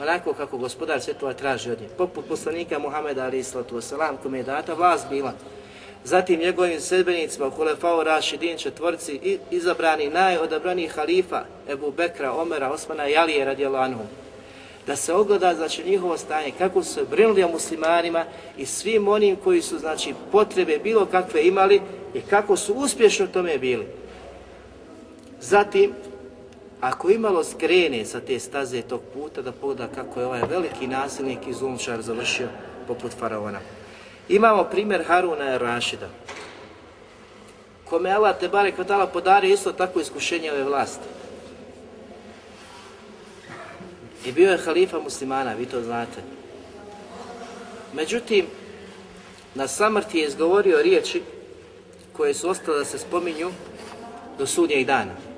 onako 0.00 0.32
kako 0.32 0.58
gospodar 0.58 1.00
svjetova 1.00 1.32
traži 1.32 1.70
od 1.70 1.80
njih, 1.80 1.90
poput 1.98 2.28
poslanika 2.28 2.78
Muhameda 2.78 3.24
ali 3.24 3.38
islatu 3.38 3.76
wasalam, 3.76 4.16
kome 4.22 4.38
je 4.38 4.44
data 4.44 4.74
vlast 4.74 5.06
bila. 5.10 5.32
Zatim 6.04 6.40
njegovim 6.40 6.80
sedbenicima 6.80 7.50
Hulefao 7.50 8.04
Rašidin 8.04 8.58
četvorci 8.58 9.12
i 9.12 9.38
izabrani 9.50 10.08
najodabrani 10.08 10.88
halifa 10.88 11.44
Ebu 11.68 11.90
Bekra, 11.90 12.32
Omera, 12.32 12.70
Osmana 12.70 13.08
i 13.08 13.16
Alije 13.16 13.44
radijalanu. 13.44 13.98
da 14.86 14.96
se 14.96 15.14
ogleda 15.14 15.54
znači 15.54 15.84
njihovo 15.84 16.16
stanje, 16.18 16.52
kako 16.58 16.82
su 16.82 16.94
se 16.94 17.04
brinuli 17.10 17.42
o 17.42 17.48
muslimanima 17.48 18.24
i 18.56 18.66
svim 18.66 19.08
onim 19.08 19.36
koji 19.36 19.62
su 19.62 19.78
znači 19.78 20.14
potrebe 20.32 20.78
bilo 20.78 21.06
kakve 21.06 21.46
imali 21.46 21.80
i 22.14 22.20
kako 22.20 22.56
su 22.56 22.74
uspješno 22.74 23.26
tome 23.26 23.58
bili. 23.58 23.86
Zatim, 25.40 25.92
ako 26.80 27.10
imalo 27.10 27.44
skrene 27.44 28.04
sa 28.04 28.20
te 28.20 28.38
staze 28.38 28.82
tog 28.82 29.00
puta, 29.14 29.42
da 29.42 29.52
pogleda 29.52 29.88
kako 29.94 30.20
je 30.20 30.26
ovaj 30.26 30.42
veliki 30.50 30.86
nasilnik 30.86 31.38
i 31.48 31.52
zulčar 31.52 32.02
završio 32.02 32.48
poput 32.86 33.12
faraona. 33.18 33.58
Imamo 34.30 34.64
primjer 34.64 35.04
Haruna 35.06 35.54
i 35.54 35.58
Rašida, 35.58 36.08
kome 37.84 38.10
Allah 38.10 38.38
te 38.38 38.48
bare 38.48 38.72
vatala 38.78 39.06
podari 39.06 39.50
isto 39.50 39.72
tako 39.72 40.00
iskušenje 40.00 40.52
ove 40.52 40.64
vlasti. 40.64 41.08
I 44.26 44.32
bio 44.32 44.50
je 44.50 44.58
halifa 44.58 44.98
muslimana, 44.98 45.54
vi 45.54 45.66
to 45.66 45.82
znate. 45.82 46.22
Međutim, 47.94 48.46
na 49.54 49.68
samrti 49.68 50.18
je 50.18 50.26
izgovorio 50.26 50.82
riječi 50.82 51.22
koje 52.12 52.34
su 52.34 52.48
ostale 52.48 52.78
da 52.78 52.84
se 52.84 52.98
spominju 52.98 53.50
do 54.38 54.46
sudnjeg 54.46 54.86
dana. 54.86 55.29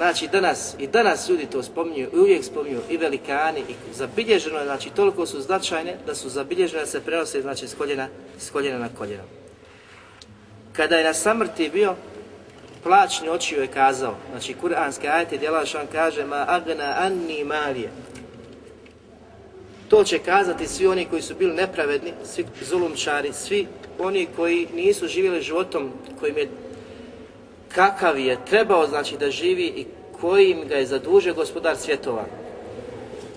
Znači 0.00 0.28
danas, 0.32 0.74
i 0.78 0.86
danas 0.86 1.28
ljudi 1.28 1.46
to 1.46 1.62
spominju, 1.62 2.08
i 2.12 2.18
uvijek 2.18 2.44
spominju 2.44 2.80
i 2.90 2.96
velikani, 2.96 3.60
i 3.60 3.74
zabilježeno 3.94 4.58
je, 4.58 4.64
znači 4.64 4.90
toliko 4.90 5.26
su 5.26 5.40
značajne 5.40 5.96
da 6.06 6.14
su 6.14 6.28
zabilježene 6.28 6.80
da 6.80 6.86
se 6.86 7.00
prenose 7.00 7.42
znači 7.42 7.68
s 7.68 7.74
koljena, 7.74 8.08
s 8.38 8.50
koljena 8.50 8.78
na 8.78 8.88
koljeno. 8.98 9.22
Kada 10.72 10.96
je 10.96 11.04
na 11.04 11.14
samrti 11.14 11.70
bio, 11.72 11.94
plaćni 12.82 13.28
očiju 13.28 13.60
je 13.60 13.66
kazao, 13.66 14.14
znači 14.30 14.54
kuranske 14.54 15.08
ajete 15.08 15.38
djela 15.38 15.66
što 15.66 15.78
kaže 15.92 16.24
ma 16.24 16.44
agna 16.48 16.94
anni 16.98 17.44
malije. 17.44 17.90
To 19.88 20.04
će 20.04 20.18
kazati 20.18 20.66
svi 20.66 20.86
oni 20.86 21.04
koji 21.04 21.22
su 21.22 21.34
bili 21.34 21.54
nepravedni, 21.54 22.12
svi 22.24 22.44
zulumčari, 22.60 23.32
svi 23.32 23.66
oni 23.98 24.28
koji 24.36 24.68
nisu 24.74 25.08
živjeli 25.08 25.42
životom 25.42 25.92
kojim 26.20 26.38
je 26.38 26.48
kakav 27.74 28.18
je 28.18 28.38
trebao 28.50 28.86
znači 28.86 29.16
da 29.16 29.30
živi 29.30 29.66
i 29.66 29.86
kojim 30.20 30.68
ga 30.68 30.74
je 30.74 30.86
zadužio 30.86 31.34
gospodar 31.34 31.76
svjetova. 31.76 32.24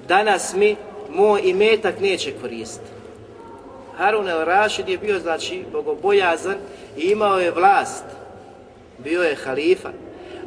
Danas 0.08 0.54
mi 0.56 0.76
moj 1.10 1.42
imetak 1.44 2.00
neće 2.00 2.34
koristiti. 2.42 2.92
Harun 3.98 4.30
el 4.30 4.46
Rashid 4.46 4.90
je 4.90 4.98
bio 4.98 5.20
znači 5.20 5.64
bogobojazan 5.72 6.56
i 6.98 7.02
imao 7.02 7.40
je 7.40 7.52
vlast. 7.52 8.04
Bio 8.98 9.22
je 9.22 9.36
halifa, 9.36 9.90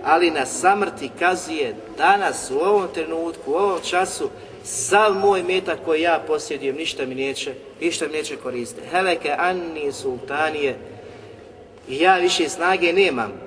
ali 0.05 0.31
na 0.31 0.47
samrti 0.47 1.11
kazuje 1.19 1.75
danas 1.99 2.51
u 2.51 2.59
ovom 2.59 2.89
trenutku, 2.95 3.53
u 3.53 3.55
ovom 3.55 3.81
času 3.81 4.31
sav 4.65 5.15
moj 5.15 5.43
metak 5.43 5.79
koji 5.85 6.03
ja 6.03 6.23
posjedujem 6.27 6.77
ništa 6.77 7.07
mi 7.07 7.15
neće, 7.15 7.55
ništa 7.81 8.07
mi 8.07 8.13
neće 8.13 8.37
koristiti. 8.37 8.89
Heleke 8.89 9.35
anni 9.39 9.93
sultanije 9.93 10.77
i 11.89 12.01
ja 12.01 12.17
više 12.17 12.49
snage 12.49 12.93
nemam. 12.93 13.46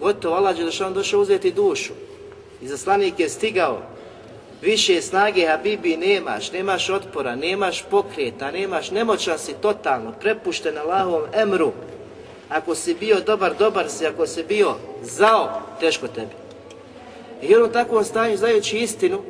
Gotovo 0.00 0.36
Allah 0.36 0.58
je 0.58 0.64
došao 0.94 1.20
uzeti 1.20 1.52
dušu. 1.52 1.92
I 2.62 2.68
zaslanik 2.68 3.20
je 3.20 3.28
stigao 3.28 3.82
više 4.62 5.02
snage 5.02 5.46
Habibi 5.46 5.96
nemaš, 5.96 6.52
nemaš 6.52 6.90
otpora, 6.90 7.36
nemaš 7.36 7.84
pokreta, 7.90 8.50
nemaš, 8.50 8.90
nemoćan 8.90 9.38
si 9.38 9.54
totalno, 9.62 10.12
prepušten 10.20 10.78
Allahovom 10.78 11.22
emru. 11.34 11.72
Ako 12.48 12.74
si 12.74 12.94
bio 12.94 13.20
dobar, 13.20 13.54
dobar 13.58 13.90
si, 13.90 14.06
ako 14.06 14.26
si 14.26 14.44
bio 14.48 14.74
zao, 15.02 15.62
teško 15.80 16.08
tebi. 16.08 16.34
I 17.42 17.54
on 17.54 17.62
u 17.62 17.72
takvom 17.72 18.04
stanju, 18.04 18.36
znajući 18.36 18.78
istinu 18.78 19.22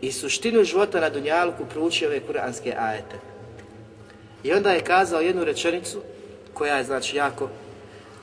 i 0.00 0.12
suštinu 0.12 0.64
života 0.64 1.00
na 1.00 1.10
Dunjalku, 1.10 1.64
proučio 1.72 2.08
ove 2.08 2.20
kuranske 2.20 2.74
ajete. 2.78 3.16
I 4.44 4.52
onda 4.52 4.70
je 4.70 4.84
kazao 4.84 5.20
jednu 5.20 5.44
rečenicu 5.44 6.00
koja 6.54 6.76
je 6.76 6.84
znači 6.84 7.16
jako, 7.16 7.48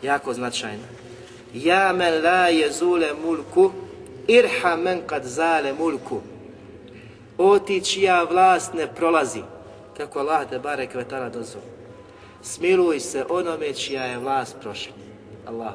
jako 0.02 0.34
značajna. 0.34 0.84
Ja 1.54 1.94
men 1.94 2.24
la 2.24 2.48
jezule 2.48 3.14
mulku 3.26 3.72
irha 4.28 4.76
men 4.76 5.02
kad 5.08 5.24
zale 5.24 5.74
mulku. 5.74 6.22
O 7.38 7.60
ti 7.60 7.82
čija 7.86 8.24
vlast 8.24 8.74
ne 8.74 8.88
prolazi, 8.96 9.42
kako 9.98 10.20
Allah 10.20 10.50
te 10.50 10.60
bare 10.60 10.88
kvetala 10.88 11.30
dozvoli. 11.30 11.66
Smiluj 12.42 13.00
se 13.00 13.26
onome 13.30 13.74
čija 13.74 14.04
je 14.04 14.18
vlast 14.18 14.56
prošla. 14.62 14.94
Allah. 15.46 15.74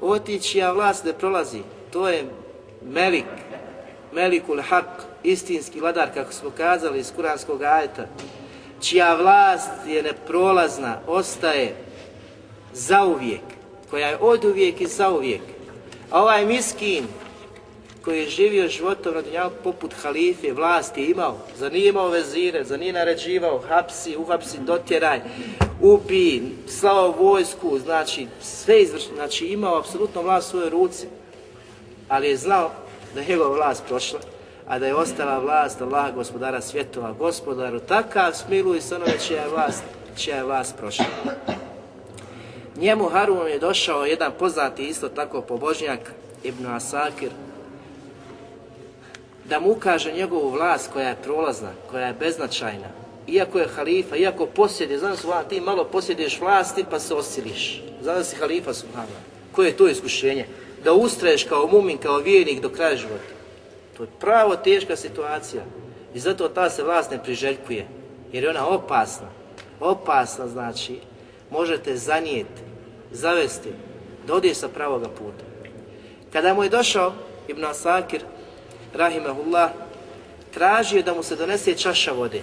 O 0.00 0.18
ti 0.18 0.40
čija 0.42 0.72
vlast 0.72 1.04
ne 1.04 1.12
prolazi, 1.12 1.60
to 1.92 2.08
je 2.08 2.24
Melik, 2.82 3.24
Melikul 4.12 4.60
Hak, 4.62 5.04
istinski 5.22 5.80
vladar, 5.80 6.08
kako 6.14 6.32
smo 6.32 6.50
kazali 6.50 6.98
iz 6.98 7.12
kuranskog 7.16 7.62
ajeta, 7.62 8.06
čija 8.80 9.14
vlast 9.14 9.70
je 9.86 10.02
neprolazna, 10.02 10.98
ostaje 11.06 11.85
zauvijek, 12.76 13.40
koja 13.90 14.08
je 14.08 14.18
od 14.20 14.44
uvijek 14.44 14.80
i 14.80 14.86
zauvijek. 14.86 15.42
A 16.10 16.22
ovaj 16.22 16.46
miskin 16.46 17.04
koji 18.04 18.18
je 18.20 18.28
živio 18.28 18.68
životom 18.68 19.14
na 19.14 19.22
dunjalu 19.22 19.50
poput 19.64 19.94
halife, 20.02 20.52
vlasti 20.52 21.04
imao, 21.04 21.36
za 21.58 21.68
nije 21.68 21.88
imao 21.88 22.08
vezire, 22.08 22.64
za 22.64 22.76
nije 22.76 22.92
naređivao, 22.92 23.62
hapsi, 23.68 24.16
uhapsi, 24.16 24.58
dotjeraj, 24.58 25.20
ubi, 25.80 26.42
slao 26.68 27.14
vojsku, 27.18 27.78
znači 27.78 28.26
sve 28.40 28.82
izvršno, 28.82 29.14
znači 29.14 29.46
imao 29.46 29.78
apsolutno 29.78 30.22
vlast 30.22 30.48
u 30.48 30.50
svojoj 30.50 30.70
ruci, 30.70 31.06
ali 32.08 32.28
je 32.28 32.36
znao 32.36 32.70
da 33.14 33.20
je 33.20 33.26
njegova 33.28 33.56
vlast 33.56 33.84
prošla, 33.88 34.20
a 34.66 34.78
da 34.78 34.86
je 34.86 34.94
ostala 34.94 35.38
vlast 35.38 35.82
Allah, 35.82 36.14
gospodara 36.14 36.60
svjetova, 36.60 37.12
gospodaru, 37.12 37.80
takav 37.80 38.32
smiluj 38.32 38.80
se 38.80 38.94
onome 38.94 39.18
čija 39.26 39.42
je 39.42 39.48
vlast, 39.48 39.82
čija 40.16 40.36
je 40.36 40.44
vlast 40.44 40.76
prošla. 40.76 41.06
Njemu 42.76 43.08
Harunom 43.08 43.48
je 43.48 43.58
došao 43.58 44.04
jedan 44.04 44.32
poznati 44.38 44.86
isto 44.86 45.08
tako 45.08 45.40
pobožnjak 45.40 46.12
Ibn 46.42 46.66
Asakir 46.66 47.30
da 49.44 49.60
mu 49.60 49.72
ukaže 49.72 50.12
njegovu 50.12 50.50
vlast 50.50 50.92
koja 50.92 51.08
je 51.08 51.16
prolazna, 51.22 51.70
koja 51.90 52.06
je 52.06 52.14
beznačajna. 52.20 52.88
Iako 53.28 53.58
je 53.58 53.68
halifa, 53.68 54.16
iako 54.16 54.46
posjedi, 54.46 54.98
znam 54.98 55.16
su 55.16 55.28
ti 55.48 55.60
malo 55.60 55.84
posjediš 55.84 56.40
vlasti 56.40 56.84
pa 56.90 56.98
se 56.98 57.14
osiliš. 57.14 57.82
Znaš 58.02 58.26
si 58.26 58.36
halifa 58.36 58.74
Subhana. 58.74 59.18
Koje 59.52 59.66
je 59.66 59.76
to 59.76 59.88
iskušenje? 59.88 60.46
Da 60.84 60.92
ustraješ 60.92 61.44
kao 61.44 61.66
mumin, 61.66 61.98
kao 61.98 62.18
vijenik 62.18 62.60
do 62.60 62.68
kraja 62.68 62.96
života. 62.96 63.34
To 63.96 64.02
je 64.02 64.08
pravo 64.20 64.56
teška 64.56 64.96
situacija. 64.96 65.62
I 66.14 66.20
zato 66.20 66.48
ta 66.48 66.70
se 66.70 66.82
vlast 66.82 67.10
ne 67.10 67.22
priželjkuje. 67.22 67.86
Jer 68.32 68.44
je 68.44 68.50
ona 68.50 68.68
opasna. 68.68 69.28
Opasna 69.80 70.48
znači, 70.48 70.98
možete 71.50 71.96
zanijeti 71.96 72.62
zavesti 73.10 73.68
da 74.26 74.34
ode 74.34 74.54
sa 74.54 74.68
pravoga 74.68 75.08
puta. 75.08 75.44
Kada 76.32 76.54
mu 76.54 76.62
je 76.62 76.68
došao 76.68 77.12
Ibn 77.48 77.64
Asakir, 77.64 78.20
rahimahullah, 78.94 79.70
tražio 80.54 81.02
da 81.02 81.14
mu 81.14 81.22
se 81.22 81.36
donese 81.36 81.74
čaša 81.74 82.12
vode. 82.12 82.42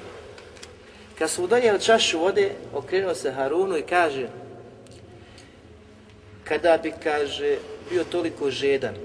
Kad 1.20 1.30
su 1.30 1.48
donijeli 1.48 1.82
čašu 1.82 2.20
vode, 2.20 2.52
okrenuo 2.74 3.16
se 3.16 3.32
Harunu 3.32 3.78
i 3.78 3.82
kaže 3.82 4.28
kada 6.44 6.78
bi, 6.78 6.94
kaže, 7.04 7.58
bio 7.90 8.04
toliko 8.04 8.52
žedan, 8.52 8.96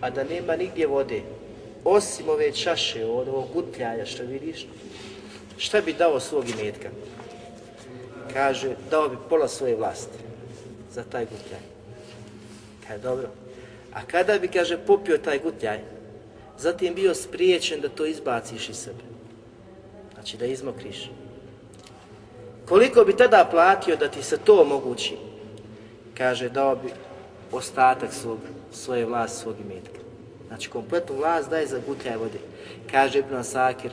a 0.00 0.10
da 0.10 0.24
nema 0.24 0.56
nigdje 0.56 0.86
vode, 0.86 1.22
osim 1.84 2.28
ove 2.28 2.52
čaše 2.52 3.04
od 3.04 3.28
ovog 3.28 3.48
gutljaja 3.54 4.06
što 4.06 4.22
vidiš, 4.22 4.66
šta 5.58 5.80
bi 5.80 5.92
dao 5.92 6.20
svog 6.20 6.44
imetka? 6.48 6.88
Kaže, 8.32 8.76
dao 8.90 9.08
bi 9.08 9.16
pola 9.28 9.48
svoje 9.48 9.76
vlasti 9.76 10.18
za 10.92 11.02
taj 11.02 11.24
gutljaj. 11.24 11.60
Kaj 12.86 12.98
dobro. 12.98 13.28
A 13.92 14.04
kada 14.06 14.38
bi, 14.38 14.48
kaže, 14.48 14.78
popio 14.86 15.18
taj 15.18 15.38
gutljaj, 15.38 15.80
zatim 16.58 16.94
bio 16.94 17.14
spriječen 17.14 17.80
da 17.80 17.88
to 17.88 18.06
izbaciš 18.06 18.68
iz 18.68 18.76
sebe. 18.76 19.04
Znači, 20.14 20.36
da 20.36 20.46
izmokriš. 20.46 21.10
Koliko 22.68 23.04
bi 23.04 23.16
tada 23.16 23.48
platio 23.50 23.96
da 23.96 24.08
ti 24.08 24.22
se 24.22 24.38
to 24.38 24.60
omogući? 24.60 25.16
Kaže, 26.14 26.48
dao 26.48 26.76
bi 26.76 26.92
ostatak 27.52 28.12
svog, 28.12 28.38
svoje 28.72 29.04
vlasti, 29.04 29.42
svog 29.42 29.56
imetka. 29.60 30.00
Znači, 30.48 30.70
kompletnu 30.70 31.16
vlast 31.16 31.50
daje 31.50 31.66
za 31.66 31.80
gutljaj 31.86 32.16
vode. 32.16 32.38
Kaže 32.90 33.18
Ibn 33.18 33.34
Asakir, 33.34 33.90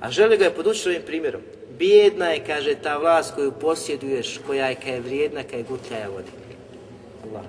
a 0.00 0.10
želi 0.10 0.36
ga 0.36 0.44
je 0.44 0.54
podučiti 0.54 0.88
ovim 0.88 1.02
primjerom 1.06 1.40
bijedna 1.80 2.26
je, 2.36 2.44
kaže, 2.44 2.74
ta 2.74 2.98
vlast 2.98 3.34
koju 3.34 3.52
posjeduješ, 3.52 4.38
koja 4.46 4.66
je 4.66 4.74
kaj 4.74 4.92
je 4.92 5.00
vrijedna, 5.00 5.42
kaj 5.42 5.58
je 5.58 5.64
gutljaja 5.68 6.08
vodi. 6.08 6.32
Allah. 7.24 7.44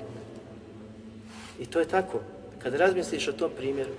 I 1.59 1.65
to 1.65 1.79
je 1.79 1.85
tako. 1.85 2.19
Kad 2.63 2.73
razmisliš 2.73 3.27
o 3.27 3.33
tom 3.33 3.51
primjeru, 3.57 3.91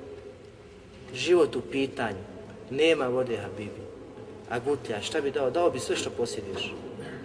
život 1.15 1.57
u 1.57 1.61
pitanju, 1.61 2.25
nema 2.71 3.07
vode, 3.09 3.37
Habibi, 3.37 3.83
a 4.51 4.59
gutlja, 4.59 5.03
šta 5.03 5.21
bi 5.21 5.31
dao? 5.31 5.51
Dao 5.51 5.71
bi 5.71 5.81
sve 5.81 5.97
što 5.97 6.11
posjeduješ. 6.11 6.73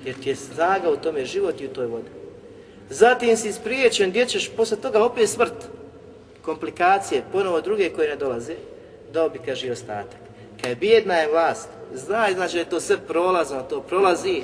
Jer 0.05 0.15
ti 0.15 0.29
je 0.29 0.35
snaga 0.35 0.89
u 0.91 0.97
tome 0.97 1.25
život 1.25 1.61
i 1.61 1.65
u 1.65 1.73
toj 1.73 1.85
vodi. 1.85 2.09
Zatim 2.89 3.37
si 3.37 3.53
spriječen, 3.53 4.09
gdje 4.09 4.25
ćeš 4.25 4.49
posle 4.55 4.77
toga 4.77 5.03
opet 5.03 5.29
smrt. 5.29 5.69
Komplikacije, 6.41 7.23
ponovo 7.31 7.61
druge 7.61 7.89
koje 7.89 8.09
ne 8.09 8.15
dolaze, 8.15 8.55
dao 9.13 9.29
bi, 9.29 9.39
kaže, 9.45 9.67
i 9.67 9.71
ostatak. 9.71 10.19
Kaj 10.61 10.75
bijedna 10.75 11.13
je 11.13 11.31
vlast, 11.31 11.69
Znaj, 11.93 12.33
znači 12.33 12.53
da 12.53 12.59
je 12.59 12.69
to 12.69 12.79
sve 12.79 12.97
prolazno, 12.97 13.61
to 13.69 13.81
prolazi, 13.81 14.41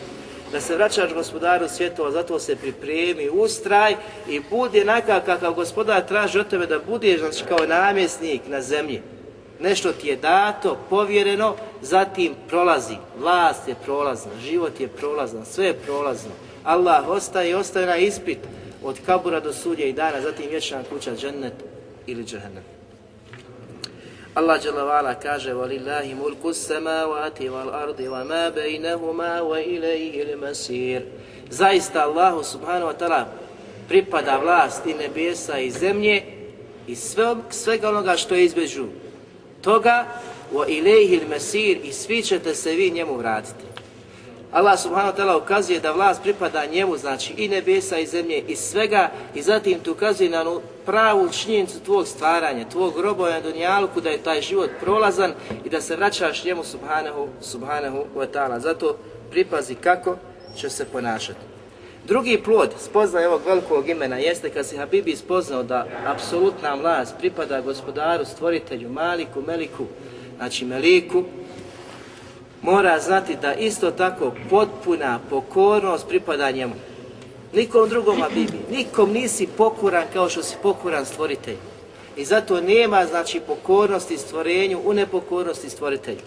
da 0.51 0.61
se 0.61 0.75
vraćaš 0.75 1.13
gospodaru 1.13 1.67
svjetova, 1.69 2.11
zato 2.11 2.39
se 2.39 2.55
pripremi, 2.55 3.29
ustraj 3.29 3.95
i 4.29 4.41
budi 4.49 4.81
onakav 4.81 5.21
kakav 5.25 5.53
gospodar 5.53 6.07
traži 6.07 6.39
od 6.39 6.47
tebe 6.47 6.65
da 6.65 6.79
budeš 6.79 7.19
znači, 7.19 7.43
kao 7.49 7.67
namjesnik 7.67 8.41
na 8.47 8.61
zemlji. 8.61 9.01
Nešto 9.59 9.91
ti 9.91 10.07
je 10.07 10.15
dato, 10.15 10.77
povjereno, 10.89 11.55
zatim 11.81 12.33
prolazi. 12.47 12.95
Vlast 13.19 13.67
je 13.67 13.75
prolazna, 13.85 14.31
život 14.41 14.79
je 14.79 14.87
prolazan, 14.87 15.45
sve 15.45 15.65
je 15.65 15.73
prolazno. 15.73 16.31
Allah 16.63 17.09
ostaje 17.09 17.49
i 17.49 17.53
ostaje 17.53 17.85
na 17.85 17.97
ispit 17.97 18.37
od 18.83 18.95
kabura 19.05 19.39
do 19.39 19.53
sudje 19.53 19.89
i 19.89 19.93
dana, 19.93 20.21
zatim 20.21 20.49
vječna 20.49 20.83
kuća, 20.89 21.15
džennet 21.15 21.53
ili 22.07 22.23
džehennem. 22.23 22.82
Allah 24.35 24.59
dželle 24.59 25.15
kaže: 25.21 25.53
"Velillahi 25.53 26.15
mulku 26.15 26.53
samawati 26.53 27.49
vel 27.49 27.69
ardi 27.69 28.09
ve 28.09 28.23
ma 28.23 28.51
bainahuma 28.51 29.41
ve 29.41 29.63
ilayhi 29.63 30.25
al-masir." 30.25 31.01
Zaista 31.49 32.03
Allahu 32.03 32.43
subhanahu 32.43 32.91
wa 32.91 32.97
ta'ala 32.97 33.25
pripada 33.87 34.37
vlast 34.37 34.85
i 34.85 34.93
nebesa 34.93 35.59
i 35.59 35.71
zemlje 35.71 36.23
i 36.87 36.95
sve, 36.95 37.35
svega 37.49 37.89
onoga 37.89 38.17
što 38.17 38.35
je 38.35 38.45
između 38.45 38.85
toga 39.61 40.05
wa 40.53 40.65
ilayhi 40.67 41.21
al-masir 41.21 41.77
i 41.83 41.93
svi 41.93 42.21
ćete 42.21 42.55
se 42.55 42.71
vi 42.71 42.91
njemu 42.91 43.17
vratiti. 43.17 43.65
Allah 44.51 44.79
subhanahu 44.79 45.17
wa 45.17 45.17
ta'ala 45.17 45.37
ukazuje 45.37 45.79
da 45.79 45.91
vlast 45.91 46.21
pripada 46.23 46.65
njemu, 46.65 46.97
znači 46.97 47.33
i 47.37 47.47
nebesa 47.47 47.97
i 47.97 48.07
zemlje 48.07 48.43
i 48.47 48.55
svega 48.55 49.11
i 49.35 49.41
zatim 49.41 49.79
tu 49.79 49.91
ukazuje 49.91 50.29
na 50.29 50.43
pravu 50.85 51.29
činjenicu 51.29 51.79
tvog 51.79 52.07
stvaranja, 52.07 52.69
tvog 52.69 52.99
robovanja 52.99 53.35
na 53.35 53.41
dunjaluku, 53.41 54.01
da 54.01 54.09
je 54.09 54.23
taj 54.23 54.41
život 54.41 54.69
prolazan 54.79 55.33
i 55.65 55.69
da 55.69 55.81
se 55.81 55.95
vraćaš 55.95 56.43
njemu 56.43 56.63
subhanahu, 56.63 57.27
subhanahu 57.41 58.05
wa 58.15 58.27
ta'ala. 58.33 58.59
Zato 58.59 58.97
pripazi 59.31 59.75
kako 59.75 60.15
će 60.55 60.69
se 60.69 60.85
ponašati. 60.85 61.39
Drugi 62.07 62.41
plod 62.43 62.69
spoznaje 62.79 63.27
ovog 63.27 63.41
velikog 63.45 63.89
imena 63.89 64.17
jeste 64.17 64.49
kad 64.49 64.65
se 64.65 64.77
Habibi 64.77 65.15
spoznao 65.15 65.63
da 65.63 65.87
apsolutna 66.05 66.73
vlast 66.73 67.15
pripada 67.19 67.61
gospodaru, 67.61 68.25
stvoritelju, 68.25 68.89
maliku, 68.89 69.41
meliku, 69.47 69.85
znači 70.37 70.65
meliku, 70.65 71.23
mora 72.61 72.99
znati 72.99 73.35
da 73.41 73.53
isto 73.53 73.91
tako 73.91 74.31
potpuna 74.49 75.19
pokornost 75.29 76.07
pripada 76.07 76.51
njemu. 76.51 76.73
Nikom 77.53 77.89
drugom 77.89 78.21
Habibi, 78.21 78.59
nikom 78.71 79.11
nisi 79.11 79.47
pokoran 79.57 80.03
kao 80.13 80.29
što 80.29 80.43
si 80.43 80.55
pokoran 80.61 81.05
stvoritelj. 81.05 81.57
I 82.17 82.25
zato 82.25 82.61
nema 82.61 83.05
znači 83.05 83.39
pokornosti 83.39 84.17
stvorenju 84.17 84.81
u 84.85 84.93
nepokornosti 84.93 85.69
stvoritelju. 85.69 86.21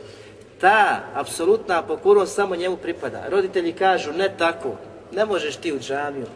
Ta 0.61 1.01
apsolutna 1.15 1.83
pokornost 1.83 2.35
samo 2.35 2.57
njemu 2.57 2.77
pripada. 2.77 3.25
Roditelji 3.29 3.73
kažu 3.73 4.13
ne 4.13 4.35
tako, 4.39 4.73
ne 5.13 5.25
možeš 5.25 5.57
ti 5.57 5.73
u 5.73 5.79
džamiju, 5.79 6.27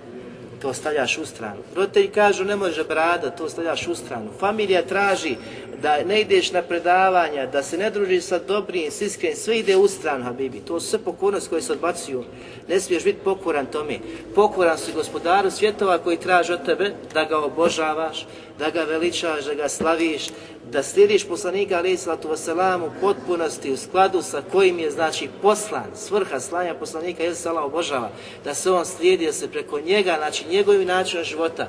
to 0.63 0.75
stavljaš 0.75 1.19
u 1.19 1.27
stranu. 1.27 1.61
Roditelji 1.77 2.09
kažu 2.09 2.45
ne 2.45 2.57
može 2.57 2.85
brada, 2.85 3.31
to 3.31 3.49
stavljaš 3.49 3.87
u 3.89 3.95
stranu. 3.95 4.31
Familija 4.39 4.83
traži 4.83 5.37
da 5.83 6.05
ne 6.05 6.21
ideš 6.21 6.53
na 6.53 6.63
predavanja, 6.63 7.47
da 7.47 7.63
se 7.63 7.79
ne 7.79 7.91
družiš 7.91 8.25
sa 8.25 8.39
dobrim, 8.39 8.91
s 8.91 9.01
iskrenim, 9.01 9.37
sve 9.37 9.59
ide 9.59 9.77
u 9.77 9.89
stranu, 9.89 10.25
Habibi. 10.25 10.61
To 10.61 10.81
su 10.81 10.87
sve 10.87 10.99
pokornost 10.99 11.49
koje 11.49 11.63
se 11.63 11.73
odbacuju. 11.73 12.25
Ne 12.69 12.81
smiješ 12.81 13.05
biti 13.05 13.19
pokoran 13.25 13.67
tome. 13.67 13.99
Pokoran 14.35 14.79
si 14.79 14.93
gospodaru 14.93 15.51
svjetova 15.51 15.99
koji 15.99 16.17
traži 16.17 16.53
od 16.53 16.65
tebe 16.65 16.93
da 17.15 17.25
ga 17.25 17.39
obožavaš, 17.39 18.27
da 18.59 18.71
ga 18.71 18.83
veličaš, 18.83 19.45
da 19.45 19.55
ga 19.55 19.69
slaviš, 19.69 20.29
da 20.73 20.83
slijediš 20.83 21.25
poslanika 21.29 21.79
alaih 21.79 22.01
sallatu 22.01 22.29
wasalam 22.29 22.87
u 22.87 22.91
potpunosti 23.01 23.73
u 23.73 23.77
skladu 23.77 24.23
sa 24.23 24.43
kojim 24.53 24.79
je 24.79 24.91
znači 24.91 25.29
poslan, 25.43 25.87
svrha 25.97 26.41
slanja 26.41 26.75
poslanika 26.75 27.23
je 27.23 27.35
sala 27.35 27.65
obožava, 27.65 28.11
da 28.45 28.55
se 28.55 28.71
on 28.71 28.87
slijedi, 28.87 29.27
da 29.27 29.33
se 29.33 29.49
preko 29.49 29.81
njega, 29.81 30.17
znači 30.19 30.45
njegovim 30.51 30.89
načinom 30.89 31.25
života, 31.25 31.69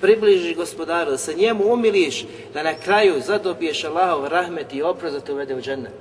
približiš 0.00 0.56
gospodaru, 0.56 1.10
da 1.10 1.18
se 1.18 1.34
njemu 1.34 1.72
umiliš, 1.72 2.24
da 2.54 2.62
na 2.62 2.74
kraju 2.74 3.20
zadobiješ 3.26 3.84
Allahov 3.84 4.26
rahmet 4.26 4.74
i 4.74 4.82
oprost 4.82 5.14
da 5.14 5.20
te 5.20 5.32
uvede 5.32 5.54
u 5.54 5.60
džennet. 5.60 5.92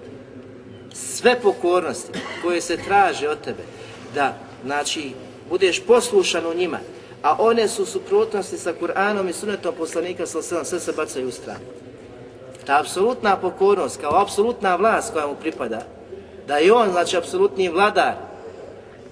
Sve 0.94 1.40
pokornosti 1.42 2.20
koje 2.42 2.62
se 2.62 2.78
traže 2.78 3.30
od 3.30 3.42
tebe, 3.42 3.64
da 4.16 4.34
znači 4.66 5.12
budeš 5.50 5.80
poslušan 5.80 6.46
u 6.46 6.54
njima, 6.54 6.80
a 7.24 7.36
one 7.40 7.68
su 7.68 7.86
suprotnosti 7.86 8.58
sa 8.58 8.74
Kur'anom 8.82 9.30
i 9.30 9.34
sunetom 9.34 9.76
poslanika 9.78 10.26
sa 10.26 10.64
sve 10.64 10.80
se 10.80 10.92
bacaju 10.92 11.28
u 11.28 11.32
stranu 11.32 11.78
ta 12.68 12.80
apsolutna 12.80 13.38
pokornost 13.38 14.02
kao 14.02 14.22
apsolutna 14.22 14.76
vlast 14.76 15.14
koja 15.14 15.28
mu 15.28 15.36
pripada, 15.36 15.82
da 16.48 16.58
je 16.58 16.74
on, 16.74 16.92
znači, 16.92 17.18
apsolutni 17.18 17.70
vladar 17.70 18.14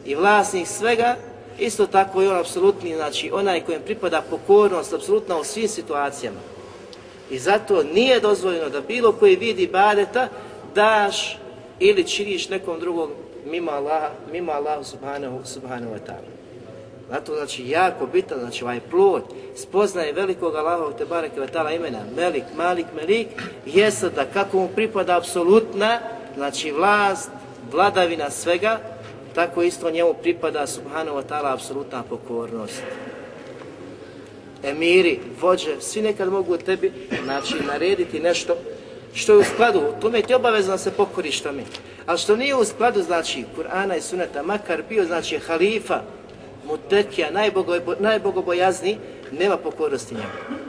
i 0.06 0.16
vlasnik 0.16 0.68
svega, 0.68 1.16
isto 1.60 1.88
tako 1.88 2.22
je 2.22 2.32
on 2.32 2.38
apsolutni, 2.38 2.96
znači, 2.96 3.32
onaj 3.34 3.62
kojem 3.62 3.82
pripada 3.82 4.22
pokornost, 4.30 4.94
apsolutna 4.94 5.38
u 5.38 5.44
svim 5.44 5.68
situacijama. 5.68 6.40
I 7.30 7.40
zato 7.40 7.84
nije 7.84 8.20
dozvoljeno 8.20 8.70
da 8.70 8.82
bilo 8.82 9.12
koji 9.12 9.36
vidi 9.36 9.68
badeta 9.68 10.28
daš 10.76 11.38
ili 11.80 12.08
činiš 12.08 12.50
nekom 12.50 12.80
drugom 12.80 13.10
mimo 13.46 13.72
Allaha, 13.72 14.10
mimo 14.32 14.52
Allah 14.52 14.86
subhanahu, 14.86 15.40
subhanahu 15.46 15.94
wa 15.94 16.00
ta'ala. 16.08 16.36
Zato 17.10 17.36
znači 17.36 17.70
jako 17.70 18.08
bitan, 18.08 18.40
znači 18.40 18.64
ovaj 18.64 18.80
plod 18.80 19.24
spoznaje 19.56 20.14
velikog 20.14 20.56
Allaha 20.56 20.98
te 20.98 21.06
bareke 21.06 21.40
ve 21.40 21.48
taala 21.48 21.72
imena 21.72 22.00
Melik, 22.16 22.44
Malik, 22.58 22.86
Melik 22.96 23.28
jeste 23.66 24.10
da 24.10 24.26
kako 24.26 24.58
mu 24.58 24.68
pripada 24.68 25.18
apsolutna 25.18 26.00
znači 26.36 26.72
vlast, 26.72 27.30
vladavina 27.72 28.30
svega, 28.30 28.80
tako 29.36 29.64
isto 29.64 29.92
njemu 29.92 30.14
pripada 30.14 30.68
subhanahu 30.68 31.18
wa 31.18 31.24
taala 31.28 31.54
apsolutna 31.54 32.04
pokornost. 32.04 32.82
Emiri, 34.64 35.20
vođe, 35.42 35.82
svi 35.82 36.02
nekad 36.02 36.32
mogu 36.32 36.58
tebi 36.58 36.92
znači 37.24 37.56
narediti 37.68 38.20
nešto 38.20 38.56
što 39.14 39.34
je 39.34 39.40
u 39.40 39.44
skladu, 39.44 39.82
tome 40.02 40.22
ti 40.22 40.34
obavezno 40.34 40.72
da 40.72 40.78
se 40.78 40.92
pokoriš 40.92 41.42
tome. 41.42 41.64
Ali 42.06 42.18
što 42.18 42.36
nije 42.36 42.56
u 42.56 42.66
skladu, 42.66 43.04
znači, 43.04 43.46
Kur'ana 43.58 43.98
i 43.98 44.02
Suneta, 44.02 44.44
makar 44.44 44.84
bio, 44.90 45.06
znači, 45.06 45.38
halifa, 45.38 46.02
mutekija, 46.68 47.30
najbogobojazni, 48.00 48.98
nema 49.32 49.58
pokornosti 49.58 50.16
njemu. 50.16 50.62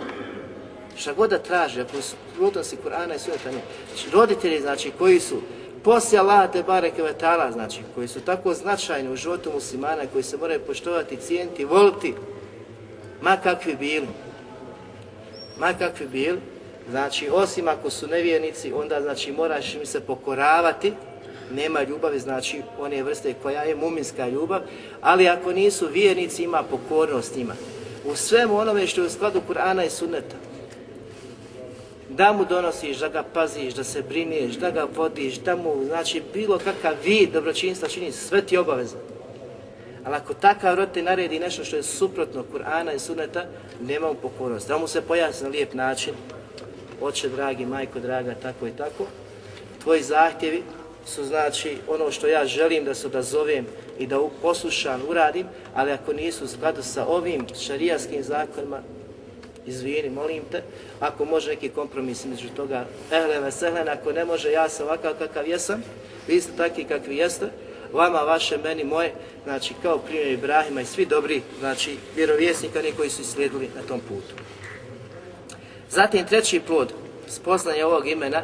Šta 0.96 1.12
god 1.12 1.30
da 1.30 1.38
traže, 1.38 1.80
ako 1.80 2.02
su 2.02 2.16
prutnosti 2.36 2.76
Kur'ana 2.84 3.14
i 3.16 3.18
Sunneta, 3.18 3.50
znači, 3.50 4.10
roditelji, 4.12 4.60
znači, 4.60 4.90
koji 4.98 5.20
su 5.20 5.40
poslije 5.86 6.20
Allah 6.20 6.52
te 6.52 6.62
bareke 6.62 7.02
vetala, 7.02 7.52
znači, 7.52 7.80
koji 7.94 8.08
su 8.08 8.20
tako 8.20 8.54
značajni 8.54 9.12
u 9.12 9.16
životu 9.16 9.50
muslimana, 9.54 10.02
koji 10.12 10.22
se 10.22 10.36
moraju 10.36 10.60
poštovati, 10.66 11.16
cijeniti, 11.16 11.64
voliti, 11.64 12.14
ma 13.22 13.36
kakvi 13.36 13.76
bili, 13.76 14.06
ma 15.58 15.72
kakvi 15.78 16.06
bili, 16.06 16.40
znači, 16.90 17.28
osim 17.32 17.68
ako 17.68 17.90
su 17.90 18.06
nevjernici, 18.08 18.72
onda, 18.72 19.00
znači, 19.00 19.32
moraš 19.32 19.74
im 19.74 19.86
se 19.86 20.00
pokoravati, 20.00 20.92
nema 21.54 21.82
ljubavi, 21.82 22.18
znači 22.18 22.62
one 22.80 23.02
vrste 23.02 23.34
koja 23.42 23.62
je 23.62 23.76
muminska 23.76 24.28
ljubav, 24.28 24.60
ali 25.00 25.28
ako 25.28 25.52
nisu 25.52 25.88
vjernici, 25.92 26.42
ima 26.42 26.62
pokornost 26.62 27.36
njima. 27.36 27.54
U 28.04 28.16
svemu 28.16 28.58
onome 28.58 28.86
što 28.86 29.00
je 29.00 29.06
u 29.06 29.10
skladu 29.10 29.40
Kur'ana 29.48 29.86
i 29.86 29.90
Sunneta, 29.90 30.36
da 32.16 32.32
mu 32.32 32.44
donosiš, 32.44 32.98
da 32.98 33.08
ga 33.08 33.22
paziš, 33.22 33.74
da 33.74 33.84
se 33.84 34.02
brineš, 34.02 34.54
da 34.54 34.70
ga 34.70 34.86
vodiš, 34.96 35.38
da 35.38 35.56
mu, 35.56 35.84
znači, 35.86 36.22
bilo 36.34 36.58
kakav 36.58 36.94
vid 37.04 37.32
dobročinstva 37.32 37.88
čini, 37.88 38.12
sve 38.12 38.42
ti 38.42 38.56
obaveza. 38.56 38.96
Ali 40.04 40.16
ako 40.16 40.34
takav 40.34 40.74
rod 40.74 40.88
te 40.94 41.02
naredi 41.02 41.38
nešto 41.38 41.64
što 41.64 41.76
je 41.76 41.82
suprotno 41.82 42.44
Kur'ana 42.52 42.94
i 42.94 42.98
Sunneta, 42.98 43.44
nema 43.80 44.08
mu 44.08 44.14
pokornost. 44.14 44.68
Da 44.68 44.78
mu 44.78 44.86
se 44.86 45.00
pojasni 45.00 45.44
na 45.44 45.50
lijep 45.50 45.74
način, 45.74 46.14
oče 47.00 47.28
dragi, 47.28 47.66
majko 47.66 48.00
draga, 48.00 48.34
tako 48.42 48.66
i 48.66 48.70
tako, 48.70 49.06
tvoji 49.82 50.02
zahtjevi 50.02 50.62
su 51.06 51.24
znači 51.24 51.76
ono 51.88 52.10
što 52.10 52.26
ja 52.26 52.46
želim 52.46 52.84
da 52.84 52.94
se 52.94 53.06
odazovem 53.06 53.66
i 53.98 54.06
da 54.06 54.20
poslušam, 54.42 55.02
uradim, 55.08 55.46
ali 55.74 55.92
ako 55.92 56.12
nisu 56.12 56.44
u 56.44 56.48
skladu 56.48 56.82
sa 56.82 57.06
ovim 57.06 57.46
šarijaskim 57.66 58.22
zakonima, 58.22 58.80
izvini, 59.66 60.10
molim 60.10 60.42
te, 60.50 60.62
ako 61.00 61.24
može 61.24 61.50
neki 61.50 61.68
kompromis 61.68 62.24
među 62.24 62.48
toga, 62.56 62.84
ehle 63.12 63.40
veselen, 63.40 63.88
ako 63.88 64.12
ne 64.12 64.24
može, 64.24 64.52
ja 64.52 64.68
sam 64.68 64.86
ovakav 64.86 65.14
kakav 65.18 65.48
jesam, 65.48 65.82
vi 66.28 66.40
ste 66.40 66.52
takvi 66.56 66.84
kakvi 66.84 67.16
jeste, 67.16 67.46
vama, 67.92 68.18
vaše, 68.18 68.58
meni, 68.58 68.84
moje, 68.84 69.12
znači 69.44 69.74
kao 69.82 69.98
primjer 69.98 70.32
Ibrahima 70.32 70.80
i 70.80 70.86
svi 70.86 71.06
dobri, 71.06 71.42
znači 71.60 71.96
vjerovjesnika, 72.16 72.78
oni 72.78 72.92
koji 72.92 73.10
su 73.10 73.24
slijedili 73.24 73.68
na 73.76 73.82
tom 73.82 74.00
putu. 74.00 74.34
Zatim 75.90 76.26
treći 76.26 76.60
plod, 76.60 76.92
spoznanje 77.28 77.84
ovog 77.84 78.08
imena, 78.08 78.42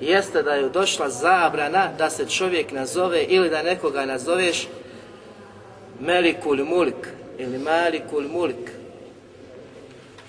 jeste 0.00 0.42
da 0.42 0.54
je 0.54 0.68
došla 0.68 1.08
zabrana 1.08 1.88
da 1.98 2.10
se 2.10 2.26
čovjek 2.28 2.72
nazove 2.72 3.22
ili 3.22 3.50
da 3.50 3.62
nekoga 3.62 4.06
nazoveš 4.06 4.68
Melikul 6.00 6.64
Mulik 6.64 7.08
ili 7.38 7.58
Malikul 7.58 8.28
Mulik. 8.28 8.70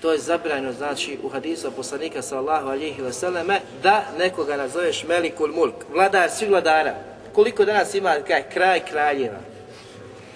To 0.02 0.12
je 0.12 0.18
zabrajno, 0.18 0.72
znači, 0.72 1.18
u 1.22 1.28
hadisu 1.28 1.70
poslanika 1.76 2.22
sallahu 2.22 2.68
alihi 2.68 3.02
vseleme, 3.02 3.60
da 3.82 4.04
nekoga 4.18 4.56
nazoveš 4.56 5.04
Melikul 5.04 5.52
Mulk, 5.52 5.74
vladar 5.94 6.30
svih 6.30 6.50
vladara. 6.50 6.94
Koliko 7.32 7.64
danas 7.64 7.94
ima 7.94 8.14
kaj, 8.26 8.50
kraj 8.50 8.80
kraljeva? 8.80 9.38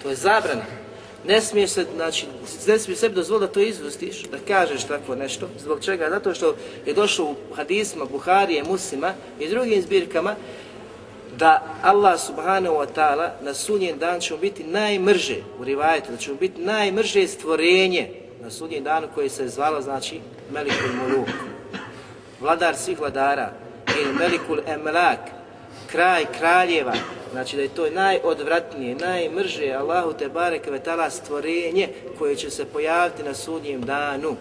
To 0.03 0.09
je 0.09 0.15
zabrana. 0.15 0.65
Ne 1.27 1.41
smiješ 1.41 1.69
se, 1.69 1.85
znači, 1.95 2.25
ne 2.67 2.79
smiješ 2.79 2.99
sebi 2.99 3.15
dozvoliti 3.15 3.47
da 3.47 3.53
to 3.53 3.59
izvustiš, 3.59 4.23
da 4.23 4.37
kažeš 4.47 4.83
tako 4.83 5.15
nešto. 5.15 5.49
Zbog 5.59 5.83
čega? 5.85 6.09
Zato 6.09 6.33
što 6.33 6.55
je 6.85 6.93
došlo 6.93 7.25
u 7.25 7.53
hadisma 7.55 8.05
Buharije, 8.05 8.63
Muslima 8.63 9.13
i 9.39 9.49
drugim 9.49 9.81
zbirkama 9.81 10.35
da 11.37 11.63
Allah 11.83 12.19
subhanahu 12.19 12.75
wa 12.75 12.87
ta'ala 12.95 13.29
na 13.41 13.53
sunjen 13.53 13.99
dan 13.99 14.19
će 14.19 14.37
biti 14.37 14.63
najmrže 14.63 15.37
u 15.59 15.63
rivajetu, 15.63 16.11
da 16.11 16.17
će 16.17 16.33
biti 16.33 16.61
najmrže 16.61 17.27
stvorenje 17.27 18.20
na 18.41 18.49
sudnji 18.49 18.81
danu 18.81 19.07
koji 19.15 19.29
se 19.29 19.47
zvala, 19.47 19.81
znači, 19.81 20.19
Melikul 20.51 20.93
Muluk. 20.95 21.29
Vladar 22.39 22.75
svih 22.75 22.99
vladara, 22.99 23.53
ili 24.01 24.13
Melikul 24.13 24.57
Emlak, 24.67 25.19
kraj 25.87 26.25
kraljeva, 26.39 26.93
znači 27.31 27.55
da 27.55 27.61
je 27.61 27.69
to 27.69 27.89
najodvratnije, 27.89 28.95
najmrže 28.95 29.73
Allahu 29.73 30.13
te 30.13 30.29
barek 30.29 30.67
vetala 30.67 31.09
stvorenje 31.09 31.89
koje 32.17 32.35
će 32.35 32.49
se 32.49 32.65
pojaviti 32.65 33.23
na 33.23 33.33
sudnjem 33.33 33.81
danu, 33.81 34.35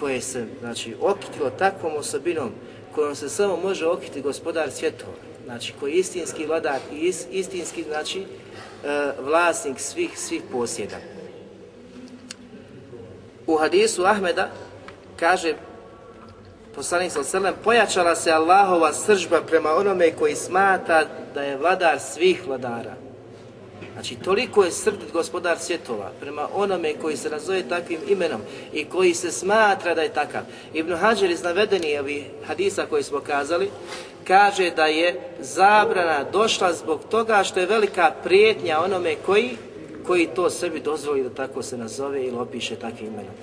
koje 0.00 0.20
se, 0.20 0.46
znači, 0.60 0.96
okitilo 1.00 1.50
takvom 1.50 1.92
osobinom 1.96 2.50
kojom 2.94 3.14
se 3.14 3.28
samo 3.28 3.56
može 3.56 3.86
okiti 3.86 4.20
gospodar 4.20 4.70
svjetova. 4.70 5.12
znači 5.44 5.72
koji 5.80 5.92
je 5.92 5.98
istinski 5.98 6.46
vladar 6.46 6.78
i 6.92 7.12
istinski 7.30 7.82
znači 7.82 8.20
e, 8.20 8.26
vlasnik 9.20 9.80
svih 9.80 10.18
svih 10.18 10.42
posjeda. 10.52 10.96
U 13.50 13.56
hadisu 13.58 14.04
Ahmeda 14.06 14.48
kaže 15.16 15.54
poslanik 16.74 17.12
sa 17.12 17.24
selem 17.24 17.54
pojačala 17.64 18.14
se 18.16 18.30
Allahova 18.30 18.92
sržba 18.92 19.40
prema 19.42 19.70
onome 19.74 20.10
koji 20.10 20.34
smata 20.34 21.04
da 21.34 21.42
je 21.42 21.56
vladar 21.56 22.00
svih 22.00 22.46
vladara. 22.46 22.94
Znači, 23.92 24.14
toliko 24.14 24.64
je 24.64 24.70
srdit 24.70 25.12
gospodar 25.12 25.58
svjetova 25.58 26.10
prema 26.20 26.48
onome 26.54 26.94
koji 26.94 27.16
se 27.16 27.30
nazove 27.30 27.62
takvim 27.68 28.00
imenom 28.08 28.40
i 28.72 28.84
koji 28.84 29.14
se 29.14 29.32
smatra 29.32 29.94
da 29.94 30.02
je 30.02 30.12
takav. 30.12 30.42
Ibn 30.74 30.94
Hajar 30.94 31.30
iz 31.30 31.42
navedeni 31.42 31.98
ovih 31.98 32.24
hadisa 32.46 32.86
koji 32.86 33.02
smo 33.02 33.20
kazali, 33.20 33.70
kaže 34.26 34.70
da 34.70 34.86
je 34.86 35.20
zabrana 35.40 36.24
došla 36.32 36.72
zbog 36.72 37.00
toga 37.10 37.44
što 37.44 37.60
je 37.60 37.66
velika 37.66 38.12
prijetnja 38.24 38.80
onome 38.80 39.14
koji, 39.26 39.56
koji 40.06 40.26
to 40.26 40.50
sebi 40.50 40.80
dozvoli 40.80 41.22
da 41.22 41.30
tako 41.30 41.62
se 41.62 41.76
nazove 41.76 42.22
ili 42.22 42.38
opiše 42.38 42.76
takvim 42.76 43.06
imenom. 43.06 43.34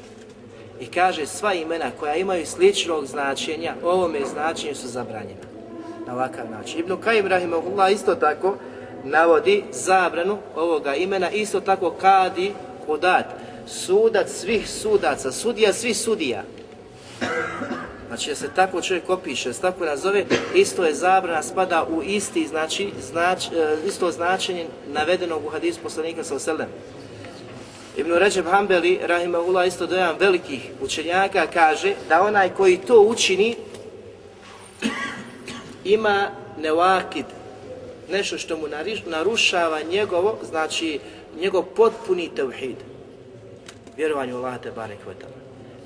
I 0.79 0.85
kaže 0.85 1.25
sva 1.25 1.53
imena 1.53 1.91
koja 1.99 2.15
imaju 2.15 2.45
sličnog 2.45 3.05
značenja, 3.05 3.75
ovome 3.83 4.19
značenju 4.25 4.75
su 4.75 4.87
zabranjena. 4.87 5.47
Na 6.07 6.13
ovakav 6.13 6.51
način. 6.51 6.79
Ibn 6.79 6.97
Kajim 7.01 7.27
Rahimahullah 7.27 7.91
isto 7.91 8.15
tako 8.15 8.55
navodi 9.03 9.63
zabranu 9.71 10.37
ovoga 10.55 10.95
imena, 10.95 11.31
isto 11.31 11.59
tako 11.59 11.91
kadi 12.01 12.53
Hudat, 12.85 13.25
sudac 13.67 14.29
svih 14.31 14.69
sudaca, 14.69 15.31
sudija 15.31 15.73
svih 15.73 15.97
sudija. 15.97 16.43
Znači, 18.07 18.35
se 18.35 18.49
tako 18.55 18.81
čovjek 18.81 19.09
opiše, 19.09 19.53
se 19.53 19.61
tako 19.61 19.85
nazove, 19.85 20.25
isto 20.55 20.85
je 20.85 20.93
zabrana, 20.93 21.43
spada 21.43 21.87
u 21.89 22.03
isti, 22.03 22.47
znači, 22.47 22.89
znač, 23.11 23.45
e, 23.45 23.77
isto 23.87 24.11
značenje 24.11 24.65
navedenog 24.87 25.45
u 25.45 25.49
hadisu 25.49 25.79
poslanika 25.83 26.23
sa 26.23 26.35
oselem. 26.35 26.67
Ibn 27.97 28.13
Ređeb 28.13 28.45
Hanbeli, 28.45 28.99
rahimahullah, 29.03 29.67
isto 29.67 29.85
dojam 29.85 30.15
velikih 30.19 30.61
učenjaka, 30.81 31.47
kaže 31.53 31.93
da 32.09 32.21
onaj 32.21 32.49
koji 32.49 32.77
to 32.77 33.01
učini 33.01 33.55
ima 35.83 36.29
nevakid, 36.61 37.25
nešto 38.09 38.37
što 38.37 38.57
mu 38.57 38.67
narušava 39.05 39.81
njegovo, 39.81 40.37
znači 40.43 40.99
njegov 41.39 41.63
potpuni 41.63 42.29
tevhid. 42.35 42.77
Vjerovanju 43.97 44.37
Allah 44.37 44.61
te 44.61 44.71
barek 44.71 44.99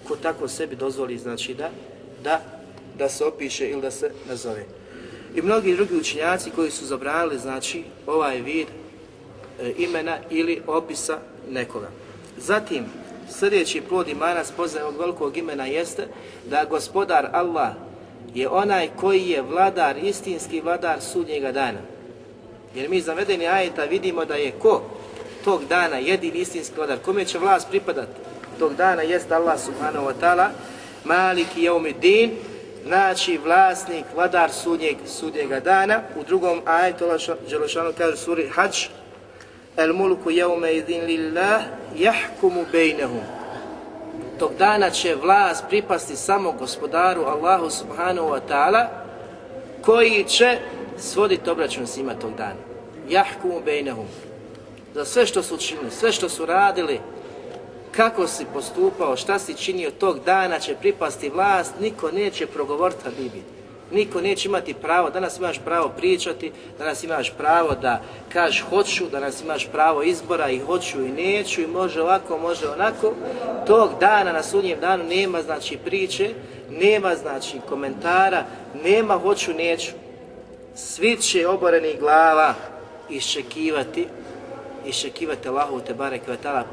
Ko 0.07 0.15
tako 0.15 0.47
sebi 0.47 0.75
dozvoli, 0.75 1.17
znači 1.17 1.53
da, 1.53 1.69
da, 2.23 2.41
da 2.97 3.09
se 3.09 3.25
opiše 3.25 3.69
ili 3.69 3.81
da 3.81 3.91
se 3.91 4.11
nazove. 4.29 4.65
I 5.35 5.41
mnogi 5.41 5.75
drugi 5.75 5.95
učinjaci 5.95 6.51
koji 6.51 6.71
su 6.71 6.85
zabranili, 6.85 7.39
znači, 7.39 7.83
ovaj 8.07 8.41
vid 8.41 8.67
e, 8.67 9.73
imena 9.77 10.17
ili 10.29 10.61
opisa 10.67 11.19
nekoga. 11.49 11.87
Zatim, 12.37 12.85
sljedeći 13.29 13.81
plod 13.81 14.07
imana 14.07 14.45
spoznaje 14.45 14.85
ovog 14.85 14.99
velikog 14.99 15.37
imena 15.37 15.65
jeste 15.65 16.07
da 16.49 16.65
gospodar 16.65 17.29
Allah 17.33 17.69
je 18.33 18.49
onaj 18.49 18.89
koji 18.99 19.29
je 19.29 19.41
vladar, 19.41 19.97
istinski 19.97 20.61
vladar 20.61 21.01
sudnjega 21.01 21.51
dana. 21.51 21.79
Jer 22.75 22.89
mi 22.89 23.01
zavedeni 23.01 23.47
ajeta 23.47 23.83
vidimo 23.83 24.25
da 24.25 24.35
je 24.35 24.51
ko 24.51 24.81
tog 25.43 25.65
dana 25.65 25.97
jedini 25.97 26.39
istinski 26.39 26.75
vladar, 26.75 26.99
kome 26.99 27.25
će 27.25 27.39
vlast 27.39 27.69
pripadati 27.69 28.11
tog 28.59 28.75
dana 28.75 29.01
jest 29.01 29.31
Allah 29.31 29.59
subhanahu 29.59 30.05
wa 30.05 30.13
ta'ala, 30.21 30.47
maliki 31.05 31.69
din, 31.99 32.31
znači 32.85 33.39
vlasnik, 33.43 34.05
vladar 34.15 34.51
sudnjeg, 34.51 34.97
sudnjega 35.05 35.59
dana. 35.59 36.01
U 36.19 36.23
drugom 36.23 36.61
ajetu 36.65 37.05
Đelešanu 37.49 37.91
kaže 37.97 38.17
suri 38.17 38.49
Hajj, 38.49 38.89
El 39.77 39.93
mulku 39.93 40.29
jeume 40.29 40.73
idin 40.73 41.05
lillah, 41.05 41.61
jahkumu 41.95 42.65
bejnehum. 42.71 43.23
Tog 44.39 44.51
dana 44.59 44.89
će 44.89 45.15
vlast 45.15 45.63
pripasti 45.69 46.15
samo 46.15 46.51
gospodaru 46.51 47.23
Allahu 47.23 47.69
subhanahu 47.69 48.29
wa 48.29 48.39
ta'ala, 48.49 48.85
koji 49.81 50.23
će 50.23 50.57
svoditi 50.97 51.49
obračun 51.49 51.87
s 51.87 51.97
njima 51.97 52.13
tog 52.13 52.35
dana. 52.37 52.59
Jahkumu 53.09 53.61
bejnehum. 53.65 54.07
Za 54.93 55.05
sve 55.05 55.25
što 55.25 55.43
su 55.43 55.55
učinili, 55.55 55.91
sve 55.91 56.11
što 56.11 56.29
su 56.29 56.45
radili, 56.45 56.99
kako 57.91 58.27
si 58.27 58.45
postupao, 58.53 59.17
šta 59.17 59.39
si 59.39 59.53
činio 59.53 59.91
tog 59.91 60.19
dana 60.25 60.59
će 60.59 60.75
pripasti 60.75 61.29
vlast, 61.29 61.73
niko 61.81 62.11
neće 62.11 62.47
progovoriti 62.47 63.03
Habibi. 63.03 63.41
Niko 63.91 64.21
neće 64.21 64.47
imati 64.47 64.73
pravo, 64.73 65.09
danas 65.09 65.37
imaš 65.37 65.59
pravo 65.65 65.89
pričati, 65.97 66.51
danas 66.77 67.03
imaš 67.03 67.33
pravo 67.37 67.75
da 67.81 68.01
kažeš 68.29 68.63
hoću, 68.69 69.09
danas 69.11 69.41
imaš 69.41 69.67
pravo 69.71 70.03
izbora 70.03 70.49
i 70.49 70.59
hoću 70.59 71.05
i 71.05 71.11
neću 71.11 71.61
i 71.61 71.67
može 71.67 72.01
ovako, 72.01 72.37
može 72.37 72.67
onako. 72.69 73.13
Tog 73.67 73.89
dana, 73.99 74.31
na 74.31 74.43
sudnjem 74.43 74.79
danu, 74.79 75.03
nema 75.03 75.41
znači 75.41 75.77
priče, 75.85 76.29
nema 76.69 77.15
znači 77.15 77.59
komentara, 77.69 78.45
nema 78.83 79.17
hoću, 79.17 79.53
neću. 79.53 79.91
Svi 80.75 81.17
će 81.17 81.47
oboreni 81.47 81.95
glava 81.99 82.53
iščekivati, 83.09 84.07
iščekivati 84.85 85.49
Allahu 85.49 85.79
te 85.79 85.93
barek 85.93 86.21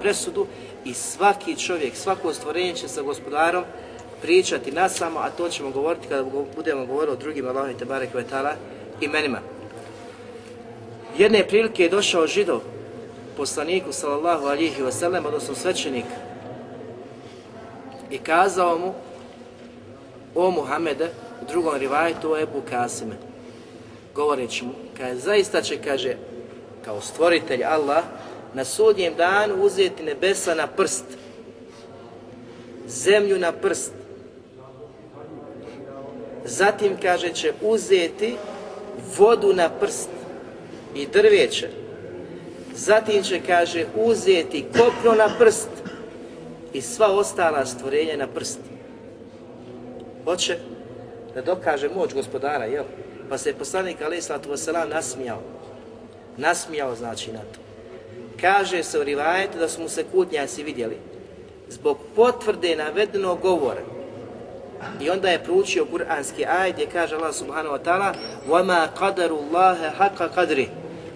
presudu 0.00 0.46
i 0.84 0.94
svaki 0.94 1.56
čovjek, 1.56 1.96
svako 1.96 2.32
stvorenje 2.34 2.74
će 2.74 2.88
sa 2.88 3.02
gospodarom 3.02 3.64
pričati 4.22 4.72
nas 4.72 4.94
samo, 4.94 5.18
a 5.18 5.30
to 5.30 5.48
ćemo 5.48 5.70
govoriti 5.70 6.08
kada 6.08 6.30
budemo 6.56 6.86
govoriti 6.86 7.12
o 7.12 7.16
drugim 7.16 7.48
Allahom 7.48 7.70
i 7.70 7.78
Tebare 7.78 8.06
Kvetala 8.06 8.54
imenima. 9.00 9.38
Jedne 11.18 11.48
prilike 11.48 11.82
je 11.82 11.88
došao 11.88 12.26
židov 12.26 12.60
poslaniku 13.36 13.92
sallallahu 13.92 14.46
alihi 14.46 14.82
wasallam, 14.82 15.26
odnosno 15.26 15.54
svećenik 15.54 16.04
i 18.10 18.18
kazao 18.18 18.78
mu 18.78 18.94
o 20.34 20.50
Muhammede 20.50 21.10
u 21.42 21.44
drugom 21.48 21.76
rivajetu 21.76 22.32
o 22.32 22.38
Ebu 22.38 22.62
Kasime 22.70 23.28
govoreći 24.18 24.64
mu, 24.64 24.72
kaže, 24.96 25.14
zaista 25.14 25.62
će, 25.62 25.78
kaže, 25.78 26.16
kao 26.84 27.00
stvoritelj 27.00 27.64
Allah, 27.64 28.02
na 28.58 28.64
sudnjem 28.64 29.14
danu 29.14 29.54
uzeti 29.62 30.02
nebesa 30.02 30.54
na 30.54 30.66
prst, 30.66 31.04
zemlju 32.86 33.38
na 33.38 33.52
prst. 33.52 33.92
Zatim, 36.44 36.96
kaže, 37.02 37.32
će 37.32 37.52
uzeti 37.62 38.36
vodu 39.18 39.52
na 39.52 39.68
prst 39.68 40.08
i 40.94 41.06
drveće. 41.06 41.68
Zatim 42.74 43.22
će, 43.22 43.40
kaže, 43.46 43.86
uzeti 43.96 44.64
kopno 44.72 45.12
na 45.14 45.30
prst 45.38 45.70
i 46.72 46.82
sva 46.82 47.06
ostala 47.06 47.66
stvorenja 47.66 48.16
na 48.16 48.26
prst. 48.26 48.58
Hoće 50.24 50.58
da 51.34 51.42
dokaže 51.42 51.88
moć 51.88 52.14
gospodara, 52.14 52.64
jel? 52.64 52.84
Pa 53.28 53.38
se 53.38 53.50
je 53.50 53.54
poslanik 53.54 54.02
alaih 54.02 54.24
sallatu 54.24 54.50
wasalam 54.50 54.88
nasmijao. 54.88 55.42
Nasmijao 56.36 56.94
znači 56.94 57.32
na 57.32 57.38
to 57.38 57.67
Kaže 58.41 58.83
se 58.83 58.99
u 58.99 59.03
rivajetu 59.03 59.57
da 59.57 59.69
su 59.69 59.81
mu 59.81 59.89
se 59.89 60.03
kutnjaci 60.03 60.63
vidjeli. 60.63 60.97
Zbog 61.69 61.97
potvrde 62.15 62.75
navedenog 62.75 63.41
govora. 63.41 63.81
I 65.01 65.09
onda 65.09 65.29
je 65.29 65.43
proučio 65.43 65.85
kuranski 65.85 66.45
ajd 66.45 66.73
gdje 66.73 66.85
kaže 66.85 67.15
Allah 67.15 67.35
subhanahu 67.35 67.75
wa 67.75 67.83
ta'ala 67.83 68.13
وَمَا 68.49 68.87
قَدَرُ 68.99 69.31
اللَّهَ 69.31 69.91
حَقَّ 69.97 70.29
قَدْرِ 70.35 70.67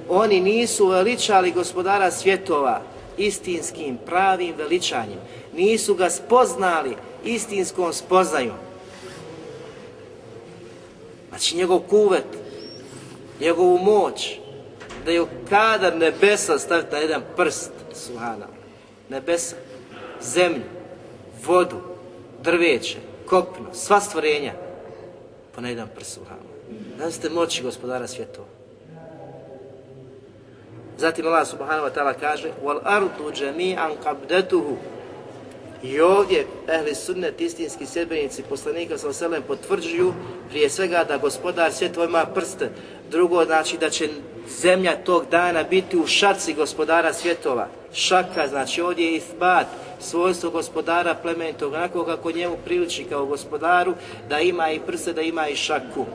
Oni 0.09 0.39
nisu 0.39 0.87
veličali 0.87 1.51
gospodara 1.51 2.11
svjetova 2.11 2.81
istinskim, 3.17 3.97
pravim 4.05 4.55
veličanjem. 4.57 5.19
Nisu 5.53 5.95
ga 5.95 6.09
spoznali 6.09 6.95
istinskom 7.23 7.93
spoznajom. 7.93 8.55
Znači 11.29 11.57
njegov 11.57 11.79
kuvet, 11.79 12.25
njegovu 13.41 13.77
moć, 13.77 14.39
da 15.04 15.10
je 15.10 15.24
kadar 15.48 15.96
nebesa 15.96 16.58
staviti 16.58 16.92
na 16.92 16.98
jedan 16.98 17.22
prst, 17.36 17.70
suhana, 17.94 18.46
nebesa, 19.08 19.56
zemlju, 20.20 20.62
vodu, 21.44 21.80
drveće, 22.42 22.98
kopno, 23.26 23.74
sva 23.74 24.00
stvorenja, 24.00 24.52
pa 25.54 25.60
na 25.60 25.68
jedan 25.68 25.88
prst, 25.94 26.14
suhana. 26.14 26.52
Znam 26.96 27.12
ste 27.12 27.30
moći 27.30 27.62
gospodara 27.62 28.06
svjetova. 28.06 28.46
Zatim 30.98 31.26
Allah 31.26 31.48
subhanahu 31.48 31.86
wa 31.86 31.94
ta'ala 31.94 32.14
kaže 32.20 32.50
wal 32.64 32.80
ardu 32.84 33.32
jami'an 33.34 33.92
qabdatuhu 34.04 34.76
I 35.82 36.00
ovdje 36.00 36.46
ehli 36.68 36.94
sunnet, 36.94 37.40
istinski 37.40 37.86
sedbenici 37.86 38.42
poslanika 38.42 38.98
sa 38.98 39.12
selem 39.12 39.42
potvrđuju 39.42 40.14
prije 40.50 40.70
svega 40.70 41.04
da 41.04 41.18
gospodar 41.18 41.72
svjetova 41.72 42.06
ima 42.06 42.26
prste. 42.34 42.70
Drugo 43.10 43.44
znači 43.44 43.78
da 43.78 43.90
će 43.90 44.08
zemlja 44.48 44.96
tog 45.04 45.26
dana 45.30 45.62
biti 45.62 45.96
u 45.96 46.06
šaci 46.06 46.54
gospodara 46.54 47.12
svjetova. 47.12 47.68
Šaka, 47.94 48.48
znači 48.48 48.80
ovdje 48.80 49.06
je 49.06 49.16
isbat, 49.16 49.66
svojstvo 50.00 50.50
gospodara 50.50 51.14
plemenitog, 51.14 51.72
onako 51.72 52.04
kako 52.04 52.32
njemu 52.32 52.56
priliči 52.64 53.04
kao 53.04 53.26
gospodaru, 53.26 53.94
da 54.28 54.40
ima 54.40 54.70
i 54.70 54.80
prse, 54.80 55.12
da 55.12 55.22
ima 55.22 55.48
i 55.48 55.56
šaku. 55.56 56.06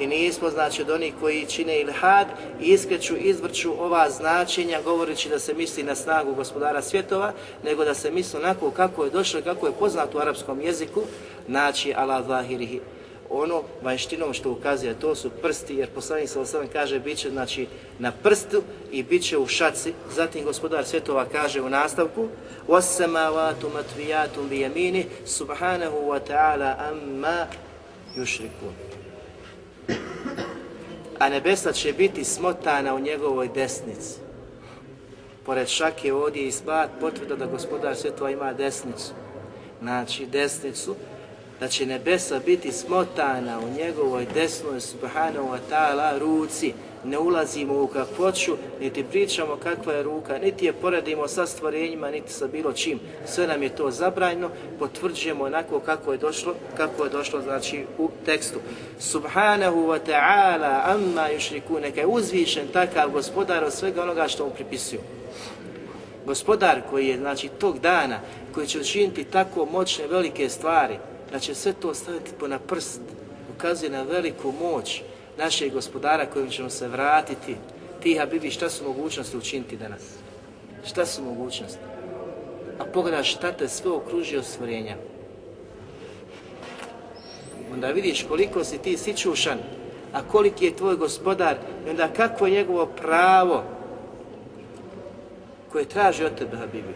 i 0.00 0.06
nismo 0.06 0.50
znači 0.50 0.82
od 0.82 0.90
onih 0.90 1.14
koji 1.20 1.46
čine 1.46 1.80
ilhad 1.80 2.26
i 2.60 2.64
iskreću, 2.64 3.16
izvrću 3.16 3.72
ova 3.78 4.10
značenja 4.10 4.82
govoreći 4.84 5.28
da 5.28 5.38
se 5.38 5.54
misli 5.54 5.82
na 5.82 5.94
snagu 5.94 6.34
gospodara 6.34 6.82
svjetova, 6.82 7.32
nego 7.64 7.84
da 7.84 7.94
se 7.94 8.10
misli 8.10 8.40
onako 8.40 8.70
kako 8.70 9.04
je 9.04 9.10
došlo 9.10 9.40
kako 9.44 9.66
je 9.66 9.72
poznato 9.78 10.18
u 10.18 10.20
arapskom 10.20 10.60
jeziku, 10.60 11.02
znači 11.48 11.94
ala 11.96 12.22
zahirihi 12.22 12.80
ono 13.31 13.63
vanštinom 13.81 14.33
što 14.33 14.51
ukazuje, 14.51 14.99
to 14.99 15.15
su 15.15 15.29
prsti, 15.29 15.75
jer 15.75 15.89
poslanik 15.89 16.29
sa 16.29 16.41
osam 16.41 16.67
kaže 16.73 16.99
bit 16.99 17.17
će 17.17 17.29
znači, 17.29 17.67
na 17.99 18.11
prstu 18.11 18.61
i 18.91 19.03
bit 19.03 19.23
će 19.23 19.37
u 19.37 19.47
šaci. 19.47 19.93
Zatim 20.15 20.45
gospodar 20.45 20.85
svjetova 20.85 21.25
kaže 21.25 21.61
u 21.61 21.69
nastavku 21.69 22.27
وَسَّمَاوَاتُ 22.67 23.63
مَتْوِيَاتُمْ 23.63 24.49
بِيَمِينِ 24.49 25.03
سُبْحَانَهُ 25.25 25.91
وَتَعَالَ 26.07 26.61
أَمَّا 26.61 27.47
يُشْرِكُونَ 28.17 28.73
A 31.19 31.29
nebesa 31.29 31.71
će 31.71 31.93
biti 31.93 32.23
smotana 32.23 32.95
u 32.95 32.99
njegovoj 32.99 33.47
desnici. 33.47 34.19
Pored 35.45 35.67
šake 35.67 36.13
ovdje 36.13 36.47
ispat 36.47 36.89
potvrda 36.99 37.35
da 37.35 37.45
gospodar 37.45 37.95
svjetova 37.95 38.31
ima 38.31 38.53
desnicu. 38.53 39.11
Znači 39.81 40.25
desnicu 40.25 40.95
da 41.62 41.68
će 41.68 41.86
nebesa 41.86 42.40
biti 42.46 42.72
smotana 42.72 43.58
u 43.58 43.78
njegovoj 43.78 44.26
desnoj 44.34 44.80
subhanahu 44.80 45.48
wa 45.48 45.58
ta'ala 45.70 46.18
ruci. 46.18 46.72
Ne 47.04 47.18
ulazimo 47.18 47.82
u 47.82 47.86
kakvoću, 47.86 48.56
niti 48.80 49.04
pričamo 49.04 49.56
kakva 49.56 49.92
je 49.92 50.02
ruka, 50.02 50.38
niti 50.38 50.66
je 50.66 50.72
poredimo 50.72 51.28
sa 51.28 51.46
stvorenjima, 51.46 52.10
niti 52.10 52.32
sa 52.32 52.46
bilo 52.46 52.72
čim. 52.72 53.00
Sve 53.26 53.46
nam 53.46 53.62
je 53.62 53.76
to 53.76 53.90
zabrajno, 53.90 54.50
potvrđujemo 54.78 55.44
onako 55.44 55.80
kako 55.80 56.12
je 56.12 56.18
došlo, 56.18 56.54
kako 56.76 57.04
je 57.04 57.10
došlo 57.10 57.42
znači 57.42 57.84
u 57.98 58.10
tekstu. 58.26 58.58
Subhanahu 58.98 59.86
wa 59.86 59.98
ta'ala 60.06 60.80
amma 60.84 61.28
yushriku, 61.36 61.80
neka 61.80 62.00
je 62.00 62.06
uzvišen 62.06 62.68
takav 62.72 63.10
gospodar 63.10 63.64
od 63.64 63.72
svega 63.72 64.02
onoga 64.02 64.28
što 64.28 64.44
mu 64.44 64.50
pripisuju. 64.50 65.00
Gospodar 66.26 66.80
koji 66.90 67.08
je 67.08 67.18
znači 67.18 67.48
tog 67.48 67.78
dana, 67.78 68.20
koji 68.54 68.66
će 68.66 68.80
učiniti 68.80 69.24
tako 69.24 69.66
moćne 69.72 70.06
velike 70.06 70.48
stvari, 70.48 70.98
da 71.32 71.38
će 71.38 71.54
sve 71.54 71.72
to 71.72 71.94
staviti 71.94 72.30
na 72.48 72.58
prst, 72.58 73.00
ukazuje 73.56 73.90
na 73.90 74.02
veliku 74.02 74.52
moć 74.60 75.02
našeg 75.38 75.72
gospodara 75.72 76.26
kojim 76.26 76.50
ćemo 76.50 76.70
se 76.70 76.88
vratiti. 76.88 77.56
Ti, 78.02 78.14
Habibi, 78.18 78.50
šta 78.50 78.70
su 78.70 78.84
mogućnosti 78.84 79.36
učiniti 79.36 79.76
danas? 79.76 80.02
Šta 80.86 81.06
su 81.06 81.22
mogućnosti? 81.22 81.78
A 82.78 82.84
pogledaš 82.84 83.34
šta 83.34 83.52
te 83.52 83.68
sve 83.68 83.90
okružio 83.90 84.42
stvorenja. 84.42 84.96
Onda 87.72 87.90
vidiš 87.90 88.26
koliko 88.28 88.64
si 88.64 88.78
ti 88.78 88.96
sičušan, 88.96 89.58
a 90.12 90.22
koliki 90.22 90.64
je 90.64 90.76
tvoj 90.76 90.96
gospodar 90.96 91.56
i 91.86 91.90
onda 91.90 92.08
kako 92.08 92.46
je 92.46 92.52
njegovo 92.52 92.86
pravo 92.86 93.64
koje 95.72 95.84
traži 95.84 96.24
od 96.24 96.38
tebe, 96.38 96.56
Habibi. 96.56 96.94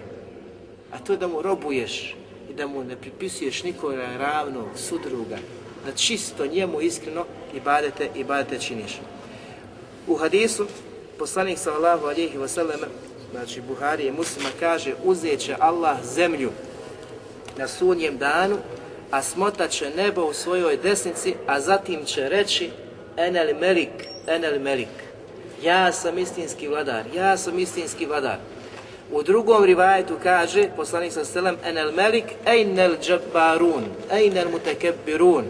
A 0.93 0.99
to 0.99 1.12
je 1.12 1.18
da 1.18 1.28
mu 1.28 1.43
robuješ, 1.43 2.16
da 2.57 2.66
mu 2.66 2.84
ne 2.84 2.96
pripisuješ 2.96 3.62
nikoga 3.62 4.16
ravnog 4.18 4.68
sudruga, 4.76 5.36
da 5.86 5.92
čisto 5.92 6.46
njemu 6.46 6.80
iskreno 6.80 7.24
i 7.54 7.61
badete 7.61 8.09
i 8.14 8.24
badete 8.24 8.59
činiš. 8.59 9.00
U 10.07 10.14
hadisu 10.14 10.66
poslanik 11.18 11.59
sallallahu 11.59 12.07
alejhi 12.07 12.38
ve 12.38 12.48
sellem 12.48 12.80
znači 13.30 13.61
Buhari 13.61 14.07
i 14.07 14.12
Muslima 14.12 14.48
kaže 14.61 14.94
uzeće 15.04 15.57
Allah 15.61 15.98
zemlju 16.04 16.50
na 17.59 17.68
sunjem 17.68 18.18
danu, 18.18 18.57
a 19.11 19.22
smotaće 19.22 19.90
nebo 19.96 20.24
u 20.24 20.32
svojoj 20.32 20.76
desnici, 20.76 21.34
a 21.46 21.61
zatim 21.61 22.04
će 22.04 22.28
reći 22.28 22.70
enel 23.16 23.54
melik, 23.61 24.09
enel 24.26 24.61
melik. 24.61 24.88
Ja 25.62 25.92
sam 25.92 26.18
istinski 26.18 26.68
vladar, 26.68 27.04
ja 27.14 27.36
sam 27.36 27.59
istinski 27.59 28.07
vladar. 28.07 28.38
U 29.12 29.22
drugom 29.22 29.64
rivajetu 29.64 30.14
kaže, 30.22 30.68
poslanik 30.76 31.12
sa 31.12 31.24
selem, 31.24 31.57
enel 31.64 31.92
melik, 31.92 32.24
ejnel 32.46 32.96
džabbarun, 33.02 33.84
ejnel 34.11 34.50
mutekebbirun. 34.50 35.44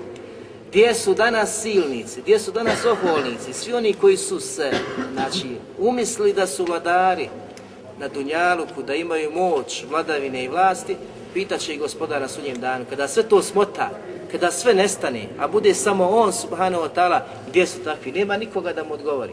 Gdje 0.68 0.94
su 0.94 1.14
danas 1.14 1.62
silnici, 1.62 2.20
gdje 2.20 2.38
su 2.38 2.52
danas 2.52 2.84
oholnici, 2.84 3.52
svi 3.52 3.72
oni 3.72 3.92
koji 3.92 4.16
su 4.16 4.40
se, 4.40 4.70
znači, 5.12 5.56
umisli 5.78 6.32
da 6.32 6.46
su 6.46 6.64
vladari 6.64 7.28
na 7.98 8.08
Dunjaluku, 8.08 8.82
da 8.82 8.94
imaju 8.94 9.30
moć, 9.30 9.84
vladavine 9.90 10.44
i 10.44 10.48
vlasti, 10.48 10.96
pitaće 11.34 11.74
i 11.74 11.78
gospodara 11.78 12.28
sunjem 12.28 12.60
danu, 12.60 12.84
kada 12.90 13.08
sve 13.08 13.22
to 13.22 13.42
smota, 13.42 13.90
kada 14.32 14.50
sve 14.50 14.74
nestane, 14.74 15.28
a 15.38 15.48
bude 15.48 15.74
samo 15.74 16.08
on, 16.08 16.32
subhanahu 16.32 16.84
wa 16.84 16.88
ta'ala, 16.94 17.20
gdje 17.48 17.66
su 17.66 17.78
takvi, 17.84 18.12
nema 18.12 18.36
nikoga 18.36 18.72
da 18.72 18.84
mu 18.84 18.94
odgovori. 18.94 19.32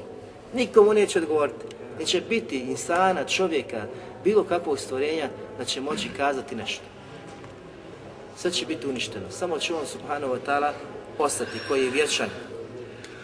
Nikomu 0.53 0.93
neće 0.93 1.19
odgovoriti. 1.19 1.65
Neće 1.99 2.21
biti 2.21 2.59
insana, 2.59 3.23
čovjeka, 3.23 3.81
bilo 4.24 4.44
kakvog 4.44 4.78
stvorenja 4.78 5.28
da 5.58 5.64
će 5.64 5.80
moći 5.80 6.08
kazati 6.16 6.54
nešto. 6.54 6.84
Sve 8.36 8.50
će 8.50 8.66
biti 8.66 8.86
uništeno. 8.86 9.30
Samo 9.30 9.58
će 9.58 9.74
on 9.74 9.86
subhanahu 9.86 10.32
wa 10.34 10.38
ta'ala 10.46 10.72
ostati 11.18 11.58
koji 11.68 11.84
je 11.84 11.90
vječan. 11.90 12.28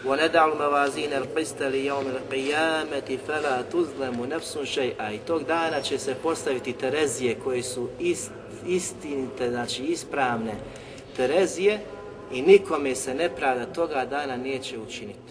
وَنَدَعُ 0.05 0.45
مَوَازِينَ 0.53 1.13
الْقِسْتَ 1.13 1.61
لِيَوْمِ 1.61 2.07
الْقِيَامَةِ 2.15 3.17
فَلَا 3.27 3.61
تُزْلَمُ 3.71 4.25
نَفْسٌ 4.25 4.57
شَيْءَ 4.65 5.13
I 5.13 5.17
tog 5.17 5.43
dana 5.43 5.81
će 5.81 5.99
se 5.99 6.15
postaviti 6.23 6.73
Terezije 6.73 7.35
koje 7.43 7.63
su 7.63 7.89
ist, 7.99 8.31
istinite, 8.67 9.49
znači 9.49 9.83
ispravne 9.83 10.53
Terezije 11.15 11.79
i 12.31 12.41
nikome 12.41 12.95
se 12.95 13.13
nepravda 13.13 13.65
toga 13.65 14.05
dana 14.05 14.37
neće 14.37 14.79
učiniti. 14.79 15.28